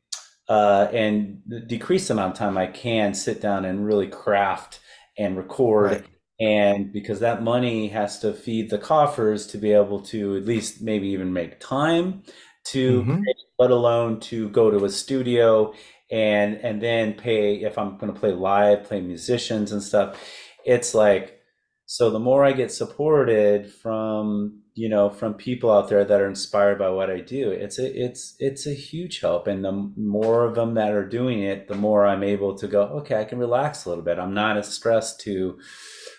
uh, 0.49 0.89
and 0.93 1.41
decrease 1.69 2.09
the 2.09 2.15
amount 2.15 2.33
of 2.33 2.39
time 2.39 2.59
I 2.59 2.67
can 2.67 3.15
sit 3.15 3.41
down 3.41 3.65
and 3.65 3.87
really 3.87 4.09
craft 4.09 4.81
and 5.17 5.37
record 5.37 5.93
right 5.93 6.05
and 6.41 6.93
because 6.93 7.21
that 7.21 7.43
money 7.43 7.89
has 7.89 8.19
to 8.19 8.33
feed 8.33 8.71
the 8.71 8.79
coffers 8.79 9.47
to 9.47 9.59
be 9.59 9.73
able 9.73 10.01
to 10.01 10.37
at 10.37 10.45
least 10.45 10.83
maybe 10.83 11.09
even 11.09 11.33
make 11.33 11.61
time 11.61 12.23
to 12.65 13.03
mm-hmm. 13.03 13.23
pay, 13.23 13.35
let 13.59 13.71
alone 13.71 14.19
to 14.19 14.49
go 14.49 14.71
to 14.71 14.85
a 14.85 14.91
studio 14.91 15.73
and 16.11 16.57
and 16.57 16.83
then 16.83 17.15
pay 17.15 17.57
if 17.57 17.79
i'm 17.79 17.97
going 17.99 18.13
to 18.13 18.19
play 18.19 18.33
live 18.33 18.85
play 18.85 19.01
musicians 19.01 19.73
and 19.73 19.83
stuff 19.83 20.19
it's 20.65 20.95
like 20.95 21.41
so 21.87 22.11
the 22.11 22.19
more 22.19 22.45
i 22.45 22.53
get 22.53 22.73
supported 22.73 23.73
from 23.73 24.61
you 24.75 24.89
know 24.89 25.09
from 25.09 25.35
people 25.35 25.71
out 25.71 25.89
there 25.89 26.05
that 26.05 26.21
are 26.21 26.29
inspired 26.29 26.79
by 26.79 26.89
what 26.89 27.11
i 27.11 27.21
do 27.21 27.51
it's 27.51 27.79
a 27.79 28.05
it's 28.05 28.35
it's 28.39 28.67
a 28.67 28.75
huge 28.75 29.21
help 29.21 29.47
and 29.47 29.65
the 29.65 29.93
more 29.97 30.45
of 30.45 30.55
them 30.55 30.75
that 30.75 30.93
are 30.93 31.09
doing 31.09 31.43
it 31.43 31.69
the 31.69 31.75
more 31.75 32.05
i'm 32.07 32.23
able 32.23 32.55
to 32.57 32.67
go 32.67 32.83
okay 32.83 33.21
i 33.21 33.25
can 33.25 33.39
relax 33.39 33.85
a 33.85 33.89
little 33.89 34.05
bit 34.05 34.19
i'm 34.19 34.35
not 34.35 34.57
as 34.57 34.69
stressed 34.69 35.21
to 35.21 35.59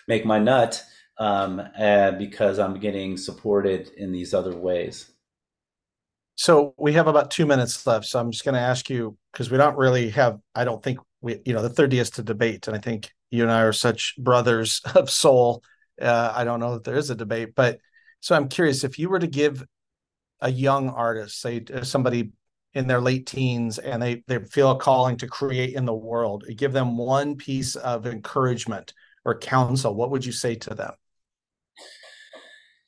make 0.06 0.24
my 0.24 0.38
nut 0.38 0.82
um, 1.18 1.62
uh, 1.78 2.12
because 2.12 2.58
I'm 2.58 2.78
getting 2.78 3.16
supported 3.16 3.90
in 3.96 4.12
these 4.12 4.34
other 4.34 4.54
ways. 4.54 5.10
So 6.36 6.74
we 6.76 6.92
have 6.92 7.06
about 7.06 7.30
two 7.30 7.46
minutes 7.46 7.86
left. 7.86 8.06
So 8.06 8.20
I'm 8.20 8.30
just 8.30 8.44
going 8.44 8.54
to 8.54 8.60
ask 8.60 8.90
you 8.90 9.16
because 9.32 9.50
we 9.50 9.56
don't 9.56 9.78
really 9.78 10.10
have, 10.10 10.38
I 10.54 10.64
don't 10.64 10.82
think 10.82 10.98
we, 11.22 11.40
you 11.46 11.54
know, 11.54 11.62
the 11.62 11.70
third 11.70 11.94
is 11.94 12.10
to 12.10 12.22
debate. 12.22 12.66
And 12.66 12.76
I 12.76 12.80
think 12.80 13.10
you 13.30 13.42
and 13.42 13.50
I 13.50 13.62
are 13.62 13.72
such 13.72 14.14
brothers 14.18 14.82
of 14.94 15.10
soul. 15.10 15.62
Uh, 16.00 16.32
I 16.34 16.44
don't 16.44 16.60
know 16.60 16.74
that 16.74 16.84
there 16.84 16.96
is 16.96 17.08
a 17.08 17.14
debate, 17.14 17.54
but 17.54 17.80
so 18.20 18.36
I'm 18.36 18.48
curious 18.48 18.84
if 18.84 18.98
you 18.98 19.08
were 19.08 19.18
to 19.18 19.26
give 19.26 19.64
a 20.40 20.50
young 20.50 20.90
artist, 20.90 21.40
say 21.40 21.64
uh, 21.72 21.82
somebody 21.82 22.32
in 22.74 22.86
their 22.86 23.00
late 23.00 23.26
teens, 23.26 23.78
and 23.78 24.02
they 24.02 24.22
they 24.26 24.38
feel 24.38 24.72
a 24.72 24.78
calling 24.78 25.16
to 25.18 25.26
create 25.26 25.74
in 25.74 25.86
the 25.86 25.94
world, 25.94 26.44
give 26.56 26.72
them 26.72 26.98
one 26.98 27.36
piece 27.36 27.76
of 27.76 28.06
encouragement 28.06 28.92
or 29.26 29.36
counsel, 29.36 29.92
what 29.92 30.10
would 30.10 30.24
you 30.24 30.32
say 30.32 30.54
to 30.54 30.74
them? 30.74 30.92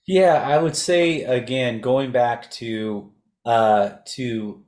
Yeah, 0.07 0.34
I 0.34 0.57
would 0.57 0.76
say 0.76 1.24
again, 1.24 1.82
going 1.82 2.12
back 2.12 2.51
to 2.53 3.12
uh, 3.45 3.97
to 4.14 4.64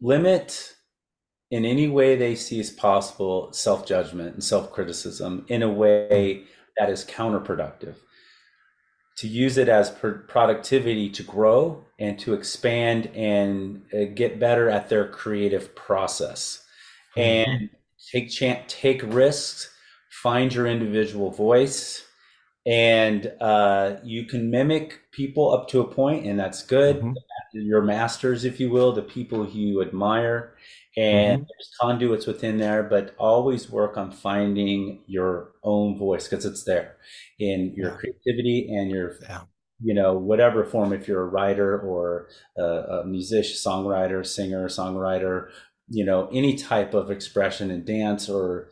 limit 0.00 0.74
in 1.50 1.64
any 1.64 1.88
way 1.88 2.14
they 2.14 2.36
see 2.36 2.60
as 2.60 2.70
possible 2.70 3.52
self 3.52 3.86
judgment 3.86 4.34
and 4.34 4.44
self 4.44 4.72
criticism 4.72 5.44
in 5.48 5.62
a 5.62 5.68
way 5.68 6.44
that 6.78 6.88
is 6.88 7.04
counterproductive. 7.04 7.96
To 9.18 9.26
use 9.26 9.58
it 9.58 9.68
as 9.68 9.90
productivity 9.90 11.10
to 11.10 11.24
grow 11.24 11.84
and 11.98 12.16
to 12.20 12.34
expand 12.34 13.06
and 13.16 13.82
uh, 13.92 14.04
get 14.14 14.38
better 14.38 14.70
at 14.70 14.88
their 14.88 15.08
creative 15.08 15.74
process. 15.74 16.64
Mm-hmm. 17.16 17.50
And 17.50 17.70
take 18.12 18.30
chance, 18.30 18.72
take 18.74 19.02
risks, 19.04 19.72
find 20.10 20.52
your 20.54 20.66
individual 20.66 21.30
voice, 21.30 22.06
and 22.66 23.32
uh, 23.40 23.96
you 24.04 24.26
can 24.26 24.50
mimic 24.50 25.00
people 25.12 25.52
up 25.52 25.68
to 25.68 25.80
a 25.80 25.88
point, 25.94 26.26
and 26.26 26.38
that's 26.38 26.62
good. 26.64 27.00
Mhm. 27.00 27.14
Your 27.54 27.82
masters, 27.82 28.44
if 28.44 28.60
you 28.60 28.70
will, 28.70 28.92
the 28.92 29.02
people 29.02 29.48
you 29.48 29.82
admire, 29.82 30.56
and 30.96 31.38
there's 31.48 31.70
conduits 31.80 32.26
within 32.26 32.58
there, 32.58 32.82
but 32.82 33.14
always 33.18 33.70
work 33.70 33.96
on 33.96 34.10
finding 34.12 35.02
your 35.06 35.52
own 35.62 35.98
voice 35.98 36.28
because 36.28 36.44
it's 36.44 36.64
there 36.64 36.96
in 37.38 37.74
your 37.74 37.90
Yeah. 37.90 37.96
creativity 37.98 38.68
and 38.74 38.90
your 38.90 39.14
Yeah. 39.20 39.44
you 39.80 39.94
know, 39.94 40.14
whatever 40.18 40.64
form, 40.64 40.92
if 40.92 41.06
you're 41.06 41.22
a 41.22 41.26
writer 41.28 41.80
or 41.80 42.28
a, 42.56 42.62
a 42.62 43.06
musician, 43.06 43.56
songwriter, 43.56 44.26
singer, 44.26 44.66
songwriter, 44.68 45.50
you 45.90 46.04
know, 46.04 46.28
any 46.32 46.54
type 46.56 46.94
of 46.94 47.10
expression 47.10 47.70
in 47.70 47.84
dance 47.84 48.28
or 48.28 48.70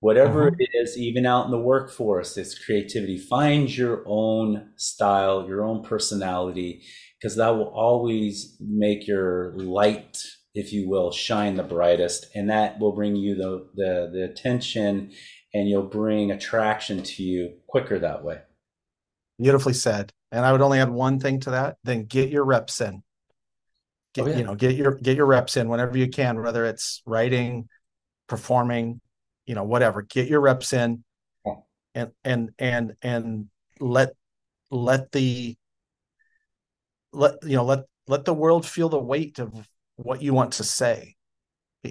whatever 0.00 0.50
Mhm. 0.50 0.56
it 0.58 0.68
is, 0.74 0.96
even 0.98 1.26
out 1.26 1.44
in 1.44 1.50
the 1.50 1.58
workforce, 1.60 2.36
it's 2.36 2.58
creativity. 2.58 3.18
Find 3.18 3.74
your 3.76 4.02
own 4.06 4.70
style, 4.76 5.46
your 5.46 5.62
own 5.62 5.82
personality, 5.82 6.82
because 7.18 7.36
that 7.36 7.50
will 7.50 7.68
always 7.68 8.56
make 8.60 9.06
your 9.06 9.52
light, 9.56 10.18
if 10.54 10.72
you 10.72 10.88
will, 10.88 11.10
shine 11.10 11.56
the 11.56 11.62
brightest, 11.62 12.26
and 12.34 12.48
that 12.48 12.78
will 12.78 12.92
bring 12.92 13.16
you 13.16 13.34
the 13.34 13.68
the, 13.74 14.10
the 14.12 14.24
attention, 14.24 15.12
and 15.52 15.68
you'll 15.68 15.82
bring 15.82 16.30
attraction 16.30 17.02
to 17.02 17.22
you 17.22 17.58
quicker 17.66 17.98
that 17.98 18.24
way. 18.24 18.38
Beautifully 19.38 19.74
said. 19.74 20.12
And 20.32 20.44
I 20.46 20.52
would 20.52 20.62
only 20.62 20.78
add 20.78 20.90
one 20.90 21.18
thing 21.18 21.40
to 21.40 21.50
that, 21.50 21.76
then 21.82 22.04
get 22.04 22.30
your 22.30 22.44
reps 22.44 22.80
in. 22.80 23.02
Get, 24.14 24.24
Oh, 24.24 24.28
yeah. 24.28 24.38
you 24.38 24.44
know, 24.44 24.54
get 24.54 24.74
your 24.74 24.92
get 24.96 25.16
your 25.16 25.26
reps 25.26 25.56
in 25.56 25.68
whenever 25.68 25.96
you 25.96 26.08
can, 26.08 26.42
whether 26.42 26.64
it's 26.64 27.02
writing, 27.06 27.68
performing, 28.28 29.00
you 29.46 29.54
know, 29.54 29.64
whatever. 29.64 30.02
Get 30.02 30.28
your 30.28 30.40
reps 30.40 30.72
in 30.72 31.04
and 31.94 32.10
and 32.24 32.50
and 32.58 32.94
and 33.02 33.46
let 33.80 34.10
let 34.70 35.12
the 35.12 35.56
let 37.12 37.34
you 37.42 37.56
know 37.56 37.64
let 37.64 37.80
let 38.06 38.24
the 38.24 38.34
world 38.34 38.66
feel 38.66 38.88
the 38.88 38.98
weight 38.98 39.38
of 39.38 39.68
what 39.96 40.22
you 40.22 40.34
want 40.34 40.54
to 40.54 40.64
say. 40.64 41.14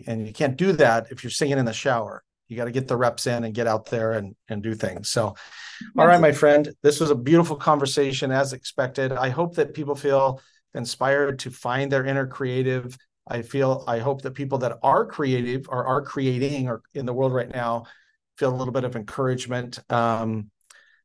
And 0.07 0.28
you 0.28 0.34
can't 0.34 0.57
do 0.57 0.74
that 0.74 1.07
if 1.11 1.24
you're 1.24 1.32
singing 1.32 1.57
in 1.57 1.65
the 1.65 1.74
shower. 1.74 2.24
You 2.47 2.57
got 2.57 2.65
to 2.65 2.72
get 2.72 2.88
the 2.88 2.97
reps 2.97 3.28
in 3.28 3.43
and 3.43 3.53
get 3.53 3.67
out 3.67 3.86
there 3.88 4.13
and 4.13 4.36
and 4.47 4.61
do 4.63 4.74
things. 4.76 5.09
So 5.09 5.36
all 5.97 6.07
right, 6.07 6.20
my 6.20 6.32
friend, 6.32 6.74
this 6.84 6.99
was 6.99 7.11
a 7.11 7.15
beautiful 7.15 7.55
conversation 7.55 8.32
as 8.32 8.53
expected. 8.53 9.11
I 9.11 9.30
hope 9.30 9.55
that 9.55 9.74
people 9.74 9.95
feel 9.95 10.41
inspired 10.74 11.39
to 11.39 11.51
find 11.51 11.91
their 11.91 12.05
inner 12.05 12.28
creative. 12.28 12.97
I 13.28 13.41
feel 13.41 13.84
I 13.88 13.99
hope 13.99 14.22
that 14.24 14.32
people 14.32 14.57
that 14.59 14.80
are 14.82 15.05
creative 15.05 15.67
or 15.70 15.86
are 15.86 16.01
creating 16.01 16.67
or 16.67 16.82
in 16.93 17.05
the 17.05 17.13
world 17.13 17.34
right 17.34 17.49
now 17.53 17.86
feel 18.38 18.53
a 18.53 18.57
little 18.57 18.74
bit 18.74 18.84
of 18.84 18.95
encouragement. 18.95 19.80
Um, 19.91 20.49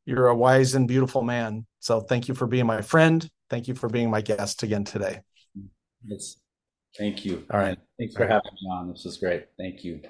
you're 0.07 0.29
a 0.29 0.35
wise 0.35 0.75
and 0.75 0.87
beautiful 0.87 1.23
man. 1.23 1.67
So 1.81 2.01
thank 2.01 2.29
you 2.29 2.35
for 2.35 2.47
being 2.47 2.67
my 2.67 2.83
friend. 2.83 3.29
Thank 3.51 3.69
you 3.69 3.75
for 3.75 3.89
being 3.89 4.11
my 4.11 4.21
guest 4.21 4.63
again 4.63 4.85
today. 4.85 5.21
It's, 6.09 6.41
thank 6.97 7.25
you. 7.25 7.45
All 7.51 7.61
right. 7.61 7.79
Thanks 7.99 8.15
for 8.15 8.27
having 8.27 8.53
me 8.61 8.69
on. 8.71 8.91
This 8.91 9.05
was 9.05 9.17
great. 9.17 9.47
Thank 9.59 9.85
you. 9.85 10.01